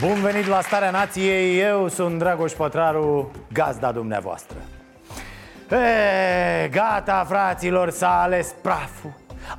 Bun 0.00 0.20
venit 0.20 0.46
la 0.46 0.60
Starea 0.60 0.90
Nației, 0.90 1.60
eu 1.60 1.88
sunt 1.88 2.18
Dragoș 2.18 2.52
Pătraru, 2.52 3.30
gazda 3.52 3.92
dumneavoastră. 3.92 4.56
E, 5.70 6.68
Gata, 6.68 7.24
fraților, 7.28 7.90
s-a 7.90 8.22
ales 8.22 8.54
praful. 8.62 9.12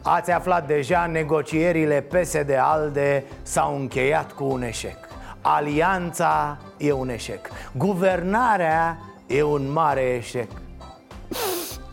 Ați 0.04 0.32
aflat 0.32 0.68
deja, 0.68 1.06
negocierile 1.06 2.02
PSD-ALDE 2.02 3.24
s-au 3.42 3.76
încheiat 3.76 4.32
cu 4.32 4.44
un 4.44 4.62
eșec. 4.62 4.98
Alianța 5.42 6.58
e 6.78 6.92
un 6.92 7.10
eșec. 7.10 7.50
Guvernarea 7.72 8.98
e 9.28 9.44
un 9.44 9.72
mare 9.72 10.02
eșec. 10.02 10.50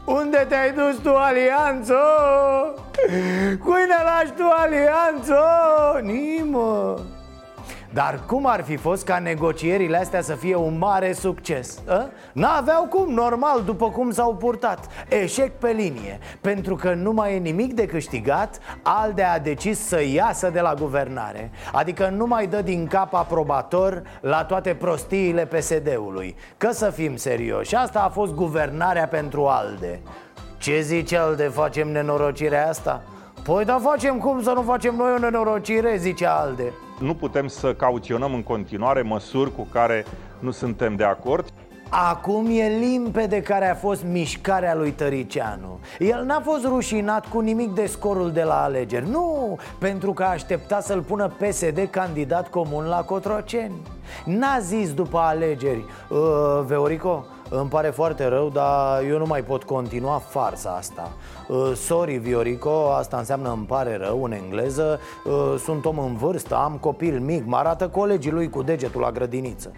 Unde 0.05 0.47
te-ai 0.49 0.73
dus 0.73 0.97
tu, 1.03 1.15
Alianțo? 1.15 1.95
Cui 3.65 3.85
ne 3.89 4.03
lași 4.05 4.33
tu, 4.37 4.45
Alianțo? 4.57 5.43
Nimă 6.03 6.97
dar 7.93 8.21
cum 8.27 8.47
ar 8.47 8.63
fi 8.63 8.77
fost 8.77 9.05
ca 9.05 9.19
negocierile 9.19 9.97
astea 9.97 10.23
să 10.23 10.35
fie 10.35 10.57
un 10.57 10.79
mare 10.79 11.13
succes? 11.13 11.83
A? 11.89 12.09
N-aveau 12.33 12.85
cum, 12.85 13.13
normal, 13.13 13.63
după 13.65 13.91
cum 13.91 14.11
s-au 14.11 14.35
purtat 14.35 14.87
Eșec 15.09 15.53
pe 15.53 15.71
linie 15.71 16.19
Pentru 16.41 16.75
că 16.75 16.95
nu 16.95 17.13
mai 17.13 17.35
e 17.35 17.39
nimic 17.39 17.75
de 17.75 17.87
câștigat 17.87 18.59
Alde 18.83 19.23
a 19.23 19.39
decis 19.39 19.79
să 19.79 20.03
iasă 20.03 20.51
de 20.51 20.61
la 20.61 20.75
guvernare 20.75 21.51
Adică 21.73 22.09
nu 22.17 22.27
mai 22.27 22.47
dă 22.47 22.63
din 22.63 22.87
cap 22.87 23.15
aprobator 23.15 24.03
La 24.21 24.45
toate 24.45 24.75
prostiile 24.75 25.47
PSD-ului 25.47 26.37
Că 26.57 26.71
să 26.71 26.91
fim 26.91 27.17
serioși, 27.17 27.75
asta 27.75 28.01
a 28.01 28.09
fost 28.09 28.35
guvernarea 28.35 29.07
pentru 29.07 29.47
Alde 29.47 30.01
Ce 30.57 30.81
zice 30.81 31.17
Alde, 31.17 31.45
facem 31.45 31.89
nenorocirea 31.89 32.69
asta? 32.69 33.03
Păi 33.43 33.65
da 33.65 33.79
facem 33.83 34.19
cum 34.19 34.43
să 34.43 34.51
nu 34.51 34.63
facem 34.63 34.95
noi 34.95 35.13
o 35.15 35.19
nenorocire, 35.19 35.97
zice 35.97 36.27
Alde 36.27 36.73
Nu 37.01 37.15
putem 37.15 37.47
să 37.47 37.75
cauționăm 37.75 38.35
în 38.35 38.43
continuare 38.43 39.03
măsuri 39.03 39.55
cu 39.55 39.67
care 39.73 40.05
nu 40.39 40.51
suntem 40.51 40.97
de 40.97 41.05
acord. 41.05 41.53
Acum 41.91 42.47
e 42.51 42.69
limpede 42.69 43.43
care 43.43 43.71
a 43.71 43.75
fost 43.75 44.05
mișcarea 44.05 44.75
lui 44.75 44.91
Tăricianu. 44.91 45.79
El 45.99 46.25
n-a 46.25 46.41
fost 46.41 46.65
rușinat 46.65 47.27
cu 47.27 47.41
nimic 47.41 47.75
de 47.75 47.87
scorul 47.87 48.33
de 48.33 48.43
la 48.43 48.63
alegeri. 48.63 49.11
Nu, 49.11 49.59
pentru 49.79 50.13
că 50.13 50.23
aștepta 50.23 50.81
să-l 50.81 51.03
pună 51.03 51.29
PSD 51.29 51.89
candidat 51.91 52.49
comun 52.49 52.85
la 52.85 53.03
Cotroceni. 53.03 53.81
N-a 54.25 54.59
zis 54.59 54.95
după 54.95 55.19
alegeri 55.19 55.85
uh, 56.09 56.19
Veorico, 56.67 57.25
îmi 57.51 57.69
pare 57.69 57.89
foarte 57.89 58.27
rău, 58.27 58.49
dar 58.49 59.03
eu 59.09 59.19
nu 59.19 59.27
mai 59.27 59.43
pot 59.43 59.63
continua 59.63 60.19
farsa 60.19 60.71
asta. 60.71 61.11
Uh, 61.49 61.73
Sorry, 61.75 62.17
Viorico, 62.17 62.91
asta 62.93 63.17
înseamnă 63.17 63.53
îmi 63.53 63.67
pare 63.67 63.97
rău 63.97 64.25
în 64.25 64.33
engleză. 64.33 65.01
Uh, 65.25 65.55
Sunt 65.59 65.85
om 65.85 65.99
în 65.99 66.17
vârstă, 66.17 66.55
am 66.55 66.77
copil 66.81 67.21
mic, 67.21 67.47
mă 67.47 67.57
arată 67.57 67.89
colegii 67.89 68.31
lui 68.31 68.51
cu 68.51 68.63
degetul 68.63 69.01
la 69.01 69.11
grădiniță. 69.11 69.73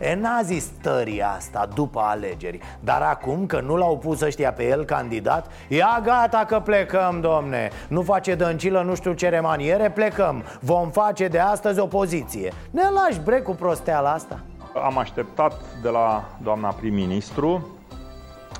E 0.00 0.14
n-a 0.14 0.40
zis 0.42 0.70
tării 0.82 1.22
asta 1.22 1.68
după 1.74 2.00
alegeri 2.00 2.58
Dar 2.80 3.02
acum 3.02 3.46
că 3.46 3.60
nu 3.60 3.76
l-au 3.76 3.98
pus 3.98 4.20
ăștia 4.20 4.52
pe 4.52 4.68
el 4.68 4.84
candidat 4.84 5.50
Ia 5.68 6.00
gata 6.04 6.44
că 6.48 6.60
plecăm, 6.60 7.20
domne. 7.20 7.70
Nu 7.88 8.02
face 8.02 8.34
dăncilă 8.34 8.82
nu 8.82 8.94
știu 8.94 9.12
ce 9.12 9.28
remaniere, 9.28 9.90
plecăm. 9.90 10.44
Vom 10.60 10.90
face 10.90 11.28
de 11.28 11.38
astăzi 11.38 11.80
opoziție. 11.80 12.52
Ne 12.70 12.82
lași 12.82 13.20
bre 13.20 13.40
cu 13.40 13.52
prosteala 13.52 14.12
asta 14.12 14.40
Am 14.82 14.98
așteptat 14.98 15.60
de 15.82 15.88
la 15.88 16.24
doamna 16.42 16.68
prim-ministru 16.68 17.68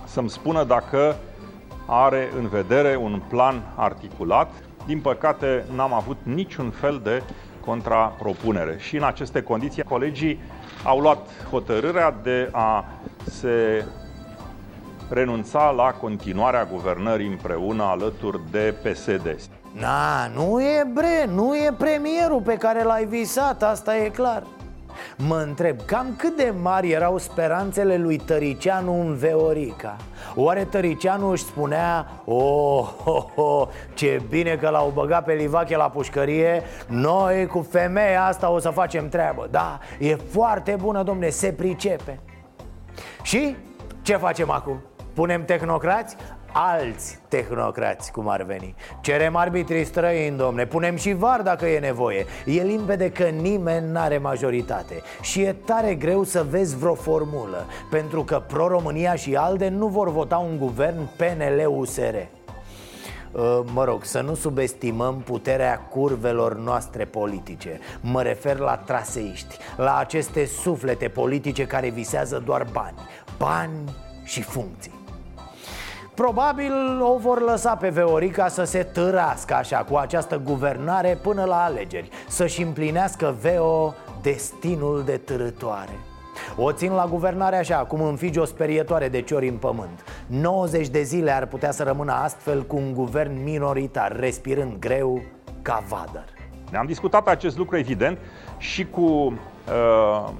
să-mi 0.05 0.31
spună 0.31 0.65
dacă 0.65 1.17
are 1.87 2.29
în 2.39 2.49
vedere 2.49 2.97
un 2.97 3.23
plan 3.29 3.63
articulat. 3.77 4.51
Din 4.87 5.01
păcate, 5.01 5.65
n-am 5.75 5.93
avut 5.93 6.17
niciun 6.23 6.71
fel 6.71 7.01
de 7.03 7.23
contrapropunere. 7.65 8.77
Și 8.79 8.97
în 8.97 9.03
aceste 9.03 9.43
condiții, 9.43 9.83
colegii 9.83 10.41
au 10.85 11.01
luat 11.01 11.19
hotărârea 11.51 12.15
de 12.23 12.49
a 12.53 12.85
se 13.25 13.85
renunța 15.09 15.71
la 15.71 15.93
continuarea 15.93 16.65
guvernării 16.65 17.27
împreună 17.27 17.83
alături 17.83 18.41
de 18.51 18.75
PSD. 18.83 19.37
Na, 19.73 20.27
nu 20.27 20.61
e 20.61 20.87
bre, 20.93 21.27
nu 21.29 21.57
e 21.57 21.75
premierul 21.79 22.41
pe 22.41 22.55
care 22.57 22.83
l-ai 22.83 23.05
visat, 23.05 23.63
asta 23.63 23.97
e 23.97 24.09
clar 24.09 24.43
Mă 25.17 25.37
întreb 25.37 25.81
cam 25.85 26.15
cât 26.19 26.37
de 26.37 26.55
mari 26.63 26.91
erau 26.91 27.19
speranțele 27.19 27.97
lui 27.97 28.17
Tăricianu 28.17 29.01
în 29.01 29.15
Veorica 29.15 29.97
Oare 30.35 30.65
Tăricianu 30.65 31.29
își 31.29 31.45
spunea 31.45 32.07
Oh, 32.25 32.93
oh, 33.05 33.25
oh 33.35 33.69
ce 33.95 34.23
bine 34.29 34.57
că 34.57 34.69
l-au 34.69 34.91
băgat 34.95 35.25
pe 35.25 35.33
Livache 35.33 35.77
la 35.77 35.91
pușcărie 35.91 36.63
Noi 36.89 37.47
cu 37.47 37.67
femeia 37.71 38.25
asta 38.25 38.51
o 38.51 38.59
să 38.59 38.69
facem 38.69 39.09
treabă 39.09 39.49
Da, 39.51 39.79
e 39.99 40.15
foarte 40.15 40.77
bună, 40.81 41.03
domne, 41.03 41.29
se 41.29 41.53
pricepe 41.53 42.21
Și 43.23 43.57
ce 44.03 44.17
facem 44.17 44.51
acum? 44.51 44.83
Punem 45.15 45.45
tehnocrați? 45.45 46.17
Alți 46.56 47.19
tehnocrați, 47.28 48.12
cum 48.12 48.28
ar 48.28 48.42
veni. 48.42 48.75
Cerem 49.00 49.37
arbitrii 49.37 49.84
străini, 49.84 50.37
domne, 50.37 50.66
punem 50.66 50.97
și 50.97 51.12
var 51.12 51.41
dacă 51.41 51.66
e 51.66 51.78
nevoie. 51.78 52.26
E 52.47 52.62
limpede 52.62 53.10
că 53.10 53.25
nimeni 53.25 53.91
n-are 53.91 54.19
majoritate. 54.19 55.03
Și 55.20 55.42
e 55.42 55.56
tare 55.65 55.94
greu 55.94 56.22
să 56.22 56.47
vezi 56.50 56.76
vreo 56.76 56.94
formulă 56.94 57.66
Pentru 57.91 58.25
că 58.25 58.42
Pro-România 58.47 59.15
și 59.15 59.37
ALDE 59.37 59.69
nu 59.69 59.87
vor 59.87 60.10
vota 60.10 60.37
un 60.37 60.59
guvern 60.59 61.09
PNL-USR 61.16 62.15
Mă 63.72 63.84
rog, 63.84 64.04
să 64.04 64.21
nu 64.21 64.34
subestimăm 64.34 65.21
puterea 65.25 65.78
curvelor 65.78 66.56
noastre 66.56 67.04
politice. 67.04 67.78
Mă 68.00 68.22
refer 68.22 68.59
la 68.59 68.76
traseiști 68.76 69.56
La 69.76 69.97
aceste 69.97 70.44
suflete 70.44 71.09
politice 71.09 71.66
care 71.66 71.88
visează 71.88 72.42
doar 72.44 72.66
bani. 72.72 72.98
Bani 73.38 73.94
și 74.25 74.42
funcții 74.42 75.03
Probabil 76.15 76.73
o 77.01 77.17
vor 77.19 77.43
lăsa 77.43 77.77
pe 77.77 77.89
Veorica 77.89 78.49
să 78.49 78.65
se 78.65 78.83
târască 78.83 79.55
așa 79.55 79.77
cu 79.79 79.97
această 79.97 80.41
guvernare 80.45 81.19
până 81.23 81.45
la 81.45 81.65
alegeri 81.65 82.09
Să-și 82.29 82.63
împlinească 82.63 83.35
Veo 83.41 83.95
destinul 84.23 85.03
de 85.05 85.17
târătoare. 85.17 85.99
O 86.57 86.73
țin 86.73 86.93
la 86.93 87.07
guvernare 87.07 87.57
așa, 87.57 87.77
cum 87.77 88.03
înfige 88.03 88.41
o 88.41 88.45
sperietoare 88.45 89.09
de 89.09 89.21
ciori 89.21 89.49
în 89.49 89.57
pământ. 89.57 90.05
90 90.27 90.89
de 90.89 91.03
zile 91.03 91.31
ar 91.31 91.47
putea 91.47 91.71
să 91.71 91.83
rămână 91.83 92.13
astfel 92.13 92.63
cu 92.63 92.77
un 92.77 92.95
guvern 92.95 93.43
minoritar, 93.43 94.17
respirând 94.17 94.79
greu 94.79 95.23
ca 95.63 95.85
vadăr 95.89 96.25
Ne-am 96.71 96.87
discutat 96.87 97.29
acest 97.29 97.59
lucru, 97.59 97.77
evident, 97.77 98.19
și 98.59 98.87
cu 98.87 99.01
uh, 99.01 100.31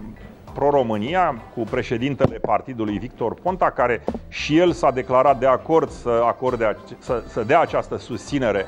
Pro-România 0.55 1.43
cu 1.55 1.61
președintele 1.61 2.39
partidului 2.39 2.99
Victor 2.99 3.35
Ponta, 3.35 3.71
care 3.71 4.05
și 4.29 4.59
el 4.59 4.73
s-a 4.73 4.91
declarat 4.91 5.39
de 5.39 5.47
acord 5.47 5.91
să, 5.91 6.23
acorde, 6.27 6.77
să, 6.99 7.23
să 7.29 7.43
dea 7.43 7.61
această 7.61 7.97
susținere 7.97 8.67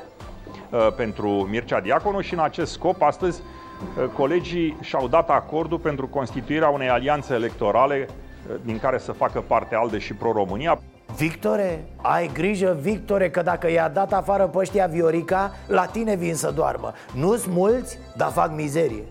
uh, 0.69 0.87
pentru 0.95 1.29
Mircea 1.29 1.79
Diaconu 1.79 2.21
și 2.21 2.33
în 2.33 2.39
acest 2.39 2.71
scop 2.71 3.01
astăzi 3.01 3.41
uh, 3.41 4.05
colegii 4.13 4.77
și-au 4.81 5.07
dat 5.07 5.29
acordul 5.29 5.79
pentru 5.79 6.07
constituirea 6.07 6.69
unei 6.69 6.89
alianțe 6.89 7.33
electorale 7.33 8.07
uh, 8.07 8.55
din 8.65 8.79
care 8.79 8.97
să 8.97 9.11
facă 9.11 9.43
parte 9.47 9.75
ALDE 9.75 9.97
și 9.97 10.13
Pro-România. 10.13 10.79
Victore, 11.17 11.83
ai 12.01 12.29
grijă, 12.33 12.77
Victore, 12.81 13.29
că 13.29 13.41
dacă 13.41 13.71
i-a 13.71 13.89
dat 13.89 14.13
afară 14.13 14.47
pe 14.47 14.57
ăștia 14.57 14.85
Viorica, 14.85 15.51
la 15.67 15.85
tine 15.85 16.15
vin 16.15 16.35
să 16.35 16.51
doarmă 16.55 16.93
Nu-s 17.13 17.45
mulți, 17.45 17.99
dar 18.15 18.31
fac 18.31 18.51
mizerie 18.55 19.03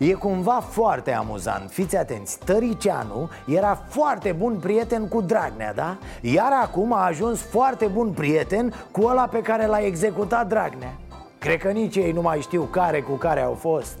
E 0.00 0.12
cumva 0.12 0.60
foarte 0.60 1.12
amuzant, 1.12 1.70
fiți 1.70 1.96
atenți 1.96 2.38
Tăricianu 2.38 3.30
era 3.46 3.84
foarte 3.88 4.32
bun 4.32 4.58
prieten 4.58 5.08
cu 5.08 5.20
Dragnea, 5.20 5.74
da? 5.74 5.96
Iar 6.20 6.52
acum 6.62 6.92
a 6.92 7.04
ajuns 7.04 7.40
foarte 7.40 7.86
bun 7.86 8.10
prieten 8.10 8.74
cu 8.90 9.04
ăla 9.04 9.26
pe 9.26 9.40
care 9.42 9.66
l-a 9.66 9.78
executat 9.78 10.48
Dragnea. 10.48 10.92
Cred 11.38 11.58
că 11.58 11.70
nici 11.70 11.96
ei 11.96 12.12
nu 12.12 12.20
mai 12.20 12.40
știu 12.40 12.62
care 12.62 13.00
cu 13.00 13.12
care 13.12 13.40
au 13.40 13.54
fost. 13.54 13.98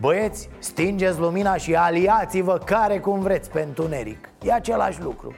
Băieți, 0.00 0.48
stingeți 0.58 1.18
lumina 1.18 1.56
și 1.56 1.74
aliați-vă 1.74 2.58
care 2.64 2.98
cum 2.98 3.20
vreți 3.20 3.50
pe 3.50 3.60
întuneric. 3.60 4.28
E 4.42 4.52
același 4.52 5.02
lucru 5.02 5.34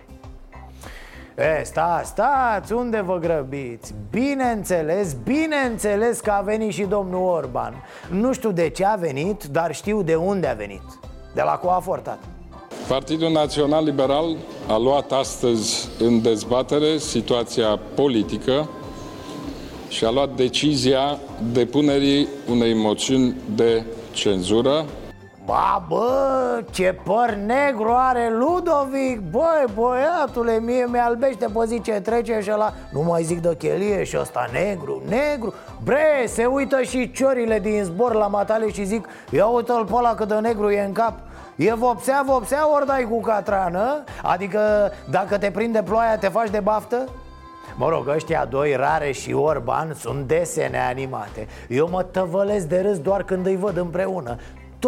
E, 1.37 1.63
sta, 1.65 2.03
stați, 2.05 2.73
unde 2.73 3.01
vă 3.01 3.19
grăbiți? 3.19 3.95
Bineînțeles, 4.11 5.17
bineînțeles 5.25 6.21
că 6.21 6.31
a 6.31 6.41
venit 6.41 6.73
și 6.73 6.83
domnul 6.83 7.29
Orban. 7.29 7.75
Nu 8.11 8.33
știu 8.33 8.53
de 8.53 8.69
ce 8.69 8.85
a 8.85 8.95
venit, 8.95 9.45
dar 9.45 9.75
știu 9.75 10.03
de 10.03 10.15
unde 10.15 10.47
a 10.47 10.55
venit. 10.55 10.83
De 11.35 11.43
la 11.43 11.53
Coafortat 11.53 12.19
Partidul 12.89 13.31
Național 13.31 13.85
Liberal 13.85 14.37
a 14.69 14.77
luat 14.77 15.13
astăzi 15.13 15.89
în 15.99 16.23
dezbatere 16.23 16.99
situația 16.99 17.79
politică 17.95 18.69
și 19.89 20.05
a 20.05 20.11
luat 20.11 20.35
decizia 20.35 21.19
depunerii 21.53 22.29
unei 22.51 22.75
moțiuni 22.75 23.35
de 23.55 23.85
cenzură 24.13 24.85
Ba, 25.45 25.85
bă, 25.89 26.63
ce 26.71 26.99
păr 27.05 27.39
negru 27.47 27.93
are 27.97 28.31
Ludovic. 28.31 29.21
Băi, 29.31 29.65
băiatule, 29.75 30.59
mie 30.61 30.87
mi-albește 30.91 31.47
pe 31.47 31.65
zi 31.67 31.81
ce 31.81 31.93
trece 31.93 32.39
și 32.43 32.49
la 32.49 32.73
Nu 32.93 33.03
mai 33.03 33.23
zic 33.23 33.41
de 33.41 33.57
chelie 33.57 34.05
și 34.05 34.17
ăsta 34.21 34.47
negru, 34.53 35.03
negru. 35.09 35.55
Bre, 35.85 36.25
se 36.27 36.45
uită 36.45 36.83
și 36.83 37.11
ciorile 37.11 37.59
din 37.59 37.85
zbor 37.85 38.15
la 38.15 38.27
matale 38.27 38.71
și 38.71 38.85
zic 38.85 39.09
Ia 39.31 39.47
uite-l 39.47 39.85
pe 39.85 39.95
ăla 39.95 40.15
cât 40.15 40.29
de 40.29 40.35
negru 40.35 40.71
e 40.71 40.85
în 40.85 40.93
cap. 40.93 41.19
E 41.57 41.75
vopsea, 41.75 42.23
vopsea, 42.27 42.75
ori 42.75 42.87
dai 42.87 43.07
cu 43.11 43.21
catrană? 43.21 44.05
Adică 44.23 44.93
dacă 45.11 45.39
te 45.39 45.51
prinde 45.51 45.83
ploaia, 45.83 46.19
te 46.19 46.29
faci 46.29 46.51
de 46.51 46.61
baftă? 46.61 47.09
Mă 47.77 47.89
rog, 47.89 48.09
ăștia 48.09 48.45
doi, 48.45 48.77
Rare 48.77 49.13
și 49.13 49.33
Orban, 49.33 49.95
sunt 49.95 50.27
desene 50.27 50.79
animate. 50.79 51.47
Eu 51.69 51.89
mă 51.91 52.03
tăvălesc 52.03 52.67
de 52.67 52.81
râs 52.81 52.99
doar 52.99 53.23
când 53.23 53.47
îi 53.47 53.57
văd 53.57 53.77
împreună 53.77 54.37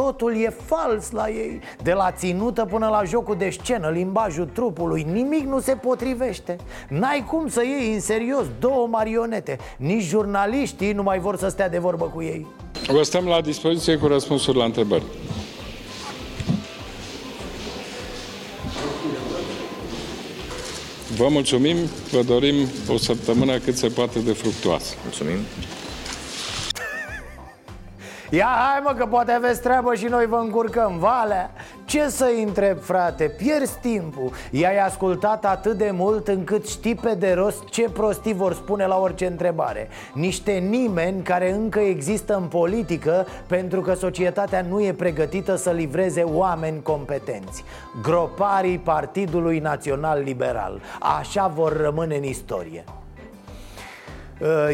Totul 0.03 0.37
e 0.37 0.57
fals 0.65 1.11
la 1.11 1.29
ei. 1.29 1.61
De 1.83 1.93
la 1.93 2.13
ținută 2.13 2.65
până 2.65 2.89
la 2.89 3.03
jocul 3.05 3.37
de 3.37 3.51
scenă 3.51 3.91
Limbajul 3.91 4.49
trupului 4.53 5.07
Nimic 5.13 5.45
nu 5.47 5.61
se 5.61 5.73
potrivește. 5.73 6.57
N-ai 6.89 7.25
cum 7.29 7.49
să 7.49 7.63
iei 7.65 7.95
în 7.95 8.01
serios 8.01 8.45
două 8.59 8.87
marionete. 8.87 9.59
Nici 9.77 10.03
jurnaliștii 10.03 10.93
nu 10.93 11.03
mai 11.03 11.19
vor 11.19 11.37
să 11.37 11.49
stea 11.49 11.69
de 11.69 11.79
vorbă 11.79 12.05
cu 12.05 12.23
ei. 12.23 12.47
Vă 12.87 13.03
stăm 13.03 13.27
la 13.27 13.41
dispoziție 13.41 13.97
cu 13.97 14.07
răspunsuri 14.07 14.57
la 14.57 14.65
întrebări. 14.65 15.05
Vă 21.17 21.29
mulțumim, 21.29 21.77
vă 22.11 22.23
dorim 22.23 22.55
o 22.89 22.97
săptămână 22.97 23.59
cât 23.59 23.77
se 23.77 23.89
poate 23.89 24.19
de 24.19 24.33
fructuoasă. 24.33 24.95
Mulțumim. 25.03 25.39
Ia 28.35 28.47
hai 28.47 28.81
mă 28.85 28.93
că 28.97 29.07
poate 29.07 29.33
aveți 29.33 29.61
treabă 29.61 29.95
și 29.95 30.05
noi 30.05 30.27
vă 30.27 30.37
încurcăm. 30.37 30.99
Valea, 30.99 31.51
ce 31.85 32.09
să 32.09 32.31
întreb 32.45 32.81
frate, 32.81 33.25
pierzi 33.25 33.79
timpul. 33.81 34.31
I-ai 34.51 34.79
ascultat 34.79 35.45
atât 35.45 35.77
de 35.77 35.91
mult 35.93 36.29
încât 36.29 36.69
știi 36.69 36.95
pe 36.95 37.15
de 37.15 37.33
rost 37.33 37.65
ce 37.65 37.91
prostii 37.91 38.35
vor 38.35 38.55
spune 38.55 38.87
la 38.87 38.99
orice 38.99 39.27
întrebare. 39.27 39.89
Niște 40.15 40.53
nimeni 40.53 41.23
care 41.23 41.53
încă 41.53 41.79
există 41.79 42.37
în 42.37 42.47
politică 42.47 43.27
pentru 43.47 43.81
că 43.81 43.95
societatea 43.95 44.65
nu 44.69 44.81
e 44.81 44.93
pregătită 44.93 45.57
să 45.57 45.71
livreze 45.71 46.23
oameni 46.23 46.83
competenți. 46.83 47.65
Groparii 48.03 48.79
Partidului 48.79 49.59
Național 49.59 50.23
Liberal. 50.23 50.81
Așa 51.19 51.47
vor 51.47 51.77
rămâne 51.77 52.17
în 52.17 52.25
istorie. 52.25 52.85
Uh, 52.87 53.04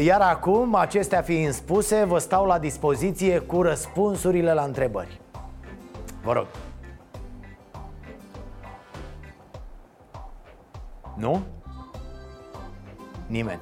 iar 0.03 0.21
acum, 0.21 0.75
acestea 0.75 1.21
fiind 1.21 1.53
spuse, 1.53 2.03
vă 2.03 2.17
stau 2.17 2.45
la 2.45 2.59
dispoziție 2.59 3.39
cu 3.39 3.61
răspunsurile 3.61 4.53
la 4.53 4.63
întrebări. 4.63 5.21
Vă 6.23 6.33
rog. 6.33 6.47
Nu? 11.17 11.41
Nimeni. 13.27 13.59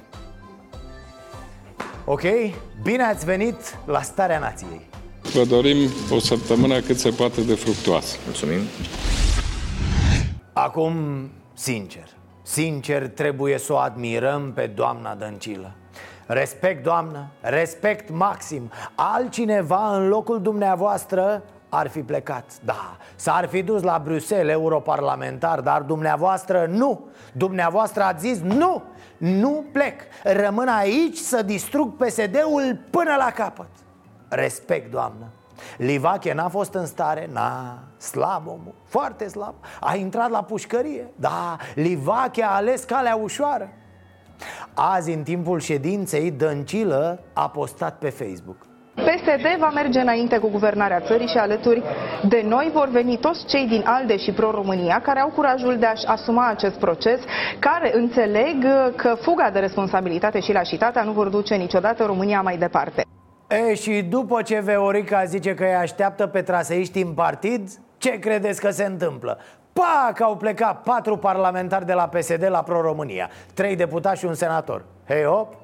Ok, 2.04 2.22
bine 2.82 3.02
ați 3.02 3.24
venit 3.24 3.78
la 3.86 4.02
Starea 4.02 4.38
Nației. 4.38 4.88
Vă 5.32 5.44
dorim 5.44 5.76
o 6.10 6.18
săptămână 6.18 6.80
cât 6.80 6.98
se 6.98 7.10
poate 7.10 7.40
de 7.40 7.54
fructuoasă. 7.54 8.16
Mulțumim. 8.24 8.60
Acum, 10.52 10.94
sincer, 11.54 12.08
sincer 12.42 13.08
trebuie 13.08 13.58
să 13.58 13.72
o 13.72 13.76
admirăm 13.76 14.52
pe 14.52 14.66
doamna 14.66 15.14
Dăncilă 15.14 15.74
Respect, 16.32 16.82
doamnă, 16.82 17.26
respect 17.40 18.10
maxim. 18.10 18.70
Altcineva 18.94 19.96
în 19.96 20.08
locul 20.08 20.42
dumneavoastră 20.42 21.42
ar 21.68 21.88
fi 21.88 22.00
plecat. 22.00 22.44
Da, 22.64 22.96
s-ar 23.16 23.46
fi 23.48 23.62
dus 23.62 23.82
la 23.82 24.00
Bruxelles, 24.04 24.52
europarlamentar 24.52 25.60
Dar 25.60 25.82
dumneavoastră 25.82 26.66
nu. 26.68 27.08
Dumneavoastră 27.32 28.02
ați 28.02 28.26
zis 28.26 28.40
nu 28.40 28.82
Nu 29.16 29.64
plec. 29.72 30.00
Rămân 30.22 30.68
aici 30.68 31.16
să 31.16 31.42
distrug 31.42 31.96
PSD-ul 31.96 32.78
până 32.90 33.14
la 33.18 33.30
capăt. 33.34 33.70
Respect, 34.28 34.90
doamnă. 34.90 35.26
Livache 35.76 36.32
n-a 36.32 36.48
fost 36.48 36.74
în 36.74 36.86
stare, 36.86 37.28
na, 37.32 37.78
slab 37.98 38.46
omul, 38.46 38.74
foarte 38.84 39.28
slab. 39.28 39.54
A 39.80 39.94
intrat 39.94 40.30
la 40.30 40.42
pușcărie, 40.42 41.12
da, 41.16 41.56
Livache 41.74 42.44
a 42.44 42.50
ales 42.50 42.84
calea 42.84 43.14
ușoară 43.14 43.70
Azi, 44.74 45.12
în 45.12 45.22
timpul 45.22 45.60
ședinței, 45.60 46.30
Dăncilă 46.30 47.20
a 47.32 47.48
postat 47.48 47.98
pe 47.98 48.10
Facebook 48.10 48.68
PSD 48.94 49.58
va 49.58 49.70
merge 49.74 50.00
înainte 50.00 50.38
cu 50.38 50.48
guvernarea 50.48 51.00
țării 51.00 51.26
și 51.26 51.36
alături 51.36 51.82
de 52.28 52.42
noi 52.44 52.70
vor 52.72 52.88
veni 52.88 53.18
toți 53.18 53.46
cei 53.46 53.66
din 53.66 53.82
ALDE 53.86 54.16
și 54.16 54.32
Pro-România 54.32 55.00
care 55.02 55.20
au 55.20 55.28
curajul 55.28 55.76
de 55.78 55.86
a-și 55.86 56.06
asuma 56.06 56.48
acest 56.48 56.78
proces, 56.78 57.20
care 57.58 57.90
înțeleg 57.94 58.64
că 58.96 59.16
fuga 59.20 59.50
de 59.50 59.58
responsabilitate 59.58 60.40
și 60.40 60.52
lașitatea 60.52 61.02
nu 61.02 61.12
vor 61.12 61.28
duce 61.28 61.54
niciodată 61.54 62.04
România 62.04 62.40
mai 62.40 62.56
departe. 62.56 63.02
E, 63.48 63.74
și 63.74 64.02
după 64.02 64.42
ce 64.42 64.60
Veorica 64.64 65.24
zice 65.24 65.54
că 65.54 65.64
îi 65.64 65.74
așteaptă 65.74 66.26
pe 66.26 66.42
traseiști 66.42 67.00
în 67.00 67.12
partid, 67.12 67.68
ce 67.98 68.18
credeți 68.18 68.60
că 68.60 68.70
se 68.70 68.84
întâmplă? 68.84 69.38
Pac, 69.72 70.20
au 70.20 70.36
plecat 70.36 70.82
patru 70.82 71.16
parlamentari 71.16 71.86
de 71.86 71.92
la 71.92 72.08
PSD 72.08 72.46
la 72.48 72.62
Pro-România. 72.62 73.30
Trei 73.54 73.76
deputați 73.76 74.18
și 74.18 74.24
un 74.24 74.34
senator. 74.34 74.84
Hei, 75.06 75.24
hop! 75.24 75.54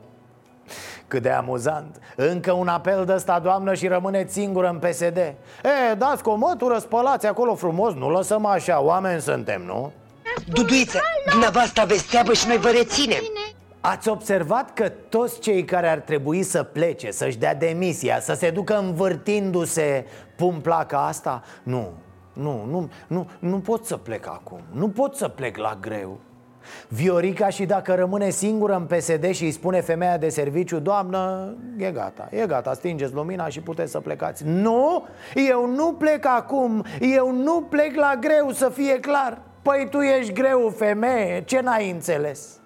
Cât 1.08 1.22
de 1.22 1.30
amuzant. 1.30 2.00
Încă 2.16 2.52
un 2.52 2.68
apel 2.68 3.04
de 3.04 3.12
ăsta, 3.12 3.38
doamnă, 3.38 3.74
și 3.74 3.86
rămâneți 3.86 4.32
singură 4.32 4.68
în 4.68 4.78
PSD 4.78 5.16
E, 5.16 5.94
dați 5.98 6.22
cu 6.22 6.30
o 6.30 6.34
mătură, 6.34 6.78
spălați 6.78 7.26
acolo 7.26 7.54
frumos 7.54 7.94
Nu 7.94 8.10
lăsăm 8.10 8.44
așa, 8.46 8.80
oameni 8.80 9.20
suntem, 9.20 9.62
nu? 9.62 9.92
Duduiță, 10.46 11.00
dumneavoastră 11.30 11.82
aveți 11.82 12.06
treabă 12.06 12.32
și 12.32 12.46
noi 12.46 12.56
vă 12.56 12.68
reținem. 12.68 13.22
Ați 13.80 14.08
observat 14.08 14.72
că 14.72 14.88
toți 14.88 15.40
cei 15.40 15.64
care 15.64 15.88
ar 15.88 15.98
trebui 15.98 16.42
să 16.42 16.62
plece, 16.62 17.10
să-și 17.10 17.36
dea 17.36 17.54
demisia, 17.54 18.20
să 18.20 18.34
se 18.34 18.50
ducă 18.50 18.78
învârtindu-se, 18.78 20.06
pun 20.36 20.60
placa 20.60 21.06
asta? 21.06 21.42
Nu, 21.62 21.92
nu, 22.40 22.64
nu, 22.70 22.90
nu, 23.06 23.28
nu 23.38 23.58
pot 23.58 23.84
să 23.84 23.96
plec 23.96 24.26
acum. 24.26 24.60
Nu 24.72 24.88
pot 24.88 25.14
să 25.14 25.28
plec 25.28 25.56
la 25.56 25.78
greu. 25.80 26.18
Viorica 26.88 27.48
și 27.48 27.64
dacă 27.64 27.94
rămâne 27.94 28.30
singură 28.30 28.74
în 28.74 28.84
PSD 28.84 29.30
și 29.30 29.44
îi 29.44 29.50
spune 29.50 29.80
femeia 29.80 30.16
de 30.16 30.28
serviciu 30.28 30.78
Doamnă, 30.78 31.54
e 31.76 31.90
gata, 31.90 32.28
e 32.30 32.46
gata, 32.46 32.72
stingeți 32.72 33.14
lumina 33.14 33.48
și 33.48 33.60
puteți 33.60 33.90
să 33.90 34.00
plecați. 34.00 34.44
Nu, 34.44 35.06
eu 35.34 35.66
nu 35.66 35.92
plec 35.92 36.26
acum, 36.26 36.84
eu 37.00 37.32
nu 37.32 37.62
plec 37.62 37.94
la 37.94 38.14
greu, 38.20 38.50
să 38.50 38.68
fie 38.68 39.00
clar. 39.00 39.38
Păi 39.62 39.88
tu 39.90 40.00
ești 40.00 40.32
greu, 40.32 40.68
femeie, 40.76 41.42
ce 41.44 41.60
n-ai 41.60 41.90
înțeles? 41.90 42.58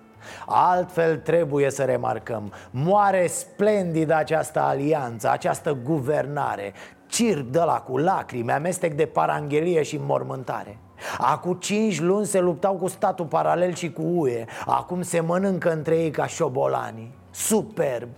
Altfel 0.46 1.16
trebuie 1.16 1.70
să 1.70 1.82
remarcăm. 1.82 2.52
Moare 2.70 3.26
splendid 3.26 4.10
această 4.10 4.60
alianță, 4.60 5.30
această 5.30 5.78
guvernare 5.84 6.72
circ 7.10 7.46
de 7.46 7.58
la 7.58 7.80
cu 7.80 7.96
lacrimi, 7.98 8.52
amestec 8.52 8.94
de 8.94 9.06
paranghelie 9.06 9.82
și 9.82 10.00
mormântare. 10.06 10.78
Acum 11.18 11.54
cinci 11.54 12.00
luni 12.00 12.26
se 12.26 12.40
luptau 12.40 12.74
cu 12.74 12.88
statul 12.88 13.24
paralel 13.24 13.74
și 13.74 13.92
cu 13.92 14.02
UE 14.02 14.44
Acum 14.66 15.02
se 15.02 15.20
mănâncă 15.20 15.72
între 15.72 15.96
ei 15.96 16.10
ca 16.10 16.26
șobolanii. 16.26 17.14
Superb! 17.30 18.08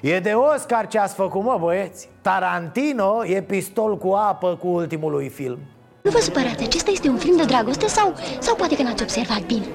E 0.00 0.20
de 0.20 0.32
Oscar 0.32 0.86
ce 0.86 0.98
ați 0.98 1.14
făcut, 1.14 1.42
mă, 1.42 1.56
băieți. 1.60 2.08
Tarantino 2.22 3.24
e 3.24 3.42
pistol 3.42 3.96
cu 3.96 4.08
apă 4.08 4.56
cu 4.56 4.68
ultimul 4.68 5.10
lui 5.10 5.28
film. 5.28 5.58
Nu 6.02 6.10
vă 6.10 6.18
supărați, 6.18 6.64
acesta 6.64 6.90
este 6.90 7.08
un 7.08 7.16
film 7.16 7.36
de 7.36 7.44
dragoste 7.44 7.86
sau, 7.86 8.14
sau 8.38 8.54
poate 8.54 8.76
că 8.76 8.82
n-ați 8.82 9.02
observat 9.02 9.46
bine? 9.46 9.66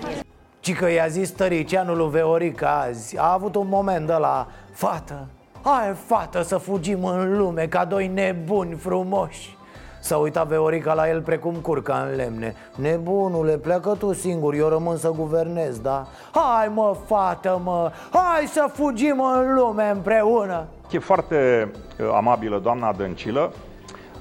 Ci 0.59 0.73
că 0.73 0.91
i-a 0.91 1.07
zis 1.07 1.29
tăricianul 1.29 1.97
lui 1.97 2.09
Veorica 2.09 2.85
azi 2.87 3.17
A 3.17 3.31
avut 3.33 3.55
un 3.55 3.67
moment 3.67 4.07
de 4.07 4.13
la 4.13 4.47
Fată, 4.71 5.27
Hai, 5.65 5.93
fată, 6.05 6.41
să 6.41 6.57
fugim 6.57 7.03
în 7.05 7.37
lume 7.37 7.67
ca 7.67 7.85
doi 7.85 8.07
nebuni 8.07 8.73
frumoși 8.75 9.57
S-a 9.99 10.17
uitat 10.17 10.47
Veorica 10.47 10.93
la 10.93 11.09
el 11.09 11.21
precum 11.21 11.53
curca 11.53 12.07
în 12.09 12.15
lemne 12.15 12.55
Nebunule, 12.75 13.57
pleacă 13.57 13.95
tu 13.99 14.13
singur, 14.13 14.53
eu 14.53 14.67
rămân 14.67 14.97
să 14.97 15.11
guvernez, 15.15 15.79
da? 15.79 16.07
Hai 16.31 16.71
mă, 16.73 16.95
fată, 17.05 17.61
mă, 17.63 17.91
hai 18.11 18.45
să 18.45 18.69
fugim 18.73 19.21
în 19.21 19.55
lume 19.55 19.89
împreună 19.89 20.65
E 20.91 20.99
foarte 20.99 21.71
uh, 21.99 22.09
amabilă 22.15 22.59
doamna 22.59 22.93
Dăncilă 22.93 23.53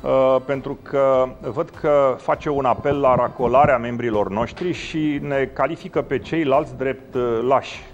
uh, 0.02 0.36
pentru 0.46 0.78
că 0.82 1.28
văd 1.40 1.68
că 1.80 2.16
face 2.18 2.50
un 2.50 2.64
apel 2.64 3.00
la 3.00 3.14
racolarea 3.14 3.78
membrilor 3.78 4.30
noștri 4.30 4.72
și 4.72 5.20
ne 5.22 5.50
califică 5.52 6.02
pe 6.02 6.18
ceilalți 6.18 6.76
drept 6.76 7.14
uh, 7.14 7.38
lași. 7.48 7.91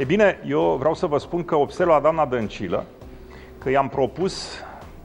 E 0.00 0.04
bine, 0.04 0.38
eu 0.46 0.76
vreau 0.78 0.94
să 0.94 1.06
vă 1.06 1.18
spun 1.18 1.44
că 1.44 1.56
observ 1.56 1.88
la 1.88 2.00
doamna 2.00 2.26
Dăncilă 2.26 2.84
că 3.58 3.70
i-am 3.70 3.88
propus 3.88 4.48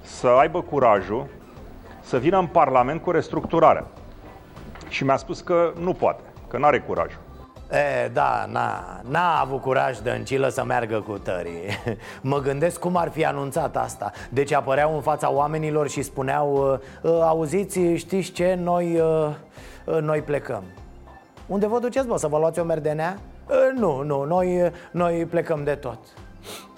să 0.02 0.28
aibă 0.28 0.62
curajul 0.62 1.28
să 2.02 2.18
vină 2.18 2.40
în 2.40 2.48
Parlament 2.48 3.02
cu 3.02 3.12
restructurarea. 3.12 3.86
Și 4.90 5.04
mi-a 5.04 5.18
spus 5.18 5.42
că 5.42 5.74
nu 5.80 5.94
poate, 5.94 6.22
că 6.48 6.58
nu 6.58 6.66
are 6.66 6.80
curajul. 6.80 7.20
E, 7.72 8.08
da, 8.08 8.46
n-a, 8.52 9.02
n-a 9.10 9.40
avut 9.40 9.62
curaj 9.62 9.98
de 9.98 10.10
încilă 10.10 10.48
să 10.48 10.64
meargă 10.64 11.00
cu 11.08 11.18
tării 11.18 11.62
Mă 12.22 12.40
gândesc 12.40 12.80
cum 12.80 12.96
ar 12.96 13.10
fi 13.10 13.26
anunțat 13.26 13.78
asta 13.78 14.12
Deci 14.30 14.54
apăreau 14.54 14.96
în 14.96 15.02
fața 15.02 15.32
oamenilor 15.32 15.90
și 15.90 16.02
spuneau 16.02 16.80
Auziți, 17.04 17.80
știți 17.80 18.32
ce, 18.32 18.58
noi, 18.62 19.02
noi 20.02 20.22
plecăm 20.22 20.64
Unde 21.46 21.68
vă 21.68 21.80
duceți, 21.80 22.08
bă, 22.08 22.18
să 22.18 22.28
vă 22.28 22.38
luați 22.38 22.60
o 22.60 22.64
merdenea? 22.64 23.20
Nu, 23.76 24.04
nu, 24.04 24.24
noi, 24.24 24.72
noi 24.92 25.26
plecăm 25.26 25.64
de 25.64 25.76
tot. 25.76 26.00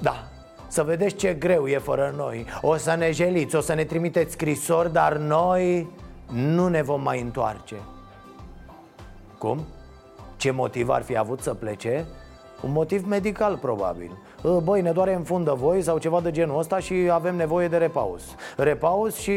Da, 0.02 0.28
să 0.68 0.84
vedeți 0.84 1.16
ce 1.16 1.34
greu 1.34 1.68
e 1.68 1.78
fără 1.78 2.14
noi. 2.18 2.46
O 2.62 2.76
să 2.76 2.96
ne 2.96 3.12
jeliți, 3.12 3.56
o 3.56 3.62
să 3.62 3.74
ne 3.74 3.84
trimiteți 3.84 4.32
scrisori 4.32 4.94
Dar 4.94 5.18
noi 5.18 5.90
nu 6.32 6.68
ne 6.68 6.82
vom 6.82 7.02
mai 7.02 7.22
întoarce. 7.22 7.76
Cum? 9.38 9.66
Ce 10.38 10.52
motiv 10.52 10.90
ar 10.90 11.02
fi 11.02 11.18
avut 11.18 11.42
să 11.42 11.54
plece? 11.54 12.06
Un 12.62 12.72
motiv 12.72 13.06
medical, 13.08 13.58
probabil. 13.58 14.18
Ă, 14.44 14.60
Băi, 14.60 14.82
ne 14.82 14.92
doare 14.92 15.14
în 15.14 15.24
fundă 15.24 15.54
voi 15.54 15.82
sau 15.82 15.98
ceva 15.98 16.22
de 16.22 16.32
genul 16.32 16.60
ăsta 16.60 16.80
și 16.80 16.94
avem 17.12 17.36
nevoie 17.36 17.68
de 17.68 17.78
repaus. 17.78 18.24
Repaus 18.58 19.16
și 19.16 19.34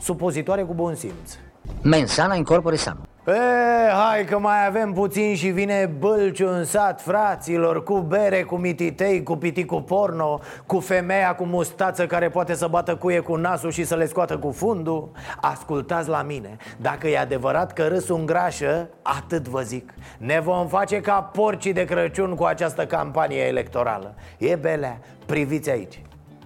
supozitoare 0.00 0.62
cu 0.62 0.74
bun 0.74 0.94
simț. 0.94 1.36
Mensana 1.82 2.34
incorpore 2.34 2.76
sano 2.76 3.07
E, 3.28 3.90
hai 3.92 4.24
că 4.24 4.38
mai 4.38 4.66
avem 4.66 4.92
puțin 4.92 5.34
și 5.34 5.48
vine 5.48 5.90
bălciu 5.98 6.48
în 6.48 6.64
sat, 6.64 7.00
fraților 7.00 7.82
Cu 7.82 7.98
bere, 7.98 8.42
cu 8.42 8.56
mititei, 8.56 9.22
cu 9.22 9.36
piticul 9.36 9.82
porno 9.82 10.40
Cu 10.66 10.80
femeia 10.80 11.34
cu 11.34 11.44
mustață 11.44 12.06
care 12.06 12.28
poate 12.28 12.54
să 12.54 12.66
bată 12.66 12.96
cuie 12.96 13.20
cu 13.20 13.36
nasul 13.36 13.70
și 13.70 13.84
să 13.84 13.94
le 13.94 14.06
scoată 14.06 14.38
cu 14.38 14.50
fundul. 14.50 15.10
Ascultați 15.40 16.08
la 16.08 16.22
mine 16.22 16.56
Dacă 16.76 17.08
e 17.08 17.18
adevărat 17.18 17.72
că 17.72 17.86
râsul 17.86 18.18
îngrașă, 18.18 18.88
atât 19.02 19.48
vă 19.48 19.60
zic. 19.60 19.94
Ne 20.18 20.40
vom 20.40 20.66
face 20.66 21.00
ca 21.00 21.22
porcii 21.22 21.72
de 21.72 21.84
Crăciun 21.84 22.34
cu 22.34 22.44
această 22.44 22.86
campanie 22.86 23.40
electorală. 23.40 24.14
E 24.38 24.54
belea, 24.54 24.98
priviți 25.26 25.70
aici 25.70 26.02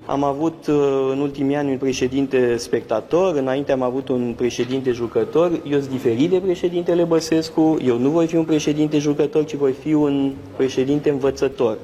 am 0.07 0.25
avut 0.25 0.67
uh, 0.67 1.09
în 1.11 1.21
ultimii 1.21 1.57
ani 1.57 1.71
un 1.71 1.79
președinte 1.79 2.57
spectator, 2.57 3.37
înainte 3.37 3.73
am 3.73 3.83
avut 3.83 4.09
un 4.09 4.35
președinte 4.37 4.91
jucător. 4.91 5.51
Eu 5.51 5.79
sunt 5.79 5.91
diferit 5.91 6.31
de 6.31 6.39
președintele 6.39 7.05
Băsescu, 7.05 7.77
eu 7.85 7.99
nu 7.99 8.11
voi 8.11 8.27
fi 8.27 8.37
un 8.37 8.45
președinte 8.45 8.99
jucător, 8.99 9.45
ci 9.45 9.55
voi 9.55 9.73
fi 9.73 9.93
un 9.93 10.33
președinte 10.57 11.11
învățător, 11.11 11.79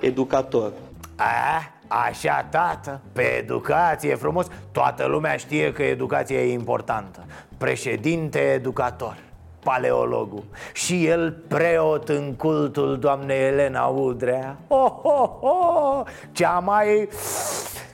educator. 0.00 0.72
A, 1.16 1.72
așa, 1.88 2.48
tată, 2.50 3.00
pe 3.12 3.22
educație 3.42 4.14
frumos 4.14 4.46
Toată 4.72 5.06
lumea 5.06 5.36
știe 5.36 5.72
că 5.72 5.82
educația 5.82 6.40
e 6.40 6.52
importantă 6.52 7.24
Președinte 7.58 8.38
educator 8.38 9.16
paleologul 9.64 10.44
Și 10.72 11.06
el 11.06 11.36
preot 11.48 12.08
în 12.08 12.34
cultul 12.34 12.98
doamnei 12.98 13.46
Elena 13.46 13.84
Udrea 13.84 14.56
oh, 14.68 14.92
oh, 15.02 15.30
oh, 15.40 16.00
Cea 16.32 16.58
mai 16.58 17.08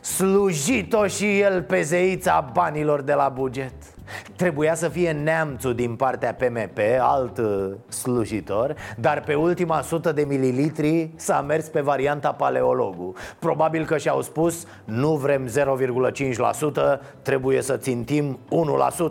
slujit-o 0.00 1.07
și 1.07 1.41
el 1.41 1.62
pe 1.62 1.83
zeița 1.83 2.50
banilor 2.53 3.03
de 3.03 3.12
la 3.12 3.29
buget 3.29 3.73
Trebuia 4.37 4.75
să 4.75 4.88
fie 4.88 5.11
neamțul 5.11 5.75
din 5.75 5.97
partea 5.97 6.35
PMP, 6.35 6.79
alt 7.00 7.38
uh, 7.38 7.71
slujitor 7.88 8.75
Dar 8.97 9.23
pe 9.23 9.35
ultima 9.35 9.81
sută 9.81 10.12
de 10.12 10.23
mililitri 10.23 11.11
s-a 11.17 11.40
mers 11.40 11.69
pe 11.69 11.81
varianta 11.81 12.33
paleologu. 12.33 13.12
Probabil 13.38 13.85
că 13.85 13.99
și-au 13.99 14.23
spus 14.23 14.67
nu 14.85 15.17
vrem 15.17 15.49
0,5%, 15.49 15.52
trebuie 17.23 17.62
să 17.62 17.76
țintim 17.76 18.38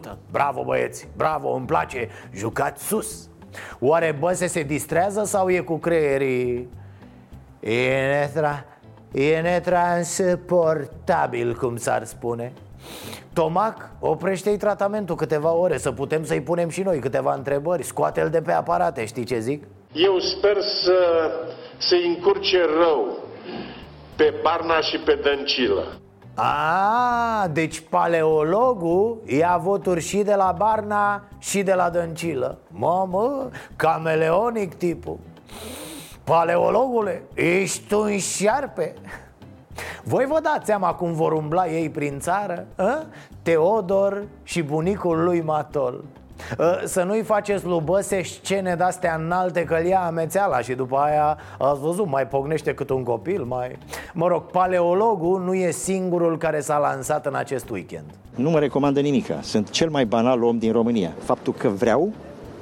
1% 0.09 0.17
Bravo 0.31 0.63
băieți, 0.63 1.07
bravo, 1.15 1.49
îmi 1.49 1.65
place, 1.65 2.09
jucați 2.33 2.83
sus! 2.83 3.29
Oare 3.79 4.15
Băse 4.19 4.47
se 4.47 4.63
distrează 4.63 5.23
sau 5.23 5.49
e 5.49 5.59
cu 5.59 5.77
creierii? 5.77 6.69
E, 7.59 8.09
netra, 8.11 8.65
e 9.11 9.39
netransportabil, 9.39 11.55
cum 11.55 11.77
s-ar 11.77 12.03
spune 12.03 12.53
Tomac, 13.39 13.89
oprește-i 13.99 14.57
tratamentul 14.57 15.15
câteva 15.15 15.51
ore 15.51 15.77
Să 15.77 15.91
putem 15.91 16.23
să-i 16.23 16.41
punem 16.41 16.69
și 16.69 16.81
noi 16.81 16.99
câteva 16.99 17.33
întrebări. 17.33 17.83
Scoate-l 17.83 18.29
de 18.29 18.41
pe 18.41 18.51
aparate, 18.51 19.05
știi 19.05 19.23
ce 19.23 19.39
zic? 19.39 19.63
Eu 19.93 20.19
sper 20.19 20.57
să 20.83 21.31
se 21.77 21.95
încurce 21.95 22.61
rău 22.79 23.17
pe 24.15 24.33
Barna 24.43 24.81
și 24.81 24.97
pe 24.97 25.19
Dăncilă. 25.23 25.83
A, 26.35 27.47
deci 27.53 27.79
paleologul 27.79 29.21
ia 29.25 29.59
voturi 29.61 30.01
și 30.01 30.17
de 30.17 30.35
la 30.35 30.55
Barna 30.57 31.23
și 31.37 31.61
de 31.61 31.73
la 31.73 31.89
Dăncilă. 31.89 32.57
Mamă, 32.67 33.49
cameleonic 33.75 34.73
tipul. 34.73 35.17
Paleologule, 36.23 37.23
ești 37.33 37.93
un 37.93 38.17
șarpe 38.17 38.93
voi 40.03 40.25
vă 40.25 40.39
dați 40.43 40.65
seama 40.65 40.93
cum 40.93 41.13
vor 41.13 41.31
umbla 41.31 41.67
ei 41.67 41.89
prin 41.89 42.19
țară? 42.19 42.65
A? 42.75 43.05
Teodor 43.41 44.23
și 44.43 44.61
bunicul 44.61 45.23
lui 45.23 45.41
Matol. 45.41 46.03
Să 46.85 47.03
nu-i 47.03 47.21
faceți 47.21 47.65
lui 47.65 47.81
Băse 47.83 48.21
scene 48.21 48.75
de-astea 48.75 49.19
înalte 49.23 49.63
că 49.63 49.77
ia 49.87 49.99
amețeala 49.99 50.59
și 50.61 50.73
după 50.73 50.97
aia 50.97 51.37
ați 51.57 51.79
văzut, 51.79 52.07
mai 52.07 52.27
pognește 52.27 52.73
cât 52.73 52.89
un 52.89 53.03
copil 53.03 53.43
mai... 53.43 53.77
Mă 54.13 54.27
rog, 54.27 54.43
paleologul 54.43 55.43
nu 55.43 55.53
e 55.53 55.71
singurul 55.71 56.37
care 56.37 56.59
s-a 56.59 56.77
lansat 56.77 57.25
în 57.25 57.35
acest 57.35 57.69
weekend. 57.69 58.05
Nu 58.35 58.49
mă 58.49 58.59
recomandă 58.59 58.99
nimica, 58.99 59.39
sunt 59.41 59.69
cel 59.69 59.89
mai 59.89 60.05
banal 60.05 60.43
om 60.43 60.57
din 60.57 60.71
România. 60.71 61.11
Faptul 61.23 61.53
că 61.53 61.67
vreau 61.67 62.13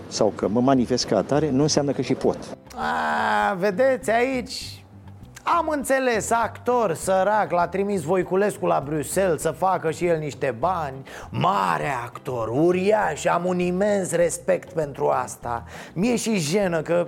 sau 0.07 0.33
că 0.35 0.47
mă 0.47 0.59
manifest 0.59 1.05
ca 1.05 1.17
atare 1.17 1.49
nu 1.49 1.61
înseamnă 1.61 1.91
că 1.91 2.01
și 2.01 2.13
pot. 2.13 2.37
A, 2.75 3.53
Vedeți 3.53 4.11
aici 4.11 4.83
am 5.55 5.67
înțeles, 5.67 6.31
actor, 6.31 6.93
sărac, 6.93 7.51
l-a 7.51 7.67
trimis 7.67 8.01
Voiculescu 8.01 8.65
la 8.65 8.83
Bruxelles 8.85 9.41
să 9.41 9.51
facă 9.51 9.91
și 9.91 10.05
el 10.05 10.17
niște 10.17 10.55
bani. 10.59 10.95
Mare 11.29 11.89
actor, 12.03 12.47
uriaș, 12.47 13.25
am 13.25 13.45
un 13.45 13.59
imens 13.59 14.11
respect 14.11 14.73
pentru 14.73 15.07
asta. 15.07 15.63
Mie 15.93 16.15
și 16.15 16.37
jenă 16.37 16.81
că 16.81 17.07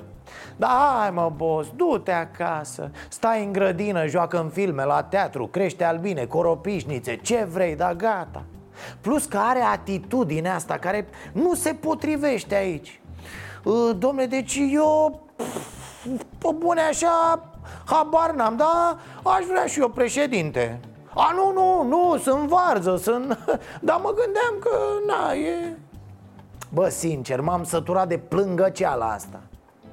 da, 0.58 0.96
hai 1.00 1.12
mă, 1.12 1.31
boss, 1.36 1.69
du-te 1.75 2.12
acasă. 2.12 2.91
Stai 3.10 3.43
în 3.43 3.51
grădină, 3.51 4.08
joacă 4.08 4.39
în 4.39 4.50
filme, 4.50 4.84
la 4.84 5.03
teatru, 5.03 5.48
crește 5.48 5.84
albine, 5.84 6.25
coropișnițe, 6.25 7.15
ce 7.15 7.48
vrei, 7.51 7.75
da 7.75 7.93
gata. 7.93 8.43
Plus 9.01 9.25
că 9.25 9.38
are 9.38 9.62
atitudinea 9.62 10.55
asta 10.55 10.77
care 10.77 11.08
nu 11.31 11.53
se 11.53 11.74
potrivește 11.74 12.55
aici. 12.55 13.01
Domne, 13.98 14.25
deci 14.25 14.60
eu, 14.72 15.22
pe 16.38 16.48
bune 16.58 16.81
așa, 16.81 17.49
Habar 17.85 18.31
n-am, 18.31 18.55
dar 18.57 18.97
aș 19.23 19.45
vrea 19.45 19.65
și 19.65 19.79
eu 19.79 19.89
președinte. 19.89 20.79
A, 21.13 21.31
nu, 21.35 21.51
nu, 21.53 21.88
nu, 21.88 22.17
sunt 22.17 22.47
varză, 22.49 22.95
sunt... 22.95 23.38
Dar 23.88 23.99
mă 24.03 24.13
gândeam 24.19 24.53
că, 24.59 24.75
na, 25.07 25.33
e... 25.33 25.77
Bă, 26.73 26.89
sincer, 26.89 27.41
m-am 27.41 27.63
săturat 27.63 28.07
de 28.07 28.17
plângăceala 28.17 29.05
asta. 29.05 29.41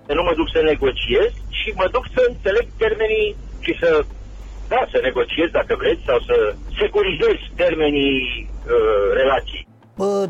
Nu 0.06 0.23
mă 0.23 0.33
duc 0.35 0.49
să 0.52 0.61
negociez 0.62 1.30
și 1.49 1.73
mă 1.76 1.88
duc 1.92 2.04
să 2.14 2.26
înțeleg 2.28 2.66
termenii 2.76 3.37
și 3.61 3.76
să, 3.80 4.04
da, 4.68 4.87
să 4.92 4.99
negociez 5.02 5.50
dacă 5.50 5.75
vreți 5.78 6.02
sau 6.06 6.18
să 6.18 6.54
securizez 6.78 7.37
termenii 7.56 8.50
uh, 8.66 9.12
relației. 9.12 9.66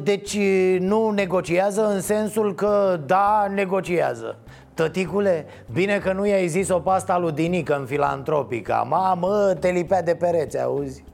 Deci 0.02 0.36
nu 0.78 1.10
negociază 1.10 1.86
în 1.86 2.00
sensul 2.00 2.54
că 2.54 3.00
da, 3.06 3.46
negociază 3.54 4.38
Tăticule, 4.76 5.46
bine 5.72 5.98
că 5.98 6.12
nu 6.12 6.26
i-ai 6.26 6.46
zis-o 6.46 6.78
pasta 6.80 7.18
lui 7.18 7.32
Dinică 7.32 7.76
în 7.76 7.86
filantropica 7.86 8.82
Mamă, 8.82 9.54
te 9.60 9.68
lipea 9.68 10.02
de 10.02 10.14
pereți, 10.14 10.62
auzi? 10.62 11.04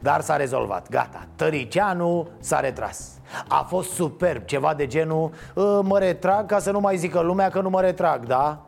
Dar 0.00 0.20
s-a 0.20 0.36
rezolvat, 0.36 0.88
gata. 0.88 1.26
Tăricianu 1.36 2.28
s-a 2.38 2.60
retras. 2.60 3.10
A 3.48 3.62
fost 3.62 3.90
superb, 3.90 4.44
ceva 4.44 4.74
de 4.74 4.86
genul 4.86 5.30
ă, 5.56 5.82
Mă 5.82 5.98
retrag 5.98 6.46
ca 6.46 6.58
să 6.58 6.70
nu 6.70 6.80
mai 6.80 6.96
zică 6.96 7.20
lumea 7.20 7.48
că 7.48 7.60
nu 7.60 7.70
mă 7.70 7.80
retrag, 7.80 8.26
da? 8.26 8.66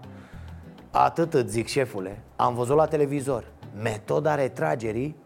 Atât 0.90 1.34
îți 1.34 1.50
zic, 1.50 1.66
șefule. 1.66 2.22
Am 2.36 2.54
văzut 2.54 2.76
la 2.76 2.86
televizor. 2.86 3.44
Metoda 3.82 4.34
retragerii 4.34 5.16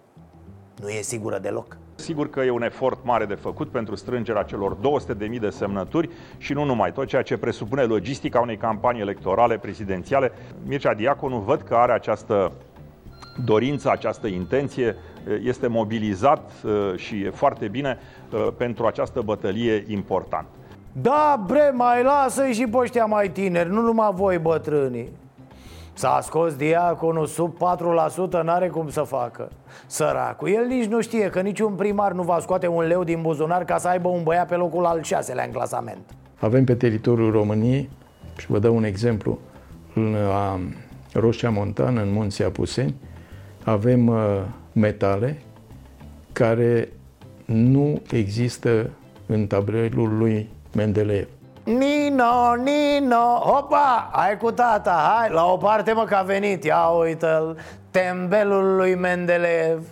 nu 0.81 0.89
e 0.89 1.01
sigură 1.01 1.39
deloc 1.39 1.77
Sigur 1.99 2.31
că 2.31 2.41
e 2.41 2.51
un 2.51 2.63
efort 2.63 2.99
mare 3.03 3.25
de 3.25 3.35
făcut 3.35 3.69
pentru 3.69 3.95
strângerea 3.95 4.43
celor 4.43 4.77
200.000 4.77 5.39
de 5.41 5.49
semnături 5.49 6.09
și 6.39 6.53
nu 6.53 6.65
numai, 6.65 6.93
tot 6.93 7.07
ceea 7.07 7.23
ce 7.23 7.37
presupune 7.37 7.83
logistica 7.83 8.41
unei 8.41 8.57
campanii 8.57 9.01
electorale 9.01 9.59
prezidențiale. 9.59 10.33
Mircea 10.67 10.95
Diaconu 10.95 11.39
văd 11.39 11.61
că 11.61 11.75
are 11.75 11.93
această 11.93 12.53
dorință, 13.45 13.91
această 13.91 14.27
intenție 14.27 14.97
este 15.43 15.67
mobilizat 15.67 16.53
și 16.97 17.23
e 17.23 17.31
foarte 17.31 17.69
bine 17.69 17.99
pentru 18.57 18.87
această 18.87 19.21
bătălie 19.21 19.85
importantă. 19.87 20.51
Da, 20.93 21.45
bre, 21.47 21.71
mai 21.75 22.03
lasă-i 22.03 22.53
și 22.53 22.67
pe 22.67 22.77
ăștia 22.77 23.05
mai 23.05 23.31
tineri, 23.31 23.71
nu 23.71 23.81
numai 23.81 24.11
voi 24.15 24.39
bătrânii 24.39 25.09
S-a 25.97 26.19
scos 26.23 26.55
diaconul 26.55 27.27
sub 27.27 27.57
4%, 28.41 28.43
n-are 28.43 28.69
cum 28.69 28.89
să 28.89 29.01
facă 29.01 29.49
Săracul, 29.87 30.49
el 30.49 30.67
nici 30.67 30.85
nu 30.85 31.01
știe 31.01 31.31
că 31.31 31.41
niciun 31.41 31.73
primar 31.73 32.13
nu 32.13 32.23
va 32.23 32.39
scoate 32.41 32.67
un 32.67 32.87
leu 32.87 33.05
din 33.05 33.23
buzunar 33.23 33.65
ca 33.65 33.79
să 33.79 33.89
aibă 33.89 34.09
un 34.09 34.23
băiat 34.23 34.49
pe 34.49 34.55
locul 34.55 34.85
al 34.85 35.03
șaselea 35.03 35.45
în 35.45 35.51
clasament 35.51 36.15
Avem 36.39 36.65
pe 36.65 36.75
teritoriul 36.75 37.31
României, 37.31 37.91
și 38.37 38.47
vă 38.47 38.59
dau 38.59 38.77
un 38.77 38.85
exemplu, 38.85 39.39
în 39.95 40.17
Roșia 41.13 41.51
Montană, 41.51 42.03
în 42.03 42.13
Munții 42.13 42.45
Apuseni, 42.45 42.95
avem 43.65 44.07
uh, 44.07 44.43
metale 44.73 45.39
care 46.33 46.89
nu 47.45 48.03
există 48.11 48.91
în 49.27 49.47
tabelul 49.47 50.19
lui 50.19 50.49
Mendeleev. 50.75 51.29
Nino, 51.67 52.55
Nino, 52.55 53.43
opa, 53.59 54.11
hai 54.13 54.37
cu 54.37 54.51
tata, 54.53 54.91
hai, 54.91 55.31
la 55.31 55.45
o 55.45 55.57
parte 55.57 55.93
mă 55.93 56.05
că 56.05 56.15
a 56.15 56.23
venit, 56.23 56.65
ia 56.65 56.87
uite-l, 56.87 57.59
tembelul 57.91 58.77
lui 58.77 58.95
Mendeleev. 58.95 59.83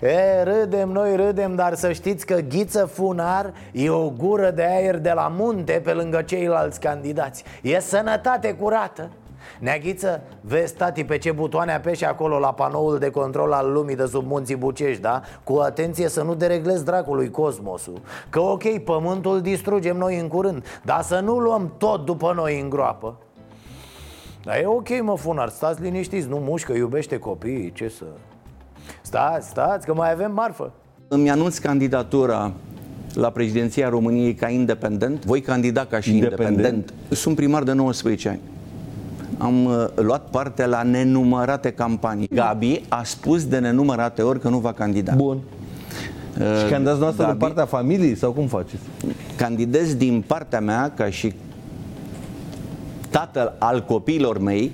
E, 0.00 0.42
râdem, 0.42 0.88
noi 0.88 1.16
râdem, 1.16 1.54
dar 1.54 1.74
să 1.74 1.92
știți 1.92 2.26
că 2.26 2.34
Ghiță 2.34 2.84
Funar 2.84 3.52
e 3.72 3.90
o 3.90 4.10
gură 4.10 4.50
de 4.50 4.62
aer 4.62 4.98
de 4.98 5.12
la 5.14 5.32
munte 5.36 5.80
pe 5.84 5.92
lângă 5.92 6.22
ceilalți 6.22 6.80
candidați. 6.80 7.44
E 7.62 7.80
sănătate 7.80 8.54
curată 8.54 9.10
Neaghiță, 9.60 10.22
vezi 10.40 10.74
tati 10.74 11.04
pe 11.04 11.18
ce 11.18 11.32
butoane 11.32 11.72
apeși 11.72 12.04
acolo 12.04 12.38
la 12.38 12.52
panoul 12.52 12.98
de 12.98 13.10
control 13.10 13.52
al 13.52 13.72
lumii 13.72 13.96
de 13.96 14.06
sub 14.06 14.26
munții 14.26 14.56
Bucești, 14.56 15.02
da? 15.02 15.20
Cu 15.44 15.56
atenție 15.56 16.08
să 16.08 16.22
nu 16.22 16.34
dereglezi 16.34 16.84
dracului 16.84 17.30
cosmosul. 17.30 18.00
Că 18.28 18.40
ok, 18.40 18.78
pământul 18.78 19.40
distrugem 19.40 19.96
noi 19.96 20.18
în 20.18 20.28
curând 20.28 20.64
Dar 20.84 21.02
să 21.02 21.20
nu 21.20 21.38
luăm 21.38 21.72
tot 21.78 22.04
după 22.04 22.32
noi 22.36 22.60
în 22.60 22.68
groapă. 22.68 23.16
Dar 24.44 24.56
e 24.56 24.66
ok, 24.66 24.88
mă, 25.02 25.16
funar, 25.16 25.48
stați 25.48 25.82
liniștiți, 25.82 26.28
nu 26.28 26.36
mușcă, 26.36 26.72
iubește 26.72 27.18
copiii, 27.18 27.72
ce 27.72 27.88
să... 27.88 28.04
Stați, 29.02 29.48
stați, 29.48 29.86
că 29.86 29.94
mai 29.94 30.12
avem 30.12 30.32
marfă. 30.32 30.72
Îmi 31.08 31.30
anunț 31.30 31.58
candidatura 31.58 32.52
la 33.14 33.30
președinția 33.30 33.88
României 33.88 34.34
ca 34.34 34.48
independent. 34.48 35.24
Voi 35.24 35.40
candida 35.40 35.84
ca 35.84 36.00
și 36.00 36.14
independent, 36.14 36.56
independent. 36.56 36.92
Sunt 37.08 37.36
primar 37.36 37.62
de 37.62 37.72
19 37.72 38.28
ani 38.28 38.40
am 39.42 39.64
uh, 39.64 39.84
luat 39.94 40.22
parte 40.30 40.66
la 40.66 40.82
nenumărate 40.82 41.70
campanii. 41.70 42.28
Gabi 42.34 42.82
a 42.88 43.02
spus 43.04 43.46
de 43.46 43.58
nenumărate 43.58 44.22
ori 44.22 44.40
că 44.40 44.48
nu 44.48 44.58
va 44.58 44.72
candida. 44.72 45.12
Bun. 45.14 45.38
Uh, 46.40 46.58
și 46.64 46.70
candidați 46.70 47.00
noastră 47.00 47.24
Gabi, 47.24 47.38
de 47.38 47.44
partea 47.44 47.64
familiei 47.64 48.16
sau 48.16 48.32
cum 48.32 48.46
faceți? 48.46 48.82
Candidez 49.36 49.94
din 49.94 50.24
partea 50.26 50.60
mea 50.60 50.92
ca 50.96 51.10
și 51.10 51.34
tatăl 53.10 53.52
al 53.58 53.84
copiilor 53.84 54.38
mei 54.38 54.72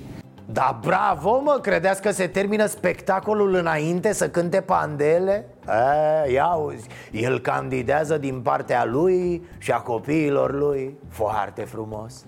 da, 0.53 0.79
bravo, 0.85 1.41
mă, 1.45 1.59
credeți 1.63 2.03
că 2.03 2.11
se 2.11 2.27
termină 2.27 2.67
spectacolul 2.67 3.55
înainte 3.55 4.13
să 4.13 4.29
cânte 4.29 4.61
pandele? 4.61 5.47
E, 5.69 6.33
ia 6.33 6.47
uzi, 6.47 6.89
el 7.13 7.41
candidează 7.41 8.19
din 8.19 8.41
partea 8.41 8.85
lui 8.85 9.43
și 9.59 9.73
a 9.73 9.81
copiilor 9.81 10.55
lui. 10.55 10.99
Foarte 11.09 11.63
frumos. 11.63 12.25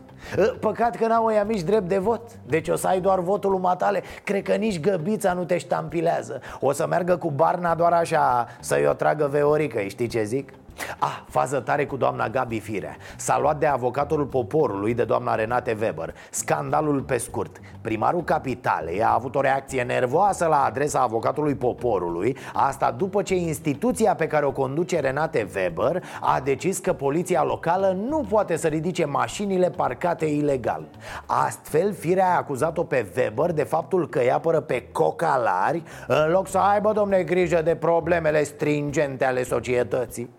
Păcat 0.61 0.97
că 0.97 1.07
n-au 1.07 1.25
ăia 1.27 1.45
mici 1.45 1.63
drept 1.63 1.89
de 1.89 1.99
vot. 1.99 2.23
Deci 2.47 2.69
o 2.69 2.77
să 2.77 2.87
ai 2.87 3.01
doar 3.01 3.21
votul 3.21 3.59
matale. 3.59 4.03
Cred 4.25 4.43
că 4.43 4.55
nici 4.55 4.81
găbița 4.81 5.33
nu 5.33 5.45
te 5.45 5.59
ștampilează. 5.59 6.41
O 6.61 6.73
să 6.73 6.87
meargă 6.87 7.17
cu 7.17 7.31
barna 7.31 7.75
doar 7.75 7.93
așa 7.93 8.47
Să-i 8.61 8.87
o 8.87 8.93
tragă 8.93 9.27
veorică, 9.27 9.81
știi 9.81 10.07
ce 10.07 10.23
zic? 10.23 10.53
Ah, 10.99 11.21
fază 11.29 11.61
tare 11.61 11.87
cu 11.87 11.97
doamna 11.97 12.29
Gabi 12.29 12.61
Firea 12.61 12.97
S-a 13.17 13.39
luat 13.39 13.59
de 13.59 13.67
avocatul 13.67 14.25
poporului 14.25 14.95
de 14.95 15.05
doamna 15.05 15.35
Renate 15.35 15.77
Weber. 15.81 16.15
Scandalul 16.31 17.01
pe 17.01 17.17
scurt. 17.17 17.61
Primarul 17.81 18.25
Capitalei 18.25 19.03
a 19.03 19.15
avut 19.15 19.35
o 19.35 19.41
reacție 19.41 19.83
nervoasă 19.83 20.47
la 20.47 20.65
adresa 20.65 21.01
avocatului 21.01 21.55
poporului. 21.55 22.37
Asta 22.53 22.91
după 22.91 23.23
ce 23.23 23.35
instituția 23.35 24.15
pe 24.15 24.27
care 24.27 24.45
o 24.47 24.53
conduce 24.53 25.01
Renate 25.01 25.49
Weber 25.55 26.03
A 26.21 26.41
decis 26.45 26.79
că 26.79 26.93
poliția 26.93 27.45
locală 27.45 27.97
nu 28.09 28.25
poate 28.29 28.57
să 28.57 28.69
ridice 28.69 29.05
mașinile 29.05 29.71
parcate 29.71 30.27
ilegal. 30.27 30.85
Astfel, 31.27 31.93
Firea 31.93 32.33
a 32.33 32.37
acuzat-o 32.37 32.85
pe 32.85 33.13
Weber 33.17 33.53
de 33.53 33.63
faptul 33.63 34.09
că 34.09 34.19
îi 34.19 34.33
apără 34.33 34.61
pe 34.61 34.89
cocalari 34.93 35.83
În 36.07 36.31
loc 36.31 36.49
să 36.49 36.59
aibă, 36.59 36.93
domne, 36.93 37.23
grijă 37.23 37.63
de 37.63 37.75
problemele 37.75 38.43
stringente 38.43 39.25
ale 39.25 39.43
societății 39.43 40.31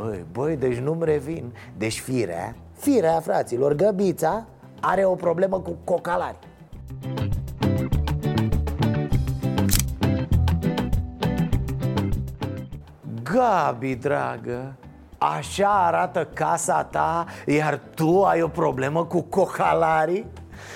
Băi, 0.00 0.24
băi, 0.32 0.56
deci 0.56 0.76
nu-mi 0.76 1.04
revin 1.04 1.52
Deci 1.76 2.00
firea, 2.00 2.54
firea 2.76 3.20
fraților, 3.20 3.74
găbița 3.74 4.46
Are 4.80 5.04
o 5.04 5.14
problemă 5.14 5.60
cu 5.60 5.76
cocalari 5.84 6.36
Gabi, 13.22 13.94
dragă 13.94 14.74
Așa 15.18 15.86
arată 15.86 16.28
casa 16.32 16.84
ta 16.84 17.26
Iar 17.46 17.80
tu 17.94 18.22
ai 18.22 18.42
o 18.42 18.48
problemă 18.48 19.04
cu 19.04 19.22
cocalarii? 19.22 20.26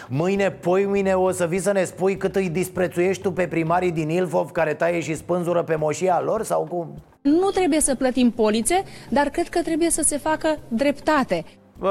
Mâine, 0.08 0.50
poi 0.50 0.86
mâine 0.86 1.14
o 1.14 1.30
să 1.30 1.46
vii 1.46 1.58
să 1.58 1.72
ne 1.72 1.84
spui 1.84 2.16
cât 2.16 2.36
îi 2.36 2.48
disprețuiești 2.48 3.22
tu 3.22 3.32
pe 3.32 3.46
primarii 3.46 3.92
din 3.92 4.08
Ilfov 4.08 4.50
Care 4.50 4.74
taie 4.74 5.00
și 5.00 5.14
spânzură 5.14 5.62
pe 5.62 5.74
moșia 5.76 6.20
lor 6.20 6.42
sau 6.42 6.64
cum? 6.64 6.94
Nu 7.28 7.50
trebuie 7.50 7.80
să 7.80 7.94
plătim 7.94 8.30
polițe, 8.30 8.82
dar 9.08 9.28
cred 9.28 9.48
că 9.48 9.62
trebuie 9.62 9.90
să 9.90 10.02
se 10.02 10.18
facă 10.18 10.58
dreptate. 10.68 11.44
Uh, 11.80 11.88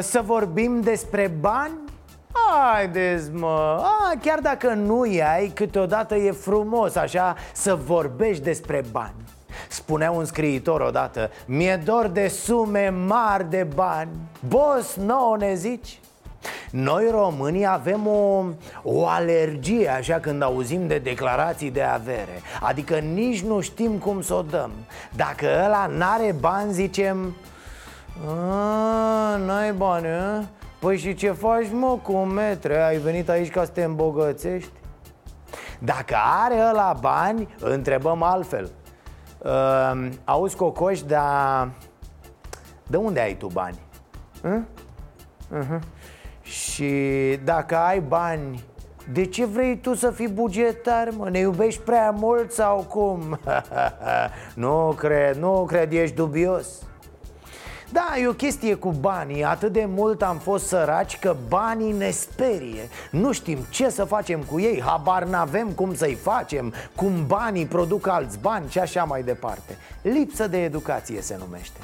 să 0.00 0.22
vorbim 0.24 0.80
despre 0.80 1.32
bani? 1.40 1.78
Haideți 2.32 3.30
mă, 3.30 3.80
A, 3.82 4.12
chiar 4.22 4.38
dacă 4.38 4.74
nu 4.74 5.00
ai, 5.00 5.50
câteodată 5.54 6.14
e 6.14 6.30
frumos 6.30 6.96
așa 6.96 7.36
să 7.52 7.74
vorbești 7.74 8.42
despre 8.42 8.84
bani 8.92 9.14
Spunea 9.68 10.10
un 10.10 10.24
scriitor 10.24 10.80
odată, 10.80 11.30
mi-e 11.46 11.82
dor 11.84 12.06
de 12.06 12.28
sume 12.28 12.88
mari 13.06 13.50
de 13.50 13.66
bani 13.74 14.10
Boss, 14.48 14.96
nouă 14.96 15.36
ne 15.36 15.54
zici? 15.54 16.00
Noi 16.70 17.08
românii 17.10 17.66
avem 17.66 18.06
o, 18.06 18.44
o 18.82 19.06
alergie 19.06 19.88
așa 19.88 20.18
când 20.18 20.42
auzim 20.42 20.86
de 20.86 20.98
declarații 20.98 21.70
de 21.70 21.82
avere 21.82 22.42
Adică 22.60 22.98
nici 22.98 23.42
nu 23.42 23.60
știm 23.60 23.92
cum 23.92 24.22
să 24.22 24.34
o 24.34 24.42
dăm 24.42 24.70
Dacă 25.16 25.46
ăla 25.64 25.86
n-are 25.86 26.34
bani 26.40 26.72
zicem 26.72 27.34
N-ai 29.46 29.72
bani, 29.72 30.06
a? 30.06 30.44
Păi 30.78 30.98
și 30.98 31.14
ce 31.14 31.30
faci 31.30 31.66
mă 31.72 31.98
cu 32.02 32.16
metre? 32.16 32.82
Ai 32.82 32.96
venit 32.96 33.28
aici 33.28 33.50
ca 33.50 33.64
să 33.64 33.70
te 33.70 33.82
îmbogățești? 33.82 34.70
Dacă 35.78 36.16
are 36.44 36.54
ăla 36.70 36.96
bani, 37.00 37.48
întrebăm 37.60 38.22
altfel 38.22 38.70
uh, 39.38 40.08
Auzi 40.24 40.56
cocoș, 40.56 41.00
dar 41.02 41.70
de 42.86 42.96
unde 42.96 43.20
ai 43.20 43.34
tu 43.34 43.46
bani? 43.46 43.78
Uh? 44.44 44.60
Uh-huh. 45.58 45.97
Și 46.48 46.92
dacă 47.44 47.76
ai 47.76 48.00
bani, 48.00 48.64
de 49.12 49.24
ce 49.24 49.44
vrei 49.44 49.78
tu 49.78 49.94
să 49.94 50.10
fii 50.10 50.28
bugetar, 50.28 51.08
mă? 51.16 51.28
Ne 51.28 51.38
iubești 51.38 51.80
prea 51.80 52.10
mult 52.10 52.52
sau 52.52 52.86
cum? 52.88 53.38
nu 54.64 54.94
cred, 54.96 55.36
nu 55.36 55.64
cred, 55.68 55.92
ești 55.92 56.14
dubios. 56.14 56.66
Da, 57.92 58.14
e 58.20 58.26
o 58.26 58.32
chestie 58.32 58.74
cu 58.74 58.90
banii. 58.90 59.44
Atât 59.44 59.72
de 59.72 59.84
mult 59.88 60.22
am 60.22 60.36
fost 60.36 60.66
săraci 60.66 61.18
că 61.18 61.36
banii 61.48 61.92
ne 61.92 62.10
sperie. 62.10 62.88
Nu 63.10 63.32
știm 63.32 63.58
ce 63.70 63.88
să 63.88 64.04
facem 64.04 64.40
cu 64.40 64.60
ei 64.60 64.82
Habar 64.82 65.24
n-avem 65.24 65.68
cum 65.68 65.94
să-i 65.94 66.14
facem 66.14 66.74
Cum 66.96 67.26
banii 67.26 67.66
produc 67.66 68.06
alți 68.06 68.38
bani 68.38 68.70
și 68.70 68.78
așa 68.78 69.04
mai 69.04 69.22
departe. 69.22 69.76
Lipsă 70.02 70.46
de 70.46 70.62
educație 70.62 71.20
se 71.20 71.36
numește 71.38 71.78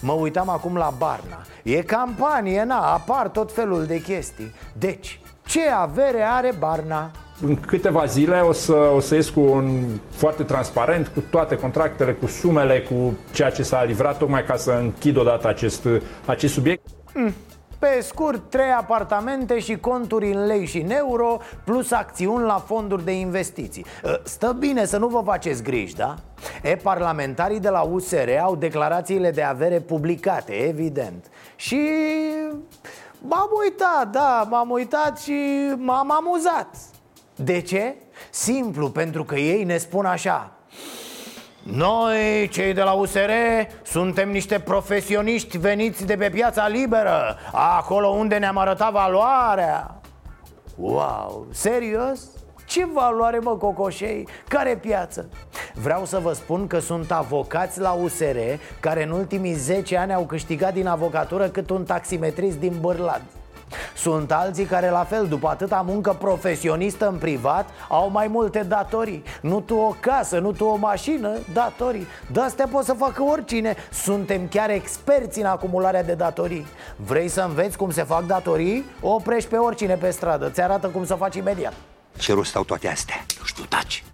Mă 0.00 0.12
uitam 0.12 0.48
acum 0.48 0.76
la 0.76 0.92
Barna 0.98 1.38
E 1.62 1.82
campanie, 1.82 2.64
na, 2.64 2.92
apar 2.92 3.28
tot 3.28 3.52
felul 3.52 3.84
de 3.86 4.00
chestii 4.00 4.54
Deci, 4.72 5.20
ce 5.46 5.60
avere 5.68 6.22
are 6.22 6.52
Barna? 6.58 7.10
În 7.46 7.56
câteva 7.56 8.04
zile 8.04 8.40
o 8.40 8.52
să, 8.52 8.72
o 8.72 9.00
să 9.00 9.14
ies 9.14 9.28
cu 9.28 9.40
un 9.40 9.86
foarte 10.10 10.42
transparent, 10.42 11.08
cu 11.08 11.22
toate 11.30 11.56
contractele, 11.56 12.12
cu 12.12 12.26
sumele, 12.26 12.80
cu 12.80 13.18
ceea 13.32 13.50
ce 13.50 13.62
s-a 13.62 13.84
livrat, 13.84 14.18
tocmai 14.18 14.44
ca 14.44 14.56
să 14.56 14.70
închid 14.70 15.16
odată 15.16 15.48
acest, 15.48 15.86
acest 16.26 16.52
subiect. 16.52 16.82
Mm. 17.14 17.34
Pe 17.80 18.00
scurt, 18.02 18.50
trei 18.50 18.70
apartamente 18.70 19.58
și 19.58 19.76
conturi 19.76 20.32
în 20.32 20.46
lei 20.46 20.66
și 20.66 20.78
în 20.78 20.90
euro 20.90 21.38
Plus 21.64 21.90
acțiuni 21.90 22.44
la 22.44 22.58
fonduri 22.66 23.04
de 23.04 23.12
investiții 23.12 23.84
ă, 24.04 24.20
Stă 24.24 24.56
bine 24.58 24.84
să 24.84 24.98
nu 24.98 25.08
vă 25.08 25.22
faceți 25.24 25.62
griji, 25.62 25.96
da? 25.96 26.14
E, 26.62 26.76
parlamentarii 26.76 27.60
de 27.60 27.68
la 27.68 27.80
USR 27.80 28.28
au 28.42 28.56
declarațiile 28.56 29.30
de 29.30 29.42
avere 29.42 29.80
publicate, 29.80 30.52
evident 30.52 31.26
Și 31.56 31.90
m-am 33.18 33.48
uitat, 33.64 34.10
da, 34.10 34.46
m-am 34.50 34.70
uitat 34.70 35.18
și 35.18 35.40
m-am 35.76 36.12
amuzat 36.12 36.76
De 37.34 37.60
ce? 37.60 37.94
Simplu, 38.30 38.90
pentru 38.90 39.24
că 39.24 39.34
ei 39.34 39.64
ne 39.64 39.76
spun 39.76 40.04
așa 40.04 40.52
noi, 41.72 42.48
cei 42.48 42.72
de 42.72 42.82
la 42.82 42.92
USR, 42.92 43.30
suntem 43.82 44.30
niște 44.30 44.58
profesioniști 44.58 45.58
veniți 45.58 46.06
de 46.06 46.16
pe 46.16 46.28
piața 46.28 46.68
liberă 46.68 47.36
Acolo 47.52 48.08
unde 48.08 48.36
ne-am 48.36 48.56
arătat 48.56 48.92
valoarea 48.92 50.00
Wow, 50.76 51.46
serios? 51.50 52.20
Ce 52.66 52.86
valoare, 52.92 53.38
mă, 53.38 53.56
cocoșei? 53.56 54.28
Care 54.48 54.76
piață? 54.76 55.28
Vreau 55.74 56.04
să 56.04 56.18
vă 56.18 56.32
spun 56.32 56.66
că 56.66 56.78
sunt 56.78 57.10
avocați 57.10 57.80
la 57.80 57.90
USR 57.90 58.36
Care 58.80 59.02
în 59.02 59.10
ultimii 59.10 59.54
10 59.54 59.96
ani 59.96 60.14
au 60.14 60.22
câștigat 60.22 60.72
din 60.72 60.86
avocatură 60.86 61.48
cât 61.48 61.70
un 61.70 61.84
taximetrist 61.84 62.58
din 62.58 62.76
Bârlad 62.80 63.22
sunt 63.96 64.32
alții 64.32 64.64
care 64.64 64.90
la 64.90 65.04
fel, 65.04 65.26
după 65.26 65.48
atâta 65.48 65.84
muncă 65.86 66.16
profesionistă 66.18 67.08
în 67.08 67.18
privat 67.18 67.68
Au 67.88 68.10
mai 68.10 68.26
multe 68.26 68.62
datorii. 68.62 69.22
Nu 69.40 69.60
tu 69.60 69.74
o 69.74 69.94
casă, 70.00 70.38
nu 70.38 70.52
tu 70.52 70.64
o 70.64 70.76
mașină, 70.76 71.38
datorii. 71.52 72.06
De 72.32 72.40
astea 72.40 72.66
pot 72.66 72.84
să 72.84 72.92
facă 72.92 73.22
oricine. 73.22 73.76
Suntem 73.92 74.48
chiar 74.48 74.70
experți 74.70 75.38
în 75.40 75.46
acumularea 75.46 76.02
de 76.02 76.14
datorii. 76.14 76.66
Vrei 76.96 77.28
să 77.28 77.40
înveți 77.40 77.76
cum 77.76 77.90
se 77.90 78.02
fac 78.02 78.26
datorii? 78.26 78.84
Oprești 79.00 79.48
pe 79.48 79.56
oricine 79.56 79.94
pe 79.94 80.10
stradă, 80.10 80.48
ți 80.50 80.60
arată 80.60 80.86
cum 80.86 81.04
să 81.06 81.14
faci 81.14 81.34
imediat. 81.34 81.74
Ce 82.18 82.32
rost 82.32 82.56
au 82.56 82.64
toate 82.64 82.88
astea? 82.88 83.24
Nu 83.38 83.44
știu, 83.44 83.64
taci 83.64 84.04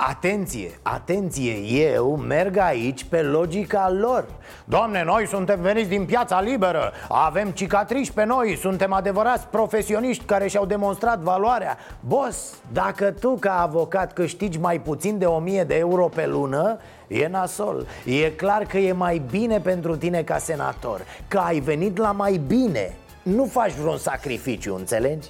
Atenție, 0.00 0.78
atenție, 0.82 1.52
eu 1.92 2.16
merg 2.16 2.56
aici 2.56 3.04
pe 3.04 3.22
logica 3.22 3.90
lor. 3.90 4.24
Doamne, 4.64 5.04
noi 5.04 5.26
suntem 5.26 5.60
veniți 5.60 5.88
din 5.88 6.04
piața 6.04 6.40
liberă. 6.40 6.92
Avem 7.08 7.50
cicatrici 7.50 8.10
pe 8.10 8.24
noi, 8.24 8.56
suntem 8.56 8.92
adevărați 8.92 9.46
profesioniști 9.46 10.24
care 10.24 10.48
și-au 10.48 10.66
demonstrat 10.66 11.18
valoarea. 11.18 11.76
Boss, 12.00 12.54
dacă 12.72 13.10
tu 13.10 13.36
ca 13.40 13.60
avocat 13.60 14.12
câștigi 14.12 14.58
mai 14.58 14.80
puțin 14.80 15.18
de 15.18 15.24
1000 15.24 15.64
de 15.64 15.74
euro 15.74 16.08
pe 16.08 16.26
lună 16.26 16.78
E 17.06 17.28
nasol. 17.28 17.86
E 18.04 18.30
clar 18.30 18.64
că 18.64 18.78
e 18.78 18.92
mai 18.92 19.22
bine 19.30 19.60
pentru 19.60 19.96
tine 19.96 20.22
ca 20.22 20.38
senator 20.38 21.00
Că 21.28 21.38
ai 21.38 21.60
venit 21.60 21.96
la 21.96 22.12
mai 22.12 22.40
bine. 22.46 22.96
Nu 23.22 23.44
faci 23.44 23.72
vreun 23.72 23.98
sacrificiu, 23.98 24.74
înțelegi? 24.74 25.28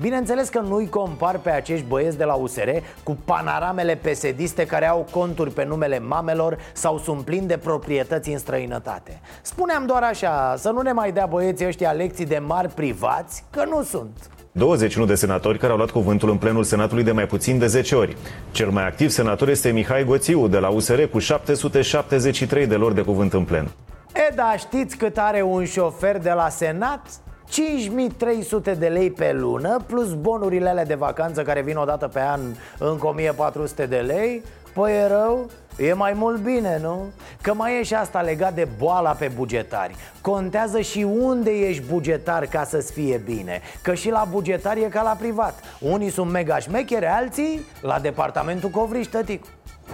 Bineînțeles 0.00 0.48
că 0.48 0.58
nu-i 0.58 0.88
compar 0.88 1.38
pe 1.38 1.50
acești 1.50 1.86
băieți 1.86 2.18
de 2.18 2.24
la 2.24 2.34
USR 2.34 2.68
cu 3.02 3.18
panaramele 3.24 3.94
pesediste 3.94 4.66
care 4.66 4.88
au 4.88 5.06
conturi 5.10 5.50
pe 5.50 5.64
numele 5.64 5.98
mamelor 5.98 6.58
sau 6.72 6.98
sunt 6.98 7.24
plini 7.24 7.46
de 7.46 7.56
proprietăți 7.56 8.30
în 8.30 8.38
străinătate 8.38 9.20
Spuneam 9.42 9.86
doar 9.86 10.02
așa, 10.02 10.54
să 10.58 10.70
nu 10.70 10.80
ne 10.80 10.92
mai 10.92 11.12
dea 11.12 11.26
băieții 11.26 11.66
ăștia 11.66 11.90
lecții 11.90 12.26
de 12.26 12.38
mari 12.38 12.68
privați, 12.68 13.44
că 13.50 13.64
nu 13.64 13.82
sunt 13.82 14.30
21 14.52 15.06
de 15.06 15.14
senatori 15.14 15.58
care 15.58 15.72
au 15.72 15.76
luat 15.76 15.90
cuvântul 15.90 16.30
în 16.30 16.36
plenul 16.36 16.64
Senatului 16.64 17.04
de 17.04 17.12
mai 17.12 17.26
puțin 17.26 17.58
de 17.58 17.66
10 17.66 17.94
ori. 17.94 18.16
Cel 18.50 18.70
mai 18.70 18.86
activ 18.86 19.10
senator 19.10 19.48
este 19.48 19.70
Mihai 19.70 20.04
Goțiu 20.04 20.48
de 20.48 20.58
la 20.58 20.68
USR 20.68 21.02
cu 21.02 21.18
773 21.18 22.66
de 22.66 22.74
lor 22.74 22.92
de 22.92 23.02
cuvânt 23.02 23.32
în 23.32 23.44
plen. 23.44 23.70
E, 24.14 24.34
da, 24.34 24.54
știți 24.58 24.96
cât 24.96 25.18
are 25.18 25.42
un 25.42 25.64
șofer 25.64 26.18
de 26.18 26.30
la 26.30 26.48
Senat? 26.48 27.06
5300 27.48 28.74
de 28.74 28.86
lei 28.86 29.10
pe 29.10 29.32
lună 29.32 29.80
Plus 29.86 30.14
bonurile 30.14 30.68
alea 30.68 30.84
de 30.84 30.94
vacanță 30.94 31.42
care 31.42 31.62
vin 31.62 31.76
o 31.76 31.84
dată 31.84 32.08
pe 32.08 32.20
an 32.20 32.40
Încă 32.78 33.06
1400 33.06 33.86
de 33.86 33.96
lei. 33.96 34.42
Păi 34.74 34.92
e 34.92 35.06
rău? 35.06 35.50
E 35.76 35.92
mai 35.92 36.12
mult 36.12 36.40
bine, 36.40 36.78
nu? 36.82 37.04
Că 37.40 37.54
mai 37.54 37.78
e 37.78 37.82
și 37.82 37.94
asta 37.94 38.20
legat 38.20 38.54
de 38.54 38.68
boala 38.78 39.10
pe 39.10 39.30
bugetari. 39.34 39.94
Contează 40.20 40.80
și 40.80 41.06
unde 41.20 41.50
ești 41.50 41.82
bugetar 41.82 42.46
ca 42.46 42.64
să-ți 42.64 42.92
fie 42.92 43.20
bine. 43.24 43.60
Că 43.82 43.94
și 43.94 44.10
la 44.10 44.26
bugetar 44.30 44.76
e 44.76 44.80
ca 44.80 45.02
la 45.02 45.16
privat. 45.18 45.54
Unii 45.80 46.10
sunt 46.10 46.30
mega 46.30 46.58
șmechere, 46.58 47.08
alții 47.08 47.66
la 47.80 47.98
departamentul 47.98 48.68
Covriș, 48.68 49.06
tăticu. 49.06 49.46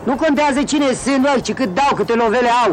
Nu 0.05 0.17
contează 0.17 0.63
cine 0.63 0.93
sunt 0.93 1.25
noi, 1.25 1.41
ci 1.43 1.53
cât 1.53 1.75
dau, 1.75 1.95
câte 1.95 2.15
lovele 2.15 2.49
au 2.65 2.71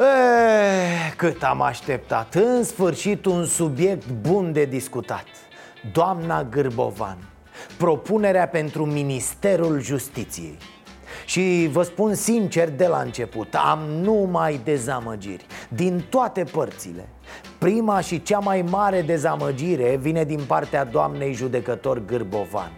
Eh, 0.00 1.12
cât 1.16 1.42
am 1.42 1.62
așteptat. 1.62 2.34
În 2.34 2.64
sfârșit 2.64 3.24
un 3.24 3.44
subiect 3.44 4.10
bun 4.10 4.52
de 4.52 4.64
discutat. 4.64 5.24
Doamna 5.92 6.44
Gârbovan 6.44 7.18
Propunerea 7.78 8.48
pentru 8.48 8.86
Ministerul 8.86 9.80
Justiției. 9.80 10.58
Și 11.26 11.68
vă 11.72 11.82
spun 11.82 12.14
sincer 12.14 12.70
de 12.70 12.86
la 12.86 13.00
început, 13.00 13.54
am 13.54 13.78
numai 13.78 14.60
dezamăgiri. 14.64 15.46
Din 15.68 16.04
toate 16.08 16.44
părțile 16.44 17.08
Prima 17.58 18.00
și 18.00 18.22
cea 18.22 18.38
mai 18.38 18.62
mare 18.62 19.02
dezamăgire 19.02 19.96
vine 19.96 20.24
din 20.24 20.40
partea 20.46 20.84
doamnei 20.84 21.32
judecător 21.32 22.04
Gârbovan 22.04 22.72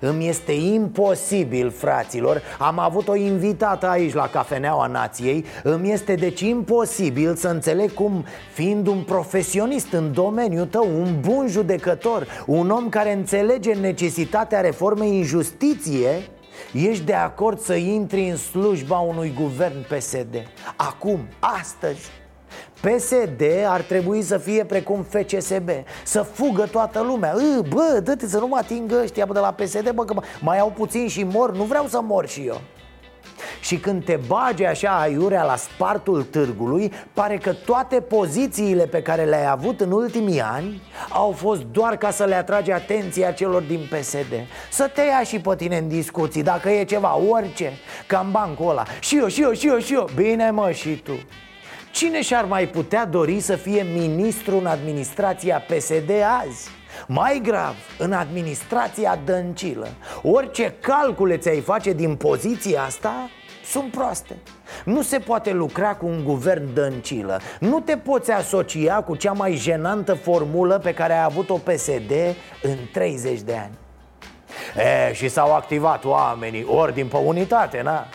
îmi 0.00 0.28
este 0.28 0.52
imposibil, 0.52 1.70
fraților. 1.70 2.42
Am 2.58 2.78
avut 2.78 3.08
o 3.08 3.14
invitată 3.14 3.88
aici 3.88 4.14
la 4.14 4.28
Cafeneaua 4.28 4.86
Nației. 4.86 5.44
Îmi 5.62 5.92
este 5.92 6.14
deci 6.14 6.40
imposibil 6.40 7.34
să 7.34 7.48
înțeleg 7.48 7.94
cum, 7.94 8.24
fiind 8.52 8.86
un 8.86 9.02
profesionist 9.02 9.92
în 9.92 10.12
domeniul 10.12 10.66
tău 10.66 11.00
Un 11.00 11.20
bun 11.20 11.46
judecător 11.48 12.26
Un 12.46 12.70
om 12.70 12.88
care 12.88 13.12
înțelege 13.12 13.74
necesitatea 13.74 14.60
reformei 14.60 15.18
în 15.18 15.22
justiție 15.22 16.22
Ești 16.72 17.04
de 17.04 17.14
acord 17.14 17.60
să 17.60 17.74
intri 17.74 18.28
în 18.28 18.36
slujba 18.36 18.98
unui 18.98 19.34
guvern 19.40 19.86
PSD 19.88 20.42
Acum, 20.76 21.20
astăzi 21.40 22.10
PSD 22.80 23.42
ar 23.66 23.80
trebui 23.80 24.22
să 24.22 24.38
fie 24.38 24.64
precum 24.64 25.06
FCSB 25.08 25.70
Să 26.04 26.22
fugă 26.22 26.66
toată 26.70 27.02
lumea. 27.02 27.34
Ă, 27.34 27.62
Bă, 27.68 28.00
dă-te 28.04 28.26
să 28.26 28.38
nu 28.38 28.46
mă 28.46 28.56
atingă 28.56 29.00
ăștia 29.02 29.26
de 29.26 29.38
la 29.38 29.52
PSD 29.52 29.90
Bă, 29.90 30.04
că 30.04 30.14
mai 30.40 30.58
au 30.58 30.72
puțin 30.76 31.08
și 31.08 31.24
mor 31.24 31.56
Nu 31.56 31.62
vreau 31.62 31.86
să 31.86 32.00
mor 32.00 32.28
și 32.28 32.40
eu. 32.40 32.60
Și 33.60 33.76
când 33.76 34.04
te 34.04 34.18
bage 34.26 34.66
așa 34.66 35.00
aiurea 35.00 35.44
la 35.44 35.56
spartul 35.56 36.22
târgului 36.22 36.92
Pare 37.12 37.36
că 37.36 37.52
toate 37.52 38.00
pozițiile 38.00 38.86
pe 38.86 39.02
care 39.02 39.24
le-ai 39.24 39.50
avut 39.50 39.80
în 39.80 39.92
ultimii 39.92 40.40
ani 40.40 40.82
Au 41.10 41.30
fost 41.30 41.62
doar 41.62 41.96
ca 41.96 42.10
să 42.10 42.24
le 42.24 42.34
atrage 42.34 42.72
atenția 42.72 43.32
celor 43.32 43.62
din 43.62 43.88
PSD 43.90 44.32
Să 44.70 44.90
te 44.94 45.00
ia 45.00 45.22
și 45.22 45.40
pe 45.40 45.54
tine 45.56 45.76
în 45.76 45.88
discuții 45.88 46.42
Dacă 46.42 46.70
e 46.70 46.84
ceva, 46.84 47.18
orice 47.18 47.72
Cam 48.06 48.30
bancul 48.30 48.70
ăla. 48.70 48.82
Și 49.00 49.16
eu, 49.16 49.26
și 49.26 49.42
eu, 49.42 49.52
și 49.52 49.66
eu, 49.66 49.78
și 49.78 49.94
eu. 49.94 50.08
Bine 50.14 50.50
mă, 50.50 50.70
și 50.70 50.96
tu 50.96 51.12
Cine 51.90 52.22
și-ar 52.22 52.44
mai 52.44 52.68
putea 52.68 53.06
dori 53.06 53.40
să 53.40 53.56
fie 53.56 53.82
ministru 53.82 54.56
în 54.56 54.66
administrația 54.66 55.58
PSD 55.58 56.10
azi? 56.44 56.68
Mai 57.06 57.40
grav, 57.44 57.74
în 57.98 58.12
administrația 58.12 59.18
dăncilă 59.24 59.88
Orice 60.22 60.74
calcule 60.80 61.36
ți-ai 61.36 61.60
face 61.60 61.92
din 61.92 62.16
poziția 62.16 62.82
asta 62.82 63.30
sunt 63.64 63.90
proaste 63.90 64.36
Nu 64.84 65.02
se 65.02 65.18
poate 65.18 65.52
lucra 65.52 65.94
cu 65.94 66.06
un 66.06 66.24
guvern 66.24 66.74
dăncilă 66.74 67.40
Nu 67.60 67.80
te 67.80 67.96
poți 67.96 68.30
asocia 68.30 69.02
cu 69.02 69.16
cea 69.16 69.32
mai 69.32 69.54
jenantă 69.54 70.14
formulă 70.14 70.78
pe 70.78 70.94
care 70.94 71.12
a 71.12 71.24
avut-o 71.24 71.54
PSD 71.54 72.10
în 72.62 72.76
30 72.92 73.40
de 73.40 73.56
ani 73.56 73.74
E, 74.76 75.12
și 75.12 75.28
s-au 75.28 75.54
activat 75.54 76.04
oamenii, 76.04 76.64
ordin 76.68 77.06
pe 77.06 77.16
unitate, 77.16 77.82
na? 77.82 78.06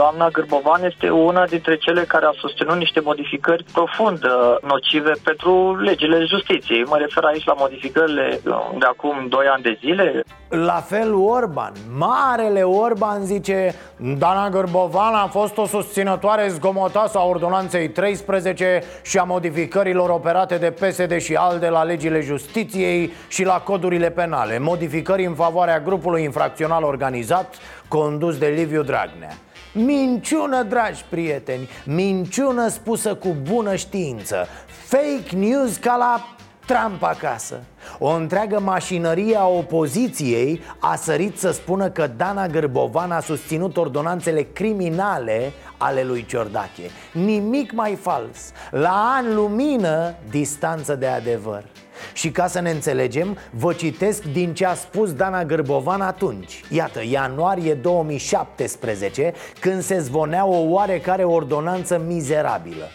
Doamna 0.00 0.28
Gârbovan 0.28 0.84
este 0.84 1.10
una 1.10 1.46
dintre 1.46 1.76
cele 1.76 2.02
care 2.02 2.24
a 2.24 2.32
susținut 2.40 2.76
niște 2.76 3.00
modificări 3.00 3.64
profund 3.72 4.24
uh, 4.24 4.56
nocive 4.62 5.12
pentru 5.22 5.76
legile 5.80 6.24
justiției. 6.24 6.84
Mă 6.84 6.96
refer 6.96 7.24
aici 7.24 7.44
la 7.44 7.54
modificările 7.56 8.40
uh, 8.44 8.70
de 8.78 8.86
acum 8.86 9.26
2 9.28 9.46
ani 9.46 9.62
de 9.62 9.78
zile. 9.80 10.22
La 10.48 10.80
fel 10.86 11.14
Orban, 11.14 11.72
marele 11.98 12.62
Orban 12.62 13.24
zice 13.24 13.74
Dana 14.18 14.48
Gârbovan 14.48 15.14
a 15.14 15.26
fost 15.26 15.56
o 15.58 15.66
susținătoare 15.66 16.48
zgomotoasă 16.48 17.18
a 17.18 17.24
ordonanței 17.24 17.88
13 17.88 18.82
și 19.02 19.18
a 19.18 19.22
modificărilor 19.22 20.10
operate 20.10 20.56
de 20.56 20.70
PSD 20.70 21.20
și 21.20 21.34
ALDE 21.34 21.68
la 21.68 21.82
legile 21.82 22.20
justiției 22.20 23.12
și 23.28 23.44
la 23.44 23.60
codurile 23.60 24.10
penale 24.10 24.58
Modificări 24.58 25.24
în 25.24 25.34
favoarea 25.34 25.80
grupului 25.80 26.22
infracțional 26.22 26.82
organizat 26.82 27.54
condus 27.88 28.38
de 28.38 28.46
Liviu 28.46 28.82
Dragnea 28.82 29.36
Minciună, 29.84 30.62
dragi 30.62 31.04
prieteni, 31.08 31.68
minciună 31.84 32.68
spusă 32.68 33.14
cu 33.14 33.36
bună 33.42 33.74
știință. 33.74 34.46
Fake 34.66 35.36
news 35.36 35.76
ca 35.76 35.96
la 35.96 36.36
Trump 36.66 37.02
acasă. 37.02 37.60
O 37.98 38.08
întreagă 38.08 38.60
mașinărie 38.60 39.36
a 39.36 39.46
opoziției 39.46 40.60
a 40.78 40.96
sărit 40.96 41.38
să 41.38 41.50
spună 41.50 41.88
că 41.90 42.10
Dana 42.16 42.46
Gârbovan 42.46 43.10
a 43.10 43.20
susținut 43.20 43.76
ordonanțele 43.76 44.42
criminale 44.42 45.52
ale 45.76 46.02
lui 46.02 46.26
Ciordache. 46.26 46.90
Nimic 47.12 47.72
mai 47.72 47.98
fals. 48.00 48.52
La 48.70 49.14
an 49.16 49.34
lumină, 49.34 50.14
distanță 50.30 50.94
de 50.94 51.06
adevăr 51.06 51.64
și 52.12 52.30
ca 52.30 52.46
să 52.46 52.60
ne 52.60 52.70
înțelegem, 52.70 53.38
vă 53.50 53.72
citesc 53.72 54.22
din 54.22 54.54
ce 54.54 54.66
a 54.66 54.74
spus 54.74 55.12
Dana 55.12 55.44
Gârbovan 55.44 56.00
atunci. 56.00 56.64
Iată, 56.68 57.00
ianuarie 57.10 57.74
2017, 57.74 59.32
când 59.60 59.82
se 59.82 59.98
zvonea 59.98 60.46
o 60.46 60.56
oarecare 60.56 61.24
ordonanță 61.24 62.02
mizerabilă. 62.06 62.88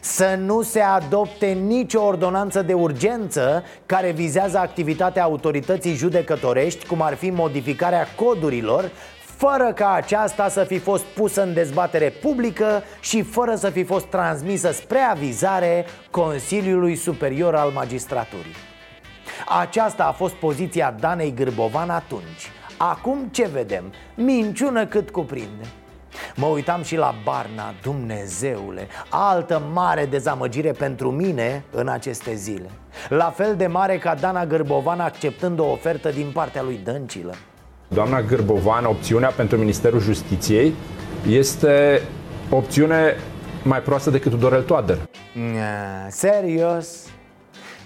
Să 0.00 0.38
nu 0.38 0.62
se 0.62 0.80
adopte 0.80 1.46
nicio 1.46 2.02
ordonanță 2.02 2.62
de 2.62 2.72
urgență 2.72 3.62
care 3.86 4.10
vizează 4.10 4.58
activitatea 4.58 5.22
autorității 5.22 5.94
judecătorești, 5.94 6.86
cum 6.86 7.02
ar 7.02 7.14
fi 7.14 7.30
modificarea 7.30 8.06
codurilor, 8.16 8.90
fără 9.50 9.72
ca 9.72 9.92
aceasta 9.92 10.48
să 10.48 10.64
fi 10.64 10.78
fost 10.78 11.04
pusă 11.04 11.42
în 11.42 11.54
dezbatere 11.54 12.08
publică 12.08 12.82
și 13.00 13.22
fără 13.22 13.54
să 13.54 13.70
fi 13.70 13.84
fost 13.84 14.04
transmisă 14.04 14.72
spre 14.72 14.98
avizare 14.98 15.86
Consiliului 16.10 16.96
Superior 16.96 17.54
al 17.54 17.70
Magistraturii. 17.70 18.54
Aceasta 19.60 20.04
a 20.04 20.12
fost 20.12 20.34
poziția 20.34 20.94
Danei 21.00 21.34
Gârbovan 21.34 21.90
atunci. 21.90 22.50
Acum 22.76 23.28
ce 23.30 23.48
vedem? 23.52 23.92
Minciună 24.14 24.86
cât 24.86 25.10
cuprinde. 25.10 25.64
Mă 26.36 26.46
uitam 26.46 26.82
și 26.82 26.96
la 26.96 27.14
Barna, 27.24 27.74
Dumnezeule 27.82 28.88
Altă 29.08 29.62
mare 29.72 30.06
dezamăgire 30.06 30.72
pentru 30.72 31.10
mine 31.10 31.64
în 31.70 31.88
aceste 31.88 32.34
zile 32.34 32.70
La 33.08 33.30
fel 33.30 33.56
de 33.56 33.66
mare 33.66 33.98
ca 33.98 34.14
Dana 34.14 34.46
Gârbovan 34.46 35.00
acceptând 35.00 35.58
o 35.58 35.64
ofertă 35.64 36.10
din 36.10 36.30
partea 36.32 36.62
lui 36.62 36.80
Dăncilă 36.84 37.34
Doamna 37.94 38.20
Gârbovan, 38.22 38.84
opțiunea 38.84 39.28
pentru 39.28 39.58
Ministerul 39.58 40.00
Justiției 40.00 40.74
este 41.28 42.02
opțiune 42.50 43.16
mai 43.62 43.80
proastă 43.80 44.10
decât 44.10 44.30
Tudorel 44.30 44.62
Toader. 44.62 44.98
Serios? 46.08 46.86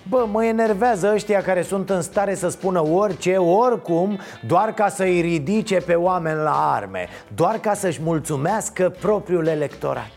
Bă, 0.09 0.27
mă 0.33 0.45
enervează 0.45 1.11
ăștia 1.15 1.43
care 1.43 1.63
sunt 1.63 1.91
în 1.91 2.03
stare 2.03 2.35
să 2.35 2.49
spună 2.49 2.89
orice, 2.89 3.37
oricum, 3.37 4.19
doar 4.47 4.75
ca 4.75 4.89
să-i 4.89 5.21
ridice 5.21 5.77
pe 5.77 5.95
oameni 5.95 6.37
la 6.37 6.73
arme 6.75 7.09
Doar 7.35 7.59
ca 7.59 7.75
să-și 7.75 8.01
mulțumească 8.03 8.95
propriul 9.01 9.47
electorat 9.47 10.13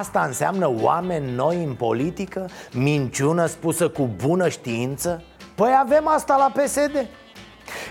Asta 0.00 0.24
înseamnă 0.26 0.72
oameni 0.80 1.34
noi 1.34 1.64
în 1.64 1.72
politică? 1.72 2.48
Minciună 2.72 3.46
spusă 3.46 3.88
cu 3.88 4.10
bună 4.26 4.48
știință? 4.48 5.22
Păi 5.54 5.70
avem 5.82 6.08
asta 6.08 6.36
la 6.36 6.62
PSD 6.62 7.06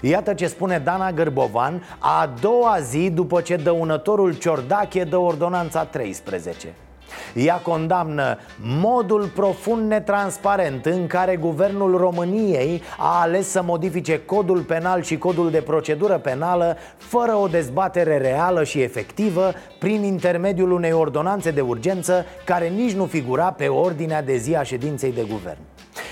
Iată 0.01 0.33
ce 0.33 0.47
spune 0.47 0.81
Dana 0.83 1.11
Gârbovan 1.11 1.83
a 1.99 2.33
doua 2.41 2.77
zi 2.79 3.09
după 3.09 3.41
ce 3.41 3.55
dăunătorul 3.55 4.33
Ciordache 4.33 5.03
dă 5.03 5.17
ordonanța 5.17 5.85
13 5.85 6.73
ea 7.33 7.55
condamnă 7.55 8.37
modul 8.61 9.31
profund 9.35 9.89
netransparent 9.89 10.85
în 10.85 11.07
care 11.07 11.35
guvernul 11.35 11.97
României 11.97 12.81
a 12.97 13.21
ales 13.21 13.49
să 13.49 13.61
modifice 13.61 14.21
codul 14.25 14.59
penal 14.59 15.01
și 15.01 15.17
codul 15.17 15.51
de 15.51 15.61
procedură 15.61 16.17
penală 16.17 16.77
fără 16.97 17.35
o 17.35 17.47
dezbatere 17.47 18.17
reală 18.17 18.63
și 18.63 18.81
efectivă 18.81 19.53
prin 19.79 20.03
intermediul 20.03 20.71
unei 20.71 20.91
ordonanțe 20.91 21.51
de 21.51 21.61
urgență 21.61 22.25
care 22.45 22.67
nici 22.67 22.93
nu 22.93 23.05
figura 23.05 23.51
pe 23.51 23.67
ordinea 23.67 24.23
de 24.23 24.37
zi 24.37 24.55
a 24.55 24.63
ședinței 24.63 25.11
de 25.11 25.25
guvern. 25.29 25.57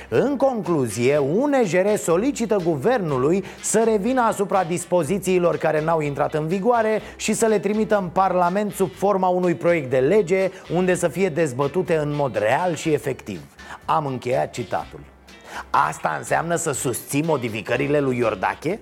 În 0.09 0.37
concluzie, 0.37 1.17
UNEJR 1.17 1.95
solicită 1.95 2.55
guvernului 2.63 3.43
să 3.61 3.83
revină 3.85 4.21
asupra 4.21 4.63
dispozițiilor 4.63 5.57
care 5.57 5.83
n-au 5.83 6.01
intrat 6.01 6.33
în 6.33 6.47
vigoare 6.47 7.01
și 7.15 7.33
să 7.33 7.45
le 7.45 7.59
trimită 7.59 7.97
în 7.97 8.07
Parlament 8.07 8.73
sub 8.73 8.91
forma 8.93 9.27
unui 9.27 9.55
proiect 9.55 9.89
de 9.89 9.97
lege 9.97 10.51
unde 10.73 10.95
să 10.95 11.07
fie 11.07 11.29
dezbătute 11.29 11.95
în 11.95 12.15
mod 12.15 12.37
real 12.37 12.75
și 12.75 12.89
efectiv. 12.89 13.41
Am 13.85 14.05
încheiat 14.05 14.51
citatul. 14.51 14.99
Asta 15.69 16.15
înseamnă 16.17 16.55
să 16.55 16.71
susții 16.71 17.23
modificările 17.23 17.99
lui 17.99 18.17
Iordache? 18.17 18.79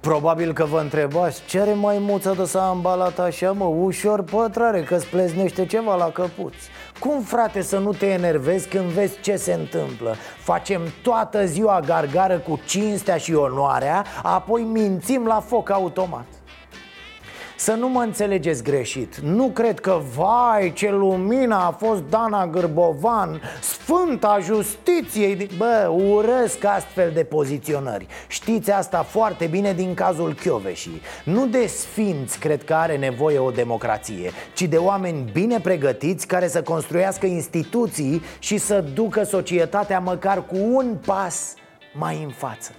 Probabil 0.00 0.52
că 0.52 0.64
vă 0.64 0.80
întrebați 0.80 1.42
ce 1.46 1.60
are 1.60 1.72
maimuța 1.72 2.34
de 2.34 2.44
s-a 2.44 2.68
ambalat 2.68 3.18
așa, 3.18 3.52
mă, 3.52 3.64
ușor 3.64 4.22
pătrare, 4.22 4.82
că-ți 4.82 5.06
pleznește 5.06 5.66
ceva 5.66 5.96
la 5.96 6.10
căpuți 6.10 6.68
cum, 7.08 7.20
frate, 7.22 7.62
să 7.62 7.78
nu 7.78 7.92
te 7.92 8.06
enervezi 8.06 8.68
când 8.68 8.84
vezi 8.84 9.20
ce 9.20 9.36
se 9.36 9.52
întâmplă? 9.52 10.16
Facem 10.38 10.80
toată 11.02 11.46
ziua 11.46 11.80
gargară 11.80 12.38
cu 12.38 12.60
cinstea 12.66 13.16
și 13.16 13.34
onoarea 13.34 14.04
Apoi 14.22 14.62
mințim 14.62 15.26
la 15.26 15.40
foc 15.40 15.70
automat 15.70 16.24
să 17.62 17.72
nu 17.72 17.88
mă 17.88 18.00
înțelegeți 18.00 18.62
greșit. 18.62 19.16
Nu 19.16 19.48
cred 19.48 19.80
că, 19.80 20.00
vai, 20.16 20.72
ce 20.72 20.90
lumină 20.90 21.54
a 21.54 21.76
fost 21.78 22.02
Dana 22.08 22.46
Gârbovan 22.46 23.40
Sfânta 23.60 24.38
justiției 24.42 25.48
Bă, 25.56 25.92
urăsc 25.96 26.64
astfel 26.64 27.10
de 27.14 27.24
poziționări. 27.24 28.06
Știți 28.26 28.70
asta 28.70 29.02
foarte 29.02 29.46
bine 29.46 29.72
din 29.72 29.94
cazul 29.94 30.34
Chioveșii. 30.34 31.00
Nu 31.24 31.46
de 31.46 31.66
sfinți 31.66 32.38
cred 32.38 32.64
că 32.64 32.74
are 32.74 32.96
nevoie 32.96 33.38
o 33.38 33.50
democrație 33.50 34.30
Ci 34.54 34.62
de 34.62 34.76
oameni 34.76 35.30
bine 35.32 35.60
pregătiți 35.60 36.26
care 36.26 36.48
să 36.48 36.62
construiască 36.62 37.26
instituții 37.26 38.22
Și 38.38 38.58
să 38.58 38.84
ducă 38.94 39.22
societatea 39.24 39.98
măcar 39.98 40.46
cu 40.46 40.56
un 40.56 40.96
pas 41.06 41.54
mai 41.92 42.22
în 42.22 42.30
față 42.30 42.70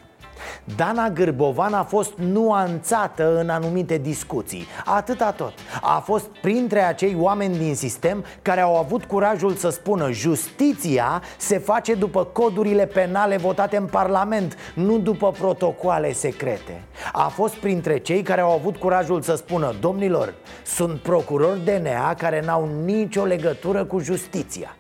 Dana 0.76 1.10
Gârbovan 1.10 1.74
a 1.74 1.84
fost 1.84 2.12
nuanțată 2.18 3.40
în 3.40 3.50
anumite 3.50 3.98
discuții. 3.98 4.66
Atâta 4.86 5.32
tot. 5.32 5.54
A 5.82 6.00
fost 6.06 6.26
printre 6.42 6.80
acei 6.80 7.16
oameni 7.20 7.58
din 7.58 7.76
sistem 7.76 8.26
care 8.42 8.62
au 8.62 8.78
avut 8.78 9.04
curajul 9.04 9.54
să 9.54 9.70
spună 9.70 10.12
Justiția 10.12 11.22
se 11.38 11.58
face 11.58 11.94
după 11.94 12.24
codurile 12.24 12.86
penale 12.86 13.38
votate 13.38 13.78
în 13.78 13.86
Parlament 13.86 14.58
Nu 14.76 14.98
după 14.98 15.32
protocoale 15.32 16.14
secrete. 16.14 16.84
A 17.12 17.28
fost 17.28 17.54
printre 17.54 17.98
cei 17.98 18.22
care 18.22 18.42
au 18.42 18.52
avut 18.52 18.78
curajul 18.78 19.22
să 19.22 19.36
spună 19.36 19.74
Domnilor, 19.80 20.34
sunt 20.66 21.00
procurori 21.00 21.64
DNA 21.64 22.14
care 22.14 22.42
n-au 22.46 22.70
nicio 22.86 23.24
legătură 23.24 23.86
cu 23.86 24.00
justiția. 24.00 24.76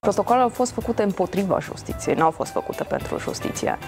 Protocoalele 0.00 0.42
au 0.44 0.54
fost 0.54 0.72
făcute 0.72 1.02
împotriva 1.02 1.58
justiției, 1.58 2.14
nu 2.14 2.24
au 2.24 2.30
fost 2.30 2.50
făcute 2.50 2.84
pentru 2.84 3.18
justiție. 3.18 3.78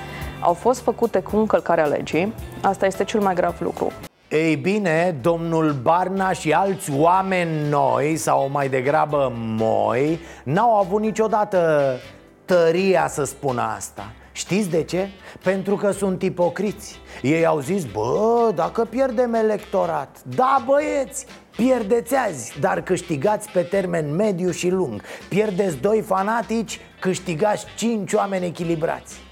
Au 0.40 0.52
fost 0.52 0.80
făcute 0.80 1.20
cu 1.20 1.36
încălcarea 1.36 1.84
legii, 1.84 2.32
asta 2.62 2.86
este 2.86 3.04
cel 3.04 3.20
mai 3.20 3.34
grav 3.34 3.56
lucru. 3.60 3.92
Ei 4.28 4.56
bine, 4.56 5.16
domnul 5.20 5.72
Barna 5.82 6.32
și 6.32 6.52
alți 6.52 6.90
oameni 6.92 7.68
noi, 7.68 8.16
sau 8.16 8.48
mai 8.52 8.68
degrabă 8.68 9.32
moi, 9.34 10.18
n-au 10.44 10.78
avut 10.78 11.00
niciodată 11.00 11.90
tăria 12.44 13.08
să 13.08 13.24
spună 13.24 13.62
asta. 13.76 14.12
Știți 14.32 14.70
de 14.70 14.82
ce? 14.82 15.08
Pentru 15.42 15.76
că 15.76 15.90
sunt 15.90 16.22
ipocriți. 16.22 17.00
Ei 17.22 17.46
au 17.46 17.60
zis, 17.60 17.84
bă, 17.84 18.52
dacă 18.54 18.84
pierdem 18.84 19.34
electorat. 19.34 20.16
Da, 20.24 20.62
băieți, 20.66 21.26
Pierdeți 21.56 22.14
azi, 22.14 22.60
dar 22.60 22.82
câștigați 22.82 23.50
pe 23.50 23.60
termen 23.60 24.14
mediu 24.14 24.50
și 24.50 24.68
lung. 24.68 25.02
Pierdeți 25.28 25.76
doi 25.76 26.00
fanatici, 26.00 26.80
câștigați 27.00 27.64
cinci 27.76 28.12
oameni 28.12 28.46
echilibrați. 28.46 29.14
eh, 29.14 29.25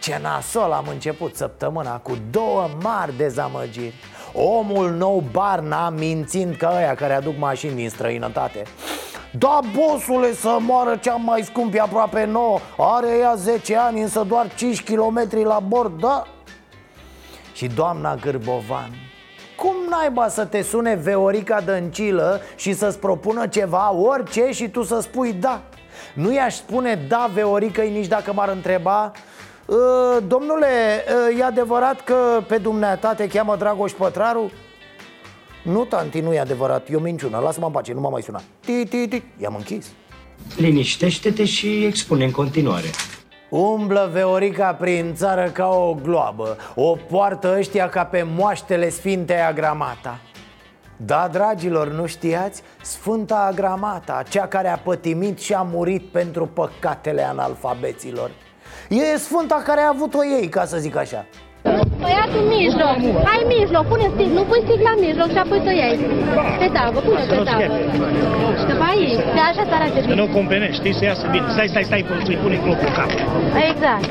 Ce 0.00 0.18
nasol 0.22 0.72
am 0.72 0.86
început 0.90 1.36
săptămâna 1.36 1.98
cu 1.98 2.12
două 2.30 2.68
mari 2.82 3.16
dezamăgiri 3.16 3.94
Omul 4.32 4.90
nou 4.90 5.24
Barna 5.30 5.88
mințind 5.88 6.56
ca 6.56 6.72
ăia 6.76 6.94
care 6.94 7.14
aduc 7.14 7.38
mașini 7.38 7.74
din 7.74 7.88
străinătate 7.88 8.62
da, 9.38 9.60
bosule, 9.74 10.32
să 10.32 10.56
moară 10.60 10.96
cea 10.96 11.14
mai 11.14 11.42
scump, 11.42 11.80
aproape 11.80 12.24
nouă 12.24 12.58
Are 12.78 13.18
ea 13.20 13.34
10 13.34 13.76
ani, 13.76 14.02
însă 14.02 14.24
doar 14.28 14.54
5 14.54 14.82
km 14.82 15.28
la 15.42 15.58
bord, 15.58 16.00
da? 16.00 16.26
Și 17.52 17.66
doamna 17.66 18.14
Gârbovan 18.14 18.90
cum 19.56 19.74
naiba 19.90 20.28
să 20.28 20.44
te 20.44 20.62
sune 20.62 20.94
Veorica 20.94 21.60
Dăncilă 21.60 22.40
și 22.56 22.72
să-ți 22.72 22.98
propună 22.98 23.46
ceva, 23.46 23.92
orice, 23.92 24.50
și 24.50 24.68
tu 24.68 24.82
să 24.82 25.00
spui 25.00 25.32
da? 25.32 25.62
Nu 26.14 26.32
i-aș 26.32 26.54
spune 26.54 27.04
da 27.08 27.30
Veorica 27.34 27.82
nici 27.82 28.06
dacă 28.06 28.32
m-ar 28.32 28.48
întreba. 28.48 29.12
Ă, 29.68 30.20
Domnule, 30.26 30.66
ă, 31.26 31.38
e 31.38 31.44
adevărat 31.44 32.00
că 32.04 32.42
pe 32.46 32.56
dumneata 32.56 33.14
te 33.14 33.26
cheamă 33.26 33.56
Dragoș 33.56 33.92
Pătraru? 33.92 34.50
Nu, 35.64 35.84
tanti, 35.84 36.20
nu 36.20 36.32
e 36.32 36.40
adevărat, 36.40 36.88
e 36.90 36.96
o 36.96 37.00
minciună, 37.00 37.38
lasă-mă 37.38 37.66
în 37.66 37.72
pace, 37.72 37.92
nu 37.92 38.00
m-a 38.00 38.08
mai 38.08 38.22
sunat. 38.22 38.42
Ti, 38.60 38.84
ti, 38.86 39.08
ti. 39.08 39.22
I-am 39.40 39.54
închis. 39.54 39.86
Liniștește-te 40.56 41.44
și 41.44 41.84
expune 41.84 42.24
în 42.24 42.30
continuare. 42.30 42.86
Umblă 43.50 44.08
Veorica 44.12 44.72
prin 44.72 45.14
țară 45.14 45.50
ca 45.52 45.68
o 45.68 45.94
gloabă. 46.02 46.56
O 46.74 46.96
poartă 47.10 47.54
ăștia 47.58 47.88
ca 47.88 48.04
pe 48.04 48.26
moaștele 48.36 48.88
Sfintei 48.88 49.40
Agramata 49.40 50.18
Da, 51.06 51.28
dragilor, 51.32 51.92
nu 51.92 52.06
știați? 52.06 52.62
Sfânta 52.82 53.46
Agramata, 53.50 54.22
cea 54.28 54.46
care 54.46 54.68
a 54.68 54.76
pătimit 54.76 55.38
și 55.40 55.52
a 55.52 55.62
murit 55.62 56.02
pentru 56.02 56.46
păcatele 56.46 57.22
analfabeților 57.22 58.30
E 58.88 59.16
sfânta 59.16 59.62
care 59.64 59.80
a 59.80 59.88
avut-o 59.88 60.24
ei, 60.24 60.48
ca 60.48 60.64
să 60.64 60.76
zic 60.76 60.96
așa 60.96 61.26
Tăiatul 62.02 62.40
în 62.42 62.46
mijloc. 62.46 62.96
Hai 63.24 63.38
în 63.42 63.48
mijloc, 63.58 63.86
pune 63.86 64.10
stick, 64.14 64.30
nu 64.30 64.42
pui 64.44 64.62
stick 64.64 64.82
la 64.82 64.94
mijloc 65.00 65.30
și 65.30 65.38
apoi 65.38 65.60
tăiai. 65.60 65.98
Pe 66.58 66.68
tavă, 66.72 67.00
pune 67.00 67.24
pe 67.28 67.42
tavă. 67.44 67.74
Și 68.58 68.64
după 68.70 68.84
aici, 68.90 69.14
de 69.36 69.40
așa 69.50 69.64
s 69.68 69.72
arată 69.72 70.00
Să 70.00 70.14
nu 70.14 70.28
compenești, 70.28 70.74
știi, 70.74 70.94
să 70.94 71.04
iasă 71.04 71.28
bine. 71.30 71.46
Stai, 71.50 71.68
stai, 71.68 71.84
stai, 71.84 72.04
să-i 72.24 72.36
pune 72.36 72.56
globul 72.64 72.90
cap. 72.96 73.10
Exact. 73.70 74.08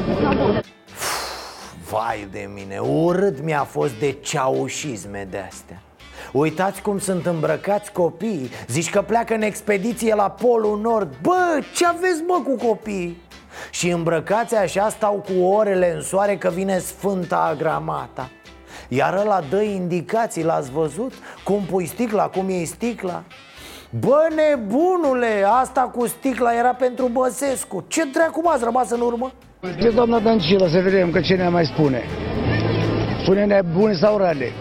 Vai 1.90 2.28
de 2.32 2.50
mine, 2.56 2.78
urât 2.80 3.44
mi-a 3.44 3.64
fost 3.64 3.94
de 4.00 4.12
ceaușisme 4.12 5.28
de 5.30 5.44
astea 5.50 5.82
Uitați 6.32 6.82
cum 6.82 7.00
sunt 7.00 7.26
îmbrăcați 7.26 7.92
copiii 7.92 8.50
Zici 8.68 8.90
că 8.90 9.02
pleacă 9.02 9.34
în 9.34 9.42
expediție 9.42 10.16
la 10.16 10.30
Polul 10.30 10.80
Nord 10.82 11.14
Bă, 11.22 11.60
ce 11.76 11.86
aveți 11.86 12.24
mă 12.28 12.42
cu 12.46 12.68
copiii? 12.68 13.22
Și 13.72 13.90
îmbrăcați 13.90 14.56
așa 14.56 14.90
stau 14.90 15.26
cu 15.26 15.44
orele 15.44 15.94
în 15.96 16.02
soare 16.02 16.38
că 16.38 16.50
vine 16.50 16.78
Sfânta 16.78 17.38
Agramata 17.38 18.30
Iar 18.88 19.14
ăla 19.14 19.42
dă 19.50 19.62
indicații, 19.62 20.44
l-ați 20.44 20.72
văzut? 20.72 21.14
Cum 21.44 21.62
pui 21.70 21.86
sticla, 21.86 22.28
cum 22.28 22.50
iei 22.50 22.66
sticla? 22.66 23.24
Bă, 24.00 24.28
nebunule, 24.36 25.46
asta 25.62 25.82
cu 25.82 26.08
sticla 26.08 26.54
era 26.54 26.74
pentru 26.74 27.08
Băsescu 27.08 27.86
Ce 27.88 28.04
dracu 28.14 28.42
ați 28.48 28.64
rămas 28.64 28.90
în 28.90 29.02
urmă? 29.02 29.32
Ce 29.80 29.90
doamna 29.90 30.20
Dancilă, 30.20 30.68
să 30.68 30.80
vedem 30.80 31.12
că 31.12 31.20
ce 31.22 31.36
ne 31.36 31.50
mai 31.50 31.66
spune 31.66 32.04
Spune-ne 33.22 33.62
bune 33.74 33.94
sau 33.94 34.18
rele 34.18 34.52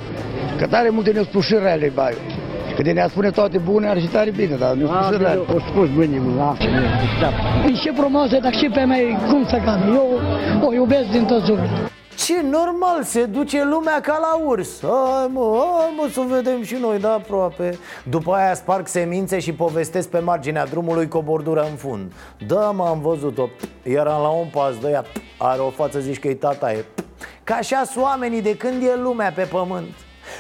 Că 0.61 0.67
tare 0.67 0.89
multe 0.89 1.11
ne-au 1.11 1.25
spus 1.25 1.45
și 1.45 1.55
rele, 1.55 1.91
bai 1.95 2.15
Că 2.77 2.83
de 2.83 2.93
ne-a 2.93 3.09
spune 3.09 3.31
toate 3.31 3.59
bune 3.59 3.89
ar 3.89 4.01
fi 4.01 4.07
tare 4.07 4.31
bine, 4.31 4.57
dar 4.57 4.75
ne-au 4.75 4.89
spus 4.89 5.07
și 5.07 5.23
rele 5.23 5.41
O 5.55 5.59
spus 5.59 5.89
bine, 5.89 6.19
mă, 6.19 6.57
E 7.67 7.75
și 7.75 7.93
frumoasă, 7.95 8.39
dar 8.43 8.53
și 8.55 8.71
pe 8.75 8.81
mei 8.85 9.19
cum 9.29 9.47
să 9.47 9.61
cam. 9.65 9.95
Eu 9.95 10.21
o 10.63 10.73
iubesc 10.73 11.11
din 11.11 11.25
tot 11.25 11.45
sufletul. 11.45 11.91
Ce 12.17 12.43
normal, 12.43 13.03
se 13.03 13.25
duce 13.25 13.65
lumea 13.65 14.01
ca 14.01 14.19
la 14.21 14.45
urs. 14.47 14.81
Hai 14.83 15.31
mă, 15.33 15.65
hai 15.79 15.95
mă 15.97 16.09
să 16.13 16.21
vedem 16.29 16.63
și 16.63 16.77
noi, 16.81 16.99
da, 16.99 17.13
aproape. 17.13 17.79
După 18.05 18.33
aia 18.33 18.55
sparg 18.55 18.87
semințe 18.87 19.39
și 19.39 19.53
povestesc 19.53 20.09
pe 20.09 20.19
marginea 20.19 20.67
drumului 20.67 21.09
cu 21.09 21.17
o 21.17 21.23
bordură 21.23 21.67
în 21.71 21.77
fund. 21.77 22.13
Da, 22.47 22.71
mă, 22.71 22.85
am 22.89 23.01
văzut-o. 23.01 23.49
Eram 23.83 24.23
la 24.23 24.29
un 24.29 24.47
pas 24.53 24.79
de 24.81 24.89
ea. 24.91 25.05
Are 25.39 25.61
o 25.61 25.71
față, 25.71 25.99
zici 25.99 26.19
că-i 26.19 26.35
tata 26.35 26.73
e 26.73 26.85
Ca 27.45 27.55
așa 27.55 27.83
sunt 27.85 28.05
oamenii 28.05 28.43
de 28.43 28.57
când 28.57 28.83
e 28.83 29.01
lumea 29.03 29.33
pe 29.35 29.43
pământ 29.43 29.95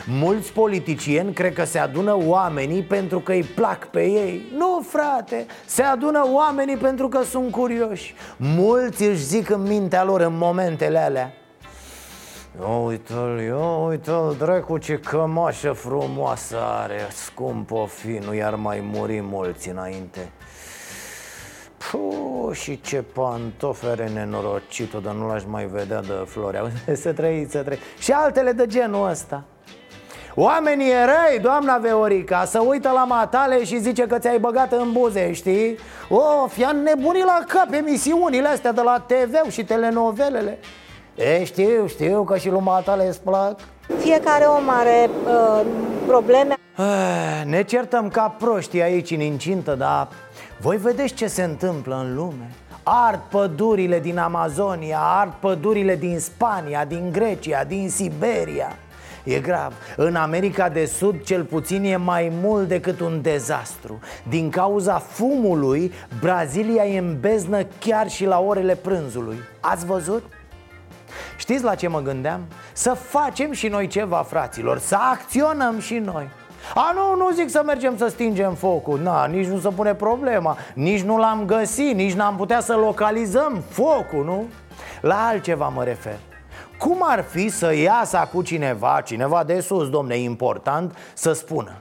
Mulți 0.06 0.52
politicieni 0.52 1.32
cred 1.32 1.52
că 1.52 1.64
se 1.64 1.78
adună 1.78 2.16
oamenii 2.24 2.82
pentru 2.82 3.20
că 3.20 3.32
îi 3.32 3.42
plac 3.42 3.86
pe 3.86 4.02
ei. 4.02 4.52
Nu, 4.56 4.84
frate, 4.88 5.46
se 5.66 5.82
adună 5.82 6.28
oamenii 6.32 6.76
pentru 6.76 7.08
că 7.08 7.22
sunt 7.22 7.50
curioși. 7.50 8.14
Mulți 8.36 9.04
își 9.04 9.24
zic 9.24 9.50
în 9.50 9.62
mintea 9.62 10.04
lor 10.04 10.20
în 10.20 10.36
momentele 10.36 10.98
alea 10.98 11.34
Ia 12.58 12.66
uite-l, 12.66 13.40
ia 13.40 13.76
uite-l, 13.76 14.34
dracu 14.38 14.78
ce 14.78 14.98
cămașă 14.98 15.72
frumoasă 15.72 16.56
are 16.60 17.08
Scump 17.12 17.70
o 17.70 17.86
fi, 17.86 18.08
nu 18.08 18.34
i-ar 18.34 18.54
mai 18.54 18.80
muri 18.92 19.20
mulți 19.20 19.68
înainte. 19.68 20.32
Puh, 21.90 22.56
și 22.56 22.80
ce 22.80 23.02
pantofi 23.02 23.86
are 23.86 24.08
nenorocitul, 24.08 25.02
dar 25.02 25.14
nu 25.14 25.26
l-aș 25.26 25.42
mai 25.46 25.66
vedea 25.66 26.00
de 26.00 26.24
florea 26.26 26.70
Să 27.02 27.12
trăiți, 27.12 27.50
să 27.50 27.62
trăiți 27.62 27.82
Și 27.98 28.12
altele 28.12 28.52
de 28.52 28.66
genul 28.66 29.08
ăsta 29.08 29.44
Oamenii 30.34 30.90
e 30.90 31.04
răi, 31.04 31.38
doamna 31.42 31.76
Veorica 31.76 32.44
Să 32.44 32.58
uită 32.66 32.90
la 32.94 33.04
matale 33.04 33.64
și 33.64 33.78
zice 33.80 34.06
că 34.06 34.18
ți-ai 34.18 34.38
băgat 34.38 34.72
în 34.72 34.92
buze, 34.92 35.32
știi? 35.32 35.78
O, 36.08 36.46
fi 36.46 36.66
nebunit 36.84 37.24
la 37.24 37.40
cap 37.46 37.72
emisiunile 37.72 38.48
astea 38.48 38.72
de 38.72 38.80
la 38.80 39.04
TV 39.06 39.50
și 39.50 39.64
telenovelele 39.64 40.58
E, 41.14 41.44
știu, 41.44 41.86
știu 41.86 42.24
că 42.24 42.36
și 42.36 42.48
lui 42.48 42.60
matale 42.60 43.06
îți 43.06 43.20
plac 43.20 43.60
Fiecare 43.98 44.44
om 44.44 44.68
are 44.68 45.10
uh, 45.26 45.66
probleme. 46.06 46.54
Ah, 46.76 47.44
Ne 47.44 47.62
certăm 47.62 48.08
ca 48.08 48.34
proști 48.38 48.80
aici 48.80 49.10
în 49.10 49.20
incintă, 49.20 49.74
dar 49.74 50.08
voi 50.60 50.76
vedeți 50.76 51.14
ce 51.14 51.26
se 51.26 51.42
întâmplă 51.42 52.04
în 52.04 52.14
lume? 52.14 52.50
Ard 52.82 53.20
pădurile 53.30 54.00
din 54.00 54.18
Amazonia, 54.18 54.98
ard 54.98 55.32
pădurile 55.40 55.96
din 55.96 56.18
Spania, 56.18 56.84
din 56.84 57.08
Grecia, 57.12 57.64
din 57.64 57.90
Siberia 57.90 58.76
E 59.24 59.38
grav. 59.38 59.72
În 59.96 60.14
America 60.14 60.68
de 60.68 60.84
Sud 60.84 61.22
cel 61.22 61.44
puțin 61.44 61.84
e 61.84 61.96
mai 61.96 62.32
mult 62.42 62.68
decât 62.68 63.00
un 63.00 63.22
dezastru 63.22 63.98
Din 64.28 64.50
cauza 64.50 64.98
fumului, 64.98 65.92
Brazilia 66.20 66.84
e 66.84 66.98
în 66.98 67.16
beznă 67.20 67.62
chiar 67.78 68.08
și 68.08 68.24
la 68.24 68.40
orele 68.40 68.74
prânzului 68.74 69.36
Ați 69.60 69.86
văzut? 69.86 70.24
Știți 71.36 71.64
la 71.64 71.74
ce 71.74 71.88
mă 71.88 72.00
gândeam? 72.00 72.40
Să 72.72 72.92
facem 72.92 73.52
și 73.52 73.68
noi 73.68 73.86
ceva, 73.86 74.22
fraților, 74.28 74.78
să 74.78 74.96
acționăm 75.12 75.78
și 75.78 75.94
noi 75.94 76.28
a, 76.74 76.92
nu, 76.94 77.24
nu 77.24 77.30
zic 77.30 77.50
să 77.50 77.62
mergem 77.66 77.96
să 77.96 78.06
stingem 78.06 78.54
focul 78.54 79.00
Na, 79.00 79.26
nici 79.26 79.46
nu 79.46 79.58
se 79.58 79.68
pune 79.68 79.94
problema 79.94 80.56
Nici 80.74 81.02
nu 81.02 81.18
l-am 81.18 81.44
găsit, 81.44 81.94
nici 81.94 82.12
n-am 82.12 82.36
putea 82.36 82.60
să 82.60 82.74
localizăm 82.74 83.62
focul, 83.68 84.24
nu? 84.24 84.44
La 85.00 85.26
altceva 85.26 85.68
mă 85.68 85.84
refer 85.84 86.18
Cum 86.80 86.98
ar 87.00 87.24
fi 87.30 87.48
să 87.48 87.74
iasă 87.74 88.28
cu 88.32 88.42
cineva, 88.42 89.00
cineva 89.04 89.44
de 89.44 89.60
sus, 89.60 89.88
domne, 89.90 90.16
important 90.16 90.96
Să 91.14 91.32
spună 91.32 91.72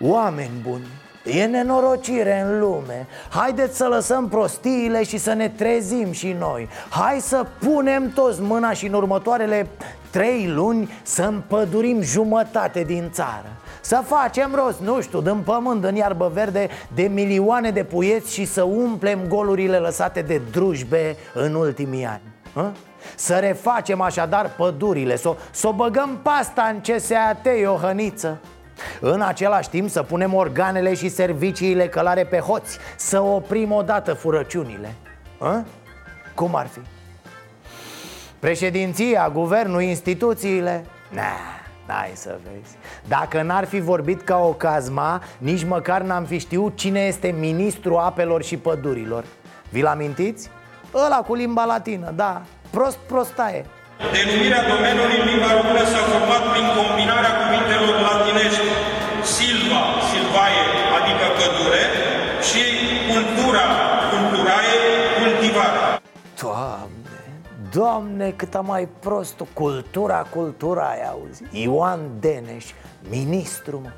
Oameni 0.00 0.60
buni, 0.62 0.86
E 1.24 1.44
nenorocire 1.44 2.40
în 2.40 2.58
lume. 2.58 3.06
Haideți 3.30 3.76
să 3.76 3.86
lăsăm 3.86 4.28
prostiile 4.28 5.02
și 5.02 5.18
să 5.18 5.32
ne 5.32 5.48
trezim 5.48 6.12
și 6.12 6.36
noi. 6.38 6.68
Hai 6.90 7.20
să 7.20 7.46
punem 7.58 8.10
toți 8.10 8.40
mâna 8.40 8.72
și 8.72 8.86
în 8.86 8.92
următoarele 8.92 9.66
trei 10.10 10.46
luni 10.46 10.90
Să 11.02 11.22
împădurim 11.22 12.02
jumătate 12.02 12.82
din 12.82 13.10
țară. 13.12 13.56
Să 13.80 14.02
facem 14.06 14.54
rost, 14.54 14.80
nu 14.80 15.00
știu, 15.00 15.20
din 15.20 15.42
pământ, 15.44 15.84
în 15.84 15.94
iarbă 15.94 16.30
verde 16.34 16.68
De 16.94 17.02
milioane 17.02 17.70
de 17.70 17.84
puieți 17.84 18.32
și 18.32 18.44
să 18.44 18.62
umplem 18.62 19.20
golurile 19.28 19.76
lăsate 19.76 20.22
de 20.22 20.40
drujbe 20.50 21.16
în 21.34 21.54
ultimii 21.54 22.04
ani. 22.04 22.22
Hă? 22.54 22.70
Să 23.14 23.34
refacem 23.34 24.00
așadar 24.00 24.50
pădurile 24.56 25.16
Să 25.16 25.36
s-o 25.50 25.72
băgăm 25.72 26.18
pasta 26.22 26.62
în 26.62 26.80
CSAT, 26.80 27.46
Iohăniță 27.60 28.38
în 29.00 29.20
același 29.20 29.68
timp 29.68 29.90
să 29.90 30.02
punem 30.02 30.34
organele 30.34 30.94
și 30.94 31.08
serviciile 31.08 31.88
călare 31.88 32.24
pe 32.24 32.38
hoți 32.38 32.78
Să 32.96 33.20
oprim 33.20 33.72
odată 33.72 34.14
furăciunile 34.14 34.94
A? 35.38 35.64
Cum 36.34 36.54
ar 36.54 36.66
fi? 36.66 36.80
Președinția, 38.38 39.28
guvernul, 39.28 39.82
instituțiile? 39.82 40.84
Nah, 41.10 41.62
Hai 41.86 42.10
să 42.14 42.38
vezi 42.42 42.76
Dacă 43.08 43.42
n-ar 43.42 43.64
fi 43.64 43.80
vorbit 43.80 44.22
ca 44.22 44.38
o 44.38 44.52
cazma 44.52 45.22
Nici 45.38 45.64
măcar 45.64 46.00
n-am 46.02 46.24
fi 46.24 46.38
știut 46.38 46.76
cine 46.76 47.00
este 47.00 47.34
ministrul 47.38 47.96
apelor 47.96 48.42
și 48.42 48.56
pădurilor 48.56 49.24
Vi-l 49.70 49.86
amintiți? 49.86 50.50
Ăla 50.94 51.16
cu 51.16 51.34
limba 51.34 51.64
latină, 51.64 52.10
da 52.10 52.42
Prost 52.74 52.98
prostaie 53.12 53.60
Denumirea 54.14 54.62
domeniului 54.72 55.18
în 55.20 55.26
limba 55.30 55.50
română 55.58 55.84
s-a 55.92 56.02
format 56.12 56.42
prin 56.52 56.66
combinarea 56.78 57.32
cuvintelor 57.40 57.94
latinești 58.06 58.66
silva, 59.36 59.82
silvae, 60.08 60.62
adică 60.96 61.26
pădure, 61.38 61.84
și 62.48 62.62
cultura, 63.10 63.64
culturae, 64.10 64.76
cultivare. 65.20 65.80
Doamne, 66.42 67.20
doamne, 67.76 68.26
cât 68.40 68.54
am 68.54 68.66
mai 68.66 68.88
prost 69.00 69.36
Cultura, 69.52 70.18
cultura, 70.36 70.84
ai 70.94 71.02
auzi 71.12 71.42
Ioan 71.50 72.00
Deneș, 72.20 72.64
ministru 73.10 73.80
mă. 73.84 73.90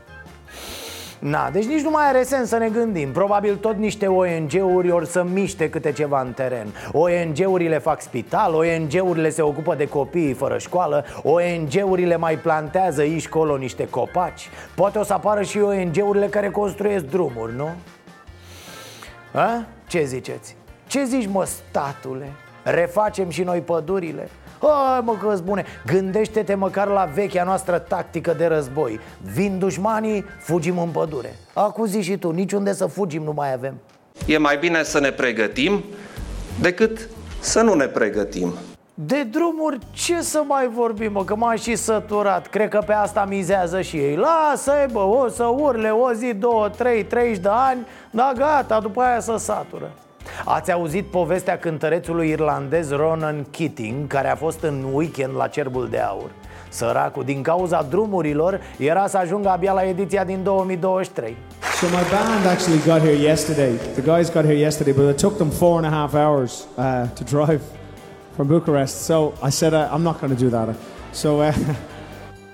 Na, 1.18 1.50
deci 1.50 1.64
nici 1.64 1.82
nu 1.82 1.90
mai 1.90 2.08
are 2.08 2.22
sens 2.22 2.48
să 2.48 2.56
ne 2.56 2.68
gândim 2.68 3.12
Probabil 3.12 3.56
tot 3.56 3.76
niște 3.76 4.06
ONG-uri 4.06 4.90
or 4.90 5.04
să 5.04 5.22
miște 5.32 5.70
câte 5.70 5.92
ceva 5.92 6.20
în 6.20 6.32
teren 6.32 6.66
ONG-urile 6.92 7.78
fac 7.78 8.00
spital, 8.00 8.54
ONG-urile 8.54 9.30
se 9.30 9.42
ocupă 9.42 9.74
de 9.74 9.88
copiii 9.88 10.32
fără 10.32 10.58
școală 10.58 11.04
ONG-urile 11.22 12.16
mai 12.16 12.36
plantează 12.38 13.00
aici 13.00 13.22
școlo 13.22 13.56
niște 13.56 13.88
copaci 13.88 14.48
Poate 14.74 14.98
o 14.98 15.02
să 15.02 15.12
apară 15.12 15.42
și 15.42 15.58
ONG-urile 15.58 16.26
care 16.26 16.50
construiesc 16.50 17.04
drumuri, 17.04 17.56
nu? 17.56 17.70
A? 19.32 19.64
Ce 19.86 20.04
ziceți? 20.04 20.56
Ce 20.86 21.04
zici, 21.04 21.28
mă, 21.32 21.44
statule? 21.44 22.32
Refacem 22.62 23.30
și 23.30 23.42
noi 23.42 23.60
pădurile? 23.60 24.28
Hai 24.60 25.00
mă 25.02 25.16
că 25.20 25.38
bune. 25.44 25.64
Gândește-te 25.86 26.54
măcar 26.54 26.88
la 26.88 27.10
vechea 27.14 27.44
noastră 27.44 27.78
tactică 27.78 28.32
de 28.32 28.46
război. 28.46 29.00
Vin 29.32 29.58
dușmanii, 29.58 30.24
fugim 30.38 30.78
în 30.78 30.88
pădure. 30.88 31.36
Acu 31.52 31.84
zi 31.84 32.02
și 32.02 32.16
tu, 32.16 32.30
niciunde 32.30 32.72
să 32.72 32.86
fugim 32.86 33.22
nu 33.22 33.32
mai 33.32 33.52
avem. 33.52 33.74
E 34.26 34.38
mai 34.38 34.56
bine 34.58 34.82
să 34.82 35.00
ne 35.00 35.10
pregătim 35.10 35.84
decât 36.60 37.08
să 37.40 37.62
nu 37.62 37.74
ne 37.74 37.86
pregătim. 37.86 38.52
De 38.94 39.22
drumuri 39.22 39.78
ce 39.92 40.20
să 40.20 40.42
mai 40.46 40.68
vorbim, 40.68 41.12
mă, 41.12 41.24
că 41.24 41.36
m-am 41.36 41.56
și 41.56 41.76
săturat. 41.76 42.46
Cred 42.46 42.68
că 42.68 42.82
pe 42.86 42.92
asta 42.92 43.24
mizează 43.28 43.80
și 43.80 43.96
ei. 43.96 44.16
Lasă-i, 44.16 44.92
bă, 44.92 44.98
o 44.98 45.28
să 45.28 45.44
urle 45.44 45.90
o 45.90 46.12
zi, 46.12 46.34
două, 46.34 46.68
trei, 46.68 47.04
treizeci 47.04 47.42
de 47.42 47.48
ani 47.52 47.86
Da, 48.10 48.32
gata, 48.36 48.80
după 48.80 49.00
aia 49.00 49.20
să 49.20 49.36
satură 49.36 49.90
Ați 50.44 50.72
auzit 50.72 51.04
povestea 51.04 51.58
cântărețului 51.58 52.28
irlandez 52.28 52.90
Ronan 52.90 53.46
Keating 53.50 54.06
Care 54.06 54.28
a 54.28 54.34
fost 54.34 54.62
în 54.62 54.86
weekend 54.92 55.36
la 55.36 55.46
Cerbul 55.46 55.88
de 55.90 55.98
Aur 55.98 56.30
Săracul, 56.68 57.24
din 57.24 57.42
cauza 57.42 57.86
drumurilor, 57.90 58.60
era 58.78 59.06
să 59.06 59.16
ajungă 59.16 59.48
abia 59.48 59.72
la 59.72 59.82
ediția 59.82 60.24
din 60.24 60.42
2023 60.42 61.36
So 61.80 61.86
my 61.86 62.04
band 62.10 62.46
actually 62.46 62.80
got 62.86 63.00
here 63.00 63.18
yesterday. 63.30 63.72
The 63.94 64.02
guys 64.02 64.30
got 64.30 64.44
here 64.44 64.58
yesterday, 64.58 64.92
but 64.94 65.10
it 65.10 65.20
took 65.20 65.36
them 65.36 65.50
four 65.50 65.76
and 65.76 65.86
a 65.86 65.96
half 65.98 66.14
hours 66.14 66.66
uh, 66.76 66.82
to 67.14 67.24
drive 67.24 67.60
from 68.34 68.46
Bucharest. 68.46 69.04
So 69.04 69.34
I 69.42 69.50
said, 69.50 69.72
uh, 69.74 69.88
I'm 69.92 70.02
not 70.02 70.20
going 70.20 70.36
to 70.36 70.44
do 70.44 70.50
that. 70.50 70.74
So 71.12 71.40
uh, 71.40 71.52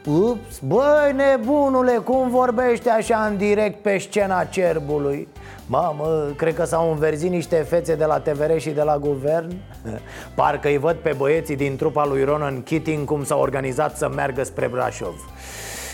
Ups, 0.07 0.59
băi 0.59 1.15
nebunule, 1.17 1.93
cum 1.93 2.31
vorbește 2.31 2.91
așa 2.91 3.27
în 3.31 3.37
direct 3.37 3.83
pe 3.83 3.99
scena 3.99 4.45
cerbului? 4.45 5.29
Mamă, 5.67 6.33
cred 6.37 6.55
că 6.55 6.65
s-au 6.65 6.91
înverzit 6.91 7.31
niște 7.31 7.57
fețe 7.57 7.95
de 7.95 8.05
la 8.05 8.19
TVR 8.19 8.57
și 8.57 8.71
de 8.71 8.83
la 8.83 8.99
guvern 8.99 9.53
Parcă 10.37 10.69
îi 10.69 10.79
văd 10.79 10.97
pe 10.97 11.15
băieții 11.17 11.57
din 11.57 11.77
trupa 11.77 12.07
lui 12.07 12.25
Ronan 12.25 12.63
Keating 12.63 13.05
cum 13.05 13.25
s-au 13.25 13.41
organizat 13.41 13.97
să 13.97 14.09
meargă 14.09 14.45
spre 14.45 14.67
Brașov 14.67 15.15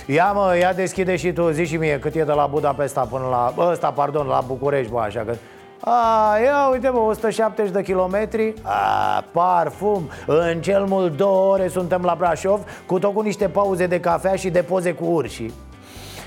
Ia 0.06 0.32
mă, 0.32 0.56
ia 0.60 0.72
deschide 0.72 1.16
și 1.16 1.32
tu, 1.32 1.50
zi 1.50 1.64
și 1.64 1.76
mie 1.76 1.98
cât 1.98 2.14
e 2.14 2.24
de 2.24 2.32
la 2.32 2.46
Budapesta 2.46 3.00
până 3.00 3.26
la... 3.30 3.54
Ăsta, 3.70 3.90
pardon, 3.90 4.26
la 4.26 4.44
București, 4.46 4.92
bă, 4.92 4.98
așa 4.98 5.20
că... 5.20 5.34
A, 5.80 6.38
ia 6.44 6.68
uite 6.72 6.88
bă, 6.88 6.98
170 6.98 7.70
de 7.70 7.82
kilometri. 7.82 8.54
A, 8.62 9.24
parfum. 9.32 10.08
În 10.26 10.60
cel 10.60 10.84
mult 10.84 11.16
două 11.16 11.52
ore 11.52 11.68
suntem 11.68 12.02
la 12.02 12.14
Brașov 12.18 12.60
Cu 12.86 12.98
tot 12.98 13.14
cu 13.14 13.20
niște 13.20 13.48
pauze 13.48 13.86
de 13.86 14.00
cafea 14.00 14.34
și 14.34 14.50
de 14.50 14.62
poze 14.62 14.92
cu 14.92 15.04
urși. 15.04 15.50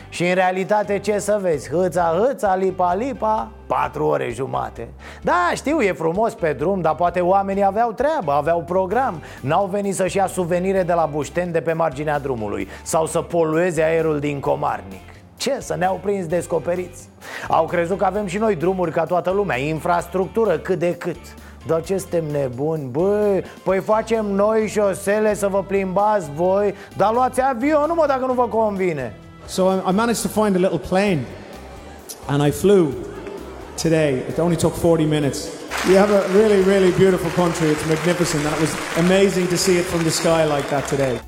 Și 0.09 0.27
în 0.27 0.33
realitate 0.33 0.99
ce 0.99 1.19
să 1.19 1.39
vezi? 1.41 1.69
Hâța, 1.69 2.13
hâța, 2.17 2.55
lipa, 2.55 2.93
lipa 2.93 3.51
Patru 3.67 4.05
ore 4.05 4.29
jumate. 4.29 4.87
Da, 5.21 5.51
știu, 5.55 5.81
e 5.81 5.91
frumos 5.91 6.33
pe 6.33 6.53
drum 6.53 6.81
Dar 6.81 6.95
poate 6.95 7.19
oamenii 7.19 7.65
aveau 7.65 7.91
treabă, 7.91 8.31
aveau 8.31 8.61
program. 8.61 9.21
N-au 9.41 9.65
venit 9.65 9.95
să-și 9.95 10.17
ia 10.17 10.27
suvenire 10.27 10.83
de 10.83 10.93
la 10.93 11.05
bușten 11.05 11.51
de 11.51 11.61
pe 11.61 11.73
marginea 11.73 12.19
drumului 12.19 12.67
Sau 12.83 13.05
să 13.05 13.21
polueze 13.21 13.81
aerul 13.81 14.19
din 14.19 14.39
Comarnic 14.39 15.10
ce, 15.41 15.57
să 15.59 15.75
ne-au 15.77 15.99
prins 16.03 16.25
descoperiți 16.25 17.09
Au 17.47 17.65
crezut 17.65 17.97
că 17.97 18.05
avem 18.05 18.25
și 18.25 18.37
noi 18.37 18.55
drumuri 18.55 18.91
ca 18.91 19.03
toată 19.03 19.29
lumea 19.29 19.57
Infrastructură 19.57 20.57
cât 20.57 20.79
de 20.79 20.95
cât 20.95 21.17
dar 21.67 21.83
ce 21.83 21.97
suntem 21.97 22.25
nebuni, 22.31 22.87
băi 22.91 23.43
Păi 23.63 23.79
facem 23.79 24.25
noi 24.25 24.67
șosele 24.67 25.35
să 25.35 25.47
vă 25.47 25.63
plimbați 25.63 26.29
voi 26.35 26.73
Dar 26.97 27.13
luați 27.13 27.41
avionul, 27.41 27.95
mă, 27.95 28.05
dacă 28.07 28.25
nu 28.25 28.33
vă 28.33 28.47
convine 28.47 29.15
So 29.45 29.61
I, 29.61 29.75
I 29.89 29.91
managed 29.91 30.21
to 30.21 30.41
find 30.41 30.55
a 30.55 30.59
little 30.59 30.87
plane 30.89 31.25
and 32.27 32.47
I 32.47 32.51
flew 32.51 32.93
today. 33.81 34.13
It 34.29 34.37
only 34.37 34.55
took 34.55 34.73
40 34.73 35.05
minutes. 35.05 35.47
You 35.89 35.97
have 35.97 36.11
a 36.11 36.21
really, 36.39 36.61
really 36.63 36.91
beautiful 36.91 37.31
country. 37.31 37.67
It's 37.71 37.85
magnificent. 37.87 38.45
And 38.45 38.53
it 38.55 38.61
was 38.61 38.73
amazing 38.97 39.47
to 39.47 39.57
see 39.57 39.77
it 39.77 39.85
from 39.85 40.03
the 40.03 40.11
sky 40.11 40.45
like 40.45 40.69
that 40.69 40.87
today. 40.87 41.19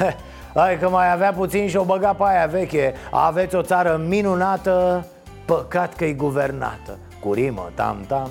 Hai 0.54 0.78
că 0.78 0.88
mai 0.88 1.12
avea 1.12 1.32
puțin 1.32 1.68
și 1.68 1.76
o 1.76 1.84
băga 1.84 2.12
pe 2.12 2.24
aia 2.26 2.46
veche. 2.46 2.94
Aveți 3.10 3.54
o 3.54 3.62
țară 3.62 4.00
minunată, 4.08 5.06
păcat 5.44 5.94
că 5.94 6.04
e 6.04 6.12
guvernată. 6.12 6.98
Cu 7.20 7.32
rimă, 7.32 7.70
tam-tam 7.74 8.30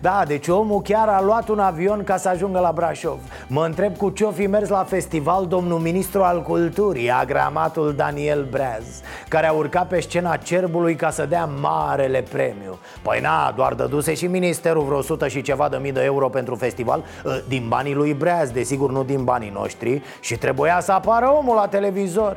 da, 0.00 0.22
deci 0.26 0.48
omul 0.48 0.80
chiar 0.80 1.08
a 1.08 1.22
luat 1.22 1.48
un 1.48 1.58
avion 1.58 2.04
ca 2.04 2.16
să 2.16 2.28
ajungă 2.28 2.58
la 2.58 2.72
Brașov. 2.72 3.18
Mă 3.46 3.64
întreb 3.64 3.96
cu 3.96 4.10
ce-o 4.10 4.30
fi 4.30 4.46
mers 4.46 4.68
la 4.68 4.84
festival 4.84 5.46
domnul 5.46 5.78
ministru 5.78 6.22
al 6.22 6.42
culturii, 6.42 7.10
agramatul 7.10 7.94
Daniel 7.96 8.46
Breaz 8.50 8.84
Care 9.28 9.46
a 9.46 9.52
urcat 9.52 9.88
pe 9.88 10.00
scena 10.00 10.36
cerbului 10.36 10.94
ca 10.94 11.10
să 11.10 11.26
dea 11.26 11.48
marele 11.60 12.24
premiu. 12.30 12.78
Păi 13.02 13.20
na, 13.20 13.52
doar 13.56 13.74
dăduse 13.74 14.14
și 14.14 14.26
ministerul 14.26 14.84
vreo 14.84 14.98
100 14.98 15.28
și 15.28 15.42
ceva 15.42 15.68
de 15.68 15.76
mii 15.76 15.92
de 15.92 16.04
euro 16.04 16.28
pentru 16.28 16.54
festival 16.54 17.04
ă, 17.24 17.40
Din 17.48 17.64
banii 17.68 17.94
lui 17.94 18.14
Breaz, 18.14 18.50
desigur 18.50 18.90
nu 18.90 19.04
din 19.04 19.24
banii 19.24 19.50
noștri 19.54 20.02
Și 20.20 20.36
trebuia 20.36 20.80
să 20.80 20.92
apară 20.92 21.26
omul 21.38 21.54
la 21.54 21.66
televizor 21.66 22.36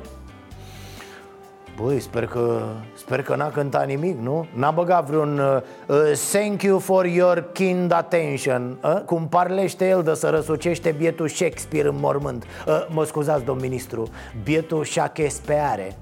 Băi, 1.82 2.00
sper 2.00 2.28
că, 2.28 2.62
sper 2.94 3.22
că 3.22 3.36
n-a 3.36 3.50
cântat 3.50 3.86
nimic, 3.86 4.18
nu? 4.18 4.48
N-a 4.54 4.72
băgat 4.72 5.06
vreun 5.06 5.40
uh, 5.40 5.62
uh, 5.88 5.98
Thank 6.32 6.62
you 6.62 6.80
for 6.80 7.06
your 7.06 7.50
kind 7.54 7.92
attention 7.92 8.78
uh? 8.84 9.02
Cum 9.06 9.28
parlește 9.28 9.88
el 9.88 10.04
de 10.04 10.14
să 10.14 10.30
răsucește 10.30 10.92
bietul 10.92 11.28
Shakespeare 11.28 11.88
în 11.88 11.96
mormânt 12.00 12.44
uh, 12.44 12.86
Mă 12.90 13.06
scuzați, 13.06 13.44
domn 13.44 13.60
ministru, 13.60 14.10
bietul 14.44 14.86
Shakespeare 14.86 15.98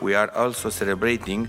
We 0.00 0.16
are 0.16 0.30
also 0.34 0.68
celebrating 0.68 1.48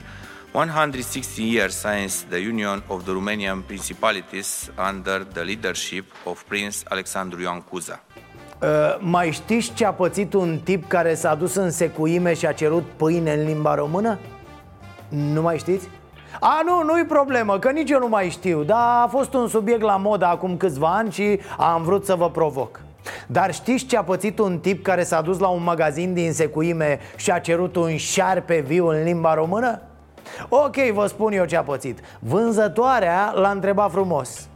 160 0.52 1.54
years 1.54 1.76
since 1.76 2.26
the 2.30 2.48
union 2.50 2.84
of 2.88 3.04
the 3.04 3.14
Romanian 3.14 3.62
principalities 3.66 4.72
under 4.90 5.24
the 5.24 5.42
leadership 5.42 6.06
of 6.26 6.44
Prince 6.44 6.78
Alexandru 6.90 7.42
Ioan 7.42 7.62
Cuza. 7.62 8.04
Uh, 8.62 8.68
mai 9.00 9.32
știți 9.32 9.74
ce 9.74 9.86
a 9.86 9.94
pățit 9.94 10.34
un 10.34 10.60
tip 10.64 10.88
care 10.88 11.14
s-a 11.14 11.36
dus 11.36 11.56
în 11.56 11.72
secuime 11.72 12.34
și 12.34 12.46
a 12.46 12.52
cerut 12.52 12.84
pâine 12.96 13.34
în 13.34 13.46
limba 13.46 13.76
română? 13.76 14.20
Nu 15.10 15.42
mai 15.42 15.58
știți? 15.58 15.90
A, 16.40 16.62
nu, 16.66 16.84
nu-i 16.84 17.06
problemă, 17.06 17.60
că 17.60 17.72
nici 17.72 17.90
eu 17.90 18.00
nu 18.00 18.08
mai 18.08 18.30
știu 18.30 18.64
Dar 18.64 19.04
a 19.04 19.08
fost 19.08 19.34
un 19.34 19.48
subiect 19.48 19.82
la 19.82 19.98
modă 19.98 20.26
acum 20.26 20.58
câțiva 20.58 20.96
ani 20.96 21.12
și 21.12 21.40
am 21.58 21.84
vrut 21.84 22.06
să 22.06 22.16
vă 22.16 22.30
provoc 22.30 22.80
dar 23.28 23.54
știți 23.54 23.86
ce 23.86 23.98
a 23.98 24.04
pățit 24.04 24.40
un 24.40 24.60
tip 24.60 24.84
care 24.84 25.04
s-a 25.04 25.22
dus 25.22 25.40
la 25.40 25.48
un 25.48 25.64
magazin 25.64 26.14
din 26.14 26.34
secuime 26.34 27.00
și 27.16 27.32
a 27.32 27.40
cerut 27.40 27.76
un 27.76 27.98
șarpe 27.98 28.60
viu 28.60 28.88
în 28.88 29.04
limba 29.04 29.34
română? 29.34 29.82
Ok, 30.50 30.76
vă 30.94 31.06
spun 31.06 31.34
eu 31.34 31.46
ce 31.46 31.58
a 31.58 31.64
pățit 31.64 32.00
Vânzătoarea 32.20 33.32
l-a 33.36 33.50
întrebat 33.50 33.92
frumos 33.92 34.50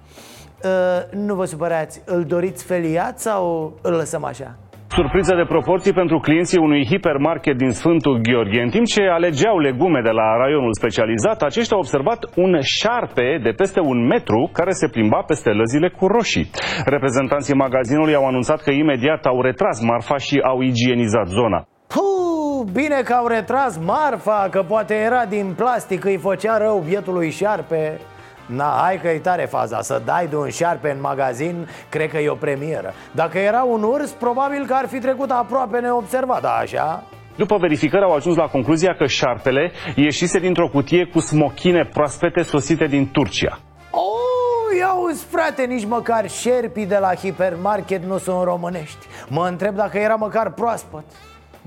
Uh, 0.64 1.20
nu 1.28 1.36
vă 1.36 1.46
supărați, 1.46 2.02
îl 2.06 2.24
doriți 2.24 2.66
feliat 2.66 3.20
sau 3.20 3.74
îl 3.82 3.94
lăsăm 3.94 4.24
așa? 4.24 4.56
Surpriză 4.88 5.36
de 5.36 5.46
proporții 5.46 5.94
pentru 5.94 6.18
clienții 6.20 6.58
unui 6.68 6.86
hipermarket 6.86 7.58
din 7.58 7.72
Sfântul 7.72 8.20
Gheorghe. 8.22 8.62
În 8.62 8.70
timp 8.70 8.86
ce 8.86 9.02
alegeau 9.02 9.60
legume 9.60 10.02
de 10.02 10.10
la 10.10 10.38
raionul 10.38 10.74
specializat, 10.74 11.42
aceștia 11.42 11.76
au 11.76 11.84
observat 11.86 12.20
un 12.36 12.60
șarpe 12.62 13.40
de 13.44 13.50
peste 13.50 13.80
un 13.80 14.06
metru 14.08 14.50
care 14.54 14.72
se 14.72 14.88
plimba 14.88 15.22
peste 15.28 15.50
lăzile 15.50 15.90
cu 15.90 16.08
roșii. 16.08 16.50
Reprezentanții 16.86 17.56
magazinului 17.56 18.16
au 18.16 18.26
anunțat 18.28 18.62
că 18.62 18.72
imediat 18.72 19.26
au 19.26 19.42
retras 19.42 19.82
marfa 19.82 20.18
și 20.18 20.40
au 20.44 20.62
igienizat 20.62 21.28
zona. 21.28 21.60
Puh, 21.94 22.72
bine 22.74 23.02
că 23.06 23.14
au 23.14 23.28
retras 23.28 23.80
marfa, 23.86 24.48
că 24.52 24.62
poate 24.68 24.94
era 24.94 25.26
din 25.26 25.54
plastic, 25.58 26.06
îi 26.06 26.18
făcea 26.18 26.58
rău 26.58 26.84
bietului 26.88 27.30
șarpe 27.30 28.00
Na, 28.46 28.80
hai 28.82 29.00
că 29.02 29.08
e 29.08 29.20
tare 29.20 29.46
faza 29.46 29.82
Să 29.82 30.02
dai 30.06 30.28
de 30.28 30.36
un 30.36 30.50
șarpe 30.50 30.92
în 30.92 31.02
magazin 31.02 31.68
Cred 31.90 32.10
că 32.10 32.18
e 32.18 32.30
o 32.30 32.36
premieră. 32.36 32.94
Dacă 33.12 33.38
era 33.38 33.64
un 33.64 33.84
urs, 33.84 34.12
probabil 34.12 34.66
că 34.66 34.74
ar 34.74 34.88
fi 34.88 35.00
trecut 35.00 35.32
aproape 35.32 35.80
neobservat 35.80 36.42
Da, 36.42 36.52
așa? 36.52 37.04
După 37.36 37.58
verificări 37.58 38.04
au 38.04 38.14
ajuns 38.14 38.36
la 38.36 38.48
concluzia 38.48 38.96
că 38.96 39.06
șarpele 39.06 39.72
ieșise 39.96 40.40
dintr-o 40.40 40.70
cutie 40.70 41.06
cu 41.06 41.20
smochine 41.20 41.90
proaspete 41.94 42.42
sosite 42.42 42.86
din 42.86 43.12
Turcia. 43.12 43.60
Oh, 43.92 44.78
ia 44.80 44.94
uzi, 44.94 45.26
frate, 45.26 45.66
nici 45.66 45.86
măcar 45.86 46.30
șerpii 46.30 46.86
de 46.86 46.98
la 46.98 47.14
hipermarket 47.16 48.04
nu 48.04 48.18
sunt 48.18 48.44
românești. 48.44 49.06
Mă 49.30 49.48
întreb 49.48 49.76
dacă 49.76 49.98
era 49.98 50.16
măcar 50.16 50.52
proaspăt 50.54 51.04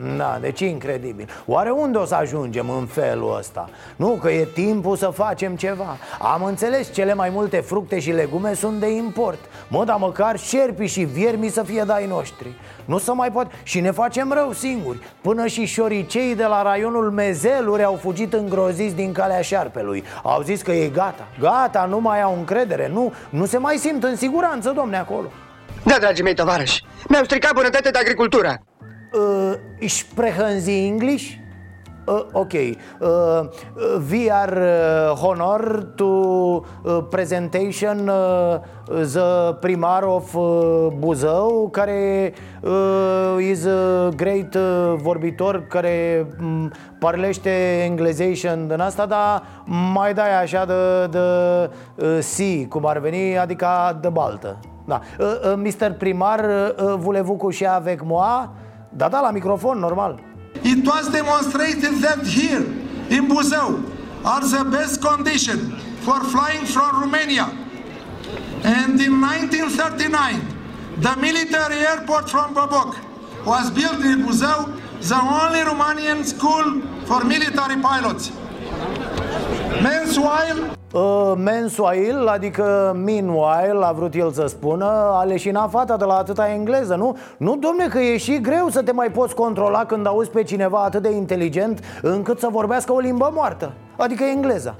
da, 0.01 0.38
deci 0.40 0.61
incredibil. 0.61 1.28
Oare 1.46 1.70
unde 1.70 1.99
o 1.99 2.05
să 2.05 2.14
ajungem 2.14 2.70
în 2.70 2.86
felul 2.86 3.36
ăsta? 3.38 3.68
Nu, 3.96 4.09
că 4.09 4.30
e 4.30 4.44
timpul 4.44 4.96
să 4.96 5.07
facem 5.09 5.57
ceva. 5.57 5.96
Am 6.18 6.44
înțeles, 6.44 6.92
cele 6.92 7.14
mai 7.14 7.30
multe 7.30 7.61
fructe 7.61 7.99
și 7.99 8.11
legume 8.11 8.55
sunt 8.55 8.80
de 8.80 8.90
import. 8.90 9.38
Mă, 9.68 9.84
dar 9.84 9.96
măcar 9.96 10.38
șerpi 10.38 10.86
și 10.86 11.05
viermi 11.05 11.49
să 11.49 11.62
fie 11.62 11.82
dai 11.86 12.07
noștri. 12.07 12.53
Nu 12.84 12.99
se 12.99 13.12
mai 13.12 13.30
poate 13.32 13.55
Și 13.62 13.80
ne 13.80 13.90
facem 13.90 14.32
rău 14.32 14.53
singuri. 14.53 14.99
Până 15.20 15.46
și 15.46 15.64
șoricei 15.64 16.34
de 16.34 16.44
la 16.44 16.62
raionul 16.62 17.11
Mezeluri 17.11 17.84
au 17.84 17.94
fugit 17.94 18.32
îngroziți 18.32 18.94
din 18.94 19.12
calea 19.12 19.40
șarpelui. 19.40 20.05
Au 20.22 20.42
zis 20.42 20.62
că 20.62 20.72
e 20.72 20.88
gata. 20.88 21.26
Gata, 21.40 21.84
nu 21.84 22.01
mai 22.01 22.22
au 22.22 22.36
încredere. 22.36 22.88
Nu, 22.88 23.12
nu 23.30 23.44
se 23.44 23.59
mai 23.59 23.76
simt 23.76 24.05
în 24.05 24.16
siguranță, 24.16 24.70
domne, 24.70 24.96
acolo. 24.96 25.26
Da, 25.84 25.96
dragii 26.01 26.24
mei 26.24 26.34
tovarăși 26.34 26.84
Mi-au 27.09 27.24
stricat 27.24 27.53
bunătate 27.53 27.90
de 27.90 27.99
agricultură 27.99 28.61
uh, 29.12 29.54
sprechen 29.88 30.61
Sie 30.61 30.86
English? 30.86 31.38
Uh, 32.09 32.24
ok. 32.32 32.54
Uh, 33.00 33.52
we 34.11 34.30
are 34.30 34.56
uh, 34.56 35.14
honor 35.14 35.92
to 35.94 36.64
uh, 36.84 37.02
presentation 37.02 38.09
uh, 38.09 38.61
the 38.86 39.59
primar 39.61 40.04
of 40.04 40.34
uh, 40.34 40.88
Buzău, 40.98 41.68
care 41.68 42.32
uh, 42.62 43.36
is 43.40 43.66
a 43.66 44.09
great 44.16 44.54
uh, 44.54 44.94
vorbitor, 44.96 45.66
care 45.68 46.26
um, 46.40 46.72
parlește 46.98 47.82
englezation 47.84 48.68
din 48.68 48.80
asta, 48.80 49.06
dar 49.06 49.42
mai 49.92 50.14
dai 50.14 50.42
așa 50.42 50.64
de, 50.64 51.06
de 51.06 51.18
uh, 51.94 52.18
si, 52.20 52.66
cum 52.68 52.86
ar 52.86 52.98
veni, 52.98 53.38
adică 53.38 53.98
de 54.00 54.09
baltă. 54.09 54.59
Da. 54.84 55.00
Uh, 55.18 55.26
uh, 55.44 55.54
Mr. 55.56 55.92
Primar, 55.92 56.40
uh, 56.40 56.94
voulez-vous 56.96 57.38
coucher 57.38 57.68
avec 57.68 58.02
moi? 58.02 58.48
Da, 58.93 59.09
da, 59.09 59.20
la 59.20 59.32
microfon, 59.32 59.78
normal. 59.78 60.18
It 60.64 60.84
was 60.86 61.09
demonstrated 61.11 62.01
that 62.03 62.26
here, 62.26 62.64
in 63.11 63.28
Buzău, 63.28 63.82
are 64.24 64.41
the 64.49 64.64
best 64.70 65.01
condition 65.01 65.76
for 66.01 66.20
flying 66.24 66.64
from 66.64 67.01
Romania. 67.01 67.47
And 68.64 69.01
in 69.01 69.20
1939, 69.20 70.41
the 70.99 71.16
military 71.16 71.80
airport 71.86 72.28
from 72.30 72.55
Boboc 72.55 72.97
was 73.45 73.70
built 73.70 74.01
in 74.05 74.24
Buzău, 74.26 74.80
the 75.01 75.14
only 75.14 75.61
Romanian 75.61 76.24
school 76.24 76.82
for 77.07 77.24
military 77.24 77.80
pilots. 77.80 78.32
Meanwhile, 79.82 80.78
Uh, 80.92 81.32
mensuail, 81.36 82.26
adică 82.26 82.96
meanwhile, 83.04 83.84
a 83.84 83.92
vrut 83.92 84.14
el 84.14 84.30
să 84.32 84.46
spună, 84.46 84.84
a 85.12 85.22
leșinat 85.22 85.70
fata 85.70 85.96
de 85.96 86.04
la 86.04 86.14
atâta 86.14 86.50
engleză, 86.50 86.94
nu? 86.94 87.16
Nu, 87.38 87.56
domne, 87.56 87.86
că 87.86 87.98
e 87.98 88.16
și 88.16 88.40
greu 88.40 88.68
să 88.68 88.82
te 88.82 88.92
mai 88.92 89.10
poți 89.10 89.34
controla 89.34 89.84
când 89.84 90.06
auzi 90.06 90.30
pe 90.30 90.42
cineva 90.42 90.78
atât 90.78 91.02
de 91.02 91.10
inteligent 91.10 91.80
încât 92.02 92.38
să 92.38 92.48
vorbească 92.50 92.92
o 92.92 92.98
limbă 92.98 93.30
moartă, 93.34 93.72
adică 93.96 94.24
engleza. 94.24 94.74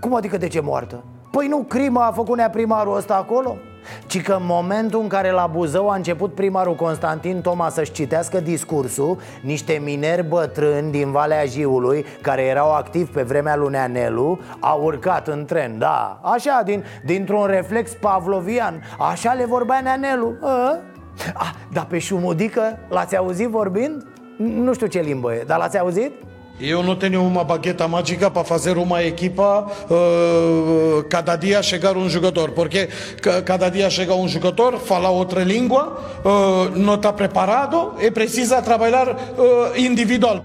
Cum 0.00 0.14
adică 0.14 0.36
de 0.36 0.48
ce 0.48 0.60
moartă? 0.60 1.02
Păi 1.30 1.46
nu 1.46 1.64
crima 1.68 2.06
a 2.06 2.12
făcut 2.12 2.36
nea 2.36 2.50
primarul 2.50 2.96
ăsta 2.96 3.14
acolo? 3.14 3.56
Ci 4.06 4.22
că 4.22 4.32
în 4.32 4.46
momentul 4.46 5.00
în 5.00 5.08
care 5.08 5.30
la 5.30 5.46
Buzău 5.46 5.88
a 5.88 5.94
început 5.94 6.34
primarul 6.34 6.74
Constantin 6.74 7.40
Toma 7.40 7.68
să-și 7.68 7.92
citească 7.92 8.40
discursul 8.40 9.18
Niște 9.40 9.80
mineri 9.84 10.28
bătrâni 10.28 10.90
din 10.90 11.10
Valea 11.10 11.44
Jiului, 11.44 12.04
care 12.20 12.42
erau 12.42 12.72
activi 12.74 13.10
pe 13.10 13.22
vremea 13.22 13.56
lui 13.56 13.70
Neanelu 13.70 14.38
Au 14.60 14.82
urcat 14.82 15.28
în 15.28 15.44
tren, 15.44 15.78
da, 15.78 16.20
așa, 16.22 16.62
din, 16.64 16.84
dintr-un 17.04 17.46
reflex 17.46 17.92
pavlovian 18.00 18.82
Așa 19.10 19.32
le 19.32 19.44
vorbea 19.44 19.80
Neanelu 19.80 20.34
a? 20.40 20.78
Ah, 21.34 21.50
dar 21.72 21.84
pe 21.84 21.98
șumudică 21.98 22.78
l-ați 22.88 23.16
auzit 23.16 23.48
vorbind? 23.48 24.06
Nu 24.36 24.74
știu 24.74 24.86
ce 24.86 25.00
limbă 25.00 25.34
e, 25.34 25.44
dar 25.46 25.58
l-ați 25.58 25.78
auzit? 25.78 26.12
Eu 26.60 26.82
não 26.82 26.94
tenho 26.94 27.24
uma 27.24 27.42
bagueta 27.42 27.88
mágica 27.88 28.30
para 28.30 28.44
fazer 28.44 28.76
uma 28.76 29.02
equipa 29.02 29.66
uh, 29.90 31.02
cada 31.08 31.34
dia 31.34 31.60
chegar 31.62 31.96
um 31.96 32.08
jogador, 32.08 32.52
porque 32.52 32.88
ca- 33.20 33.42
cada 33.42 33.68
dia 33.68 33.90
chega 33.90 34.14
um 34.14 34.28
jogador, 34.28 34.78
fala 34.78 35.08
outra 35.08 35.42
língua, 35.42 35.96
uh, 36.24 36.78
não 36.78 36.94
está 36.94 37.12
preparado 37.12 37.94
e 37.98 38.10
precisa 38.10 38.62
trabalhar 38.62 39.08
uh, 39.08 39.76
individual. 39.76 40.44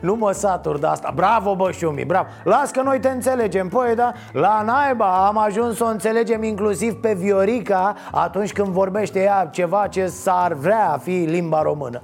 Nu 0.00 0.14
mă 0.14 0.32
satur 0.32 0.78
de 0.78 0.86
asta. 0.86 1.12
Bravo, 1.14 1.54
bă, 1.54 1.70
Șumi, 1.70 2.04
bravo. 2.04 2.26
Las 2.44 2.70
că 2.70 2.82
noi 2.82 3.00
te 3.00 3.08
înțelegem, 3.08 3.68
păi, 3.68 3.94
da 3.94 4.12
La 4.32 4.62
naiba 4.62 5.26
am 5.26 5.38
ajuns 5.38 5.76
să 5.76 5.84
o 5.84 5.86
înțelegem 5.86 6.42
inclusiv 6.42 6.94
pe 6.94 7.14
Viorica 7.14 7.94
Atunci 8.12 8.52
când 8.52 8.68
vorbește 8.68 9.20
ea 9.22 9.48
ceva 9.52 9.86
ce 9.86 10.06
s-ar 10.06 10.52
vrea 10.52 10.90
a 10.92 10.98
fi 10.98 11.10
limba 11.10 11.62
română 11.62 12.02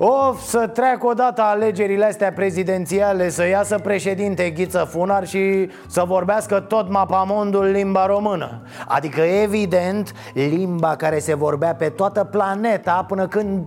Of, 0.00 0.42
să 0.42 0.66
treacă 0.66 1.06
odată 1.06 1.42
alegerile 1.42 2.04
astea 2.04 2.32
prezidențiale 2.32 3.28
Să 3.28 3.46
iasă 3.46 3.78
președinte 3.78 4.50
Ghiță 4.50 4.78
Funar 4.78 5.26
și 5.26 5.70
să 5.86 6.04
vorbească 6.06 6.60
tot 6.60 6.90
mapamondul 6.90 7.64
limba 7.64 8.06
română. 8.06 8.62
Adică, 8.86 9.20
evident, 9.20 10.12
limba 10.34 10.96
care 10.96 11.18
se 11.18 11.34
vorbea 11.34 11.74
pe 11.74 11.88
toată 11.88 12.24
planeta 12.24 13.04
până 13.08 13.26
când 13.26 13.64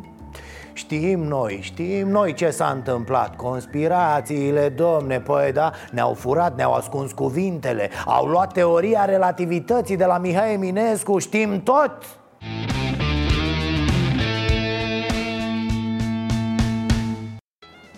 Știm 0.74 1.20
noi, 1.20 1.60
știm 1.62 2.08
noi 2.08 2.34
ce 2.34 2.50
s-a 2.50 2.72
întâmplat. 2.76 3.36
Conspirațiile, 3.36 4.70
domne, 4.70 5.20
păi 5.20 5.52
da 5.54 5.72
Ne-au 5.92 6.14
furat, 6.14 6.56
ne-au 6.56 6.74
ascuns 6.74 7.12
cuvintele 7.12 7.90
Au 8.06 8.26
luat 8.26 8.54
teoria 8.54 9.06
relativității 9.06 9.98
de 9.98 10.06
la 10.06 10.18
Mihai 10.18 10.54
Eminescu 10.54 11.20
Știm 11.20 11.64
tot 11.64 11.92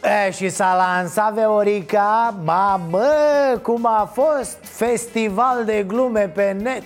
E, 0.04 0.32
și 0.32 0.49
s-a 0.49 0.76
lansat 0.76 1.34
Veorica 1.34 2.39
Mamă, 2.43 3.08
cum 3.62 3.86
a 3.86 4.12
fost 4.14 4.58
Festival 4.62 5.66
de 5.66 5.84
glume 5.88 6.28
pe 6.28 6.51
net 6.51 6.84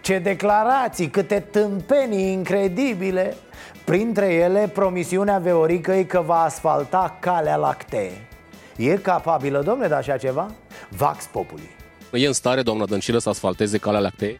Ce 0.00 0.18
declarații, 0.18 1.10
câte 1.10 1.40
tâmpenii 1.40 2.32
incredibile 2.32 3.36
Printre 3.84 4.34
ele, 4.34 4.70
promisiunea 4.74 5.38
Veoricăi 5.38 6.06
că 6.06 6.20
va 6.20 6.42
asfalta 6.42 7.16
calea 7.20 7.56
lactee 7.56 8.28
E 8.76 8.96
capabilă, 8.96 9.62
domne, 9.62 9.88
de 9.88 9.94
așa 9.94 10.16
ceva? 10.16 10.50
Vax 10.88 11.24
Populi 11.24 11.70
E 12.12 12.26
în 12.26 12.32
stare, 12.32 12.62
doamna 12.62 12.86
Dăncilă, 12.86 13.18
să 13.18 13.28
asfalteze 13.28 13.78
calea 13.78 14.00
lactee? 14.00 14.36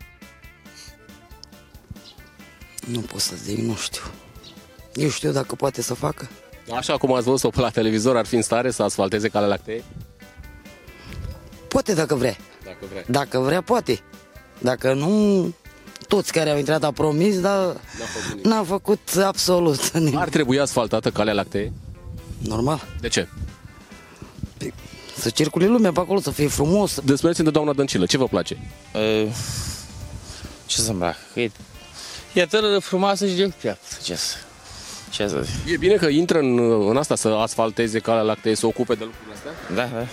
Nu 2.87 3.01
pot 3.01 3.20
să 3.20 3.35
zic, 3.37 3.59
nu 3.59 3.75
știu. 3.75 4.03
Eu 4.95 5.09
știu 5.09 5.31
dacă 5.31 5.55
poate 5.55 5.83
să 5.83 5.95
facă. 5.95 6.29
Așa 6.71 6.97
cum 6.97 7.13
ați 7.13 7.25
văzut-o 7.25 7.51
pe 7.51 7.61
la 7.61 7.71
televizor, 7.71 8.17
ar 8.17 8.27
fi 8.27 8.35
în 8.35 8.43
stare 8.43 8.71
să 8.71 8.83
asfalteze 8.83 9.29
calea 9.29 9.49
lactee? 9.49 9.85
Poate 11.69 11.95
dacă 11.95 12.15
vrea. 12.15 12.37
Dacă 12.65 12.85
vrea. 12.91 13.05
Dacă 13.07 13.39
vrea, 13.39 13.61
poate. 13.63 14.01
Dacă 14.59 14.93
nu, 14.93 15.55
toți 16.09 16.33
care 16.33 16.51
au 16.51 16.59
intrat 16.59 16.85
au 16.85 16.93
promis, 16.93 17.41
dar 17.41 17.77
n-a 18.43 18.63
făcut 18.63 19.01
absolut 19.25 19.91
nimic. 19.91 20.19
Ar 20.19 20.29
trebui 20.29 20.61
asfaltată 20.61 21.11
calea 21.11 21.33
lactee? 21.33 21.73
Normal. 22.39 22.87
De 23.01 23.09
ce? 23.09 23.29
Să 25.17 25.31
circule 25.31 25.67
lumea 25.67 25.93
pe 25.93 26.01
acolo, 26.01 26.21
să 26.21 26.31
fie 26.31 26.49
frumos. 26.49 27.01
Despre 27.01 27.33
de 27.33 27.51
doamna 27.51 27.73
Dăncilă, 27.73 28.07
ce 28.07 28.17
vă 28.17 28.27
place? 28.27 28.57
Uh, 28.95 29.27
ce 30.67 30.81
să-mi 30.81 30.99
placă? 30.99 31.17
E, 31.35 31.51
e 32.33 32.43
atât 32.43 32.73
de 32.73 32.79
frumoasă 32.79 33.27
și 33.27 33.35
de 33.35 33.53
piață. 33.61 33.99
Ce 34.03 34.15
să, 34.15 34.35
ce 35.13 35.27
să 35.27 35.41
zic? 35.43 35.73
E 35.73 35.77
bine 35.77 35.95
că 35.95 36.07
intră 36.07 36.39
în, 36.39 36.59
în 36.89 36.97
asta 36.97 37.15
să 37.15 37.29
asfalteze 37.29 37.99
calea 37.99 38.23
lactee, 38.23 38.55
să 38.55 38.67
ocupe 38.67 38.95
de 38.95 39.05
lucrurile 39.05 39.35
astea? 39.35 39.75
Da, 39.75 39.99
da. 39.99 40.07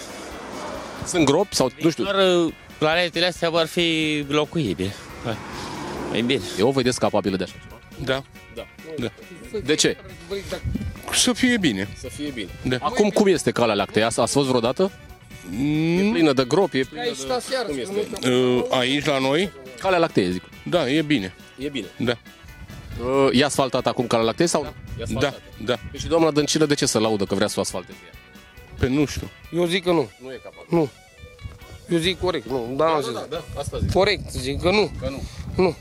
Sunt 1.05 1.25
gropi 1.25 1.55
sau 1.55 1.71
nu 1.81 1.89
știu? 1.89 2.03
Doar 2.03 2.15
uh, 2.45 2.53
planetele 2.77 3.25
astea 3.25 3.49
vor 3.49 3.65
fi 3.65 4.25
locuibile. 4.27 4.93
Da. 5.23 5.37
E 6.17 6.21
bine. 6.21 6.41
Eu 6.59 6.67
o 6.67 6.71
vedeți 6.71 6.99
capabilă 6.99 7.35
de 7.35 7.43
așa 7.43 7.53
ceva? 7.61 7.79
Da. 8.05 8.23
Da. 8.55 8.67
da. 8.99 9.11
De 9.63 9.75
ce? 9.75 9.97
Să 11.11 11.33
fie 11.33 11.57
bine. 11.57 11.87
Să 11.97 12.07
fie 12.07 12.29
bine. 12.29 12.49
Da. 12.67 12.77
Acum 12.79 13.09
cum 13.09 13.27
este 13.27 13.51
calea 13.51 13.75
lactee? 13.75 14.03
Ați 14.03 14.19
ați 14.19 14.33
fost 14.33 14.47
vreodată? 14.47 14.91
E 15.51 16.09
plină 16.11 16.33
de 16.33 16.45
gropi, 16.47 16.77
e 16.77 16.83
plină 16.83 17.03
de... 17.03 17.63
Cum 17.67 17.77
este? 17.77 18.29
Uh, 18.29 18.63
Aici 18.69 19.05
la 19.05 19.19
noi? 19.19 19.51
Calea 19.79 19.99
lactee, 19.99 20.29
zic. 20.29 20.43
Da, 20.63 20.89
e 20.89 21.01
bine. 21.01 21.33
E 21.57 21.69
bine. 21.69 21.85
Da. 21.97 22.17
Uh, 23.03 23.29
E 23.31 23.43
asfaltată 23.43 23.89
acum 23.89 24.07
calea 24.07 24.25
lactee 24.25 24.45
sau? 24.45 24.73
E 24.99 25.03
Da, 25.19 25.33
da. 25.65 25.75
Păi 25.91 25.99
Și 25.99 26.07
doamna 26.07 26.31
Dăncilă 26.31 26.65
de 26.65 26.73
ce 26.73 26.85
să 26.85 26.99
laudă 26.99 27.23
că 27.23 27.35
vrea 27.35 27.47
să 27.47 27.55
o 27.57 27.61
asfalteze? 27.61 27.97
Pe 28.79 28.87
nu 28.87 29.05
știu. 29.05 29.29
Eu 29.51 29.65
zic 29.65 29.83
că 29.83 29.91
nu. 29.91 30.09
Nu 30.23 30.31
e 30.31 30.39
capabil. 30.43 30.65
Nu. 30.69 30.89
Eu 31.89 31.97
zic 31.97 32.19
corect, 32.19 32.47
nu. 32.49 32.73
Da, 32.75 32.99
da, 33.05 33.11
da, 33.13 33.25
da, 33.29 33.43
asta 33.59 33.77
zic. 33.77 33.91
Corect, 33.91 34.31
zic 34.31 34.61
că 34.61 34.69
nu. 34.71 34.91
Că 35.01 35.09
nu. 35.09 35.21
Nu. 35.63 35.75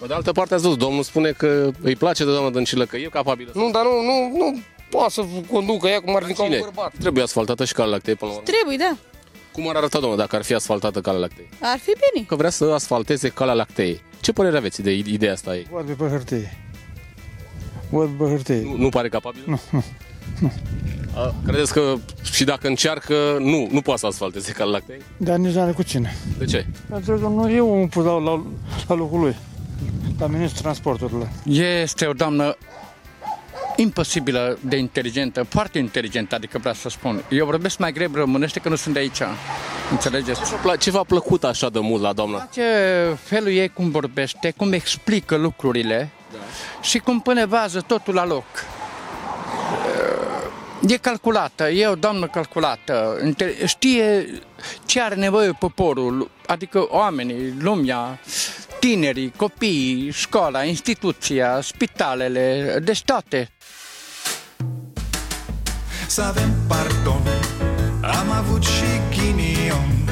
Pe 0.00 0.06
de 0.06 0.14
altă 0.14 0.32
parte 0.32 0.54
ați 0.54 0.62
văzut, 0.62 0.78
domnul 0.78 1.02
spune 1.02 1.30
că 1.30 1.70
îi 1.82 1.96
place 1.96 2.24
de 2.24 2.30
doamna 2.30 2.50
Dăncilă, 2.50 2.84
că 2.84 2.96
e 2.96 3.08
capabilă. 3.12 3.50
Nu, 3.54 3.70
dar 3.70 3.82
nu, 3.82 4.00
nu, 4.02 4.36
nu 4.38 4.60
poate 4.90 5.10
să 5.12 5.24
conducă 5.50 5.88
ea 5.88 6.00
cum 6.00 6.16
ar 6.16 6.22
fi 6.22 6.32
ca 6.32 6.42
un 6.42 6.48
Cine? 6.48 6.60
bărbat. 6.60 6.92
Trebuie 7.00 7.22
asfaltată 7.22 7.64
și 7.64 7.72
calea 7.72 7.90
lactee 7.90 8.14
până 8.14 8.30
la 8.30 8.36
urmă. 8.36 8.50
Trebuie, 8.52 8.76
da. 8.76 8.96
Cum 9.52 9.68
ar 9.68 9.76
arăta, 9.76 9.98
domnul, 9.98 10.18
dacă 10.18 10.36
ar 10.36 10.42
fi 10.42 10.54
asfaltată 10.54 11.00
calea 11.00 11.20
lactee? 11.20 11.48
Ar 11.60 11.78
fi 11.78 11.92
bine. 12.12 12.26
Că 12.26 12.34
vrea 12.36 12.50
să 12.50 12.64
asfalteze 12.64 13.28
calea 13.28 13.54
lactee. 13.54 14.00
Ce 14.20 14.32
părere 14.32 14.56
aveți 14.56 14.82
de 14.82 14.92
ideea 14.92 15.32
asta? 15.32 15.56
Ei? 15.56 15.66
Văd 15.70 15.90
pe 15.90 16.04
hârtie. 16.08 16.56
Văd 17.90 18.08
pe 18.08 18.24
hârtie. 18.24 18.62
Nu, 18.62 18.76
nu 18.76 18.88
pare 18.88 19.08
capabil? 19.08 19.42
Nu, 19.46 19.60
nu. 19.70 19.82
A, 21.14 21.34
credeți 21.46 21.72
că 21.72 21.94
și 22.32 22.44
dacă 22.44 22.66
încearcă, 22.68 23.36
nu, 23.38 23.68
nu 23.70 23.80
poate 23.80 24.00
să 24.00 24.06
asfalteze 24.06 24.52
calea 24.52 24.72
lactee? 24.72 24.98
Dar 25.16 25.36
nici 25.36 25.54
nu 25.54 25.60
are 25.60 25.72
cu 25.72 25.82
cine. 25.82 26.16
De 26.38 26.44
ce? 26.44 26.66
Pentru 26.88 27.18
că 27.18 27.26
nu 27.26 27.52
eu 27.52 27.78
îmi 27.78 27.88
pus 27.88 28.04
la, 28.04 28.18
la, 28.18 28.46
la 28.88 28.94
locul 28.94 29.20
lui. 29.20 29.36
La 30.18 30.26
ministrul 30.26 30.62
transporturilor. 30.62 31.28
Este 31.44 32.06
o 32.06 32.12
doamnă 32.12 32.56
imposibilă 33.80 34.58
de 34.60 34.76
inteligentă, 34.76 35.42
foarte 35.42 35.78
inteligentă, 35.78 36.34
adică 36.34 36.58
vreau 36.58 36.74
să 36.74 36.88
spun. 36.88 37.24
Eu 37.28 37.44
vorbesc 37.44 37.78
mai 37.78 37.92
greu 37.92 38.10
românește 38.12 38.60
că 38.60 38.68
nu 38.68 38.74
sunt 38.74 38.94
de 38.94 39.00
aici. 39.00 39.20
Înțelegeți? 39.90 40.40
Ce 40.40 40.54
v-a, 40.62 40.76
ce 40.76 40.90
v-a 40.90 41.02
plăcut 41.02 41.44
așa 41.44 41.70
de 41.70 41.78
mult 41.78 42.02
la 42.02 42.12
doamna? 42.12 42.48
Ce 42.52 42.62
felul 43.22 43.48
ei 43.48 43.68
cum 43.68 43.90
vorbește, 43.90 44.52
cum 44.56 44.72
explică 44.72 45.36
lucrurile 45.36 46.10
da. 46.32 46.38
și 46.80 46.98
cum 46.98 47.20
pune 47.20 47.44
bază 47.44 47.80
totul 47.80 48.14
la 48.14 48.26
loc. 48.26 48.44
E 50.88 50.96
calculată, 50.96 51.70
e 51.70 51.86
o 51.86 51.94
doamnă 51.94 52.26
calculată, 52.26 53.20
inte- 53.24 53.54
știe 53.66 54.26
ce 54.86 55.00
are 55.00 55.14
nevoie 55.14 55.52
poporul, 55.58 56.30
adică 56.46 56.86
oamenii, 56.88 57.54
lumea, 57.58 58.18
tinerii, 58.80 59.32
copiii, 59.36 60.10
școala, 60.10 60.64
instituția, 60.64 61.60
spitalele, 61.60 62.78
deci 62.82 63.02
toate. 63.02 63.50
Să 66.06 66.22
avem 66.22 66.50
pardon 66.68 67.22
Am 68.00 68.30
avut 68.30 68.62
și 68.62 68.90
ghinion. 69.10 70.08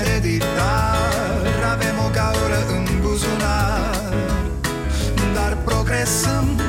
Ereditar 0.00 1.46
Avem 1.72 1.96
o 2.06 2.10
gaură 2.12 2.66
în 2.68 2.86
buzunar. 3.00 4.12
Dar 5.34 5.58
progresăm 5.64 6.60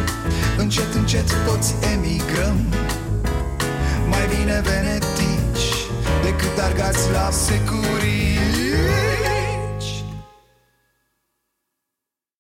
Încet, 0.57 0.93
încet 0.93 1.27
toți 1.45 1.73
emigrăm. 1.93 2.73
Mai 4.07 4.27
bine 4.37 4.61
venetici 4.63 5.67
Decât 6.23 6.57
argați 6.63 7.11
la 7.11 7.29
securii 7.31 8.44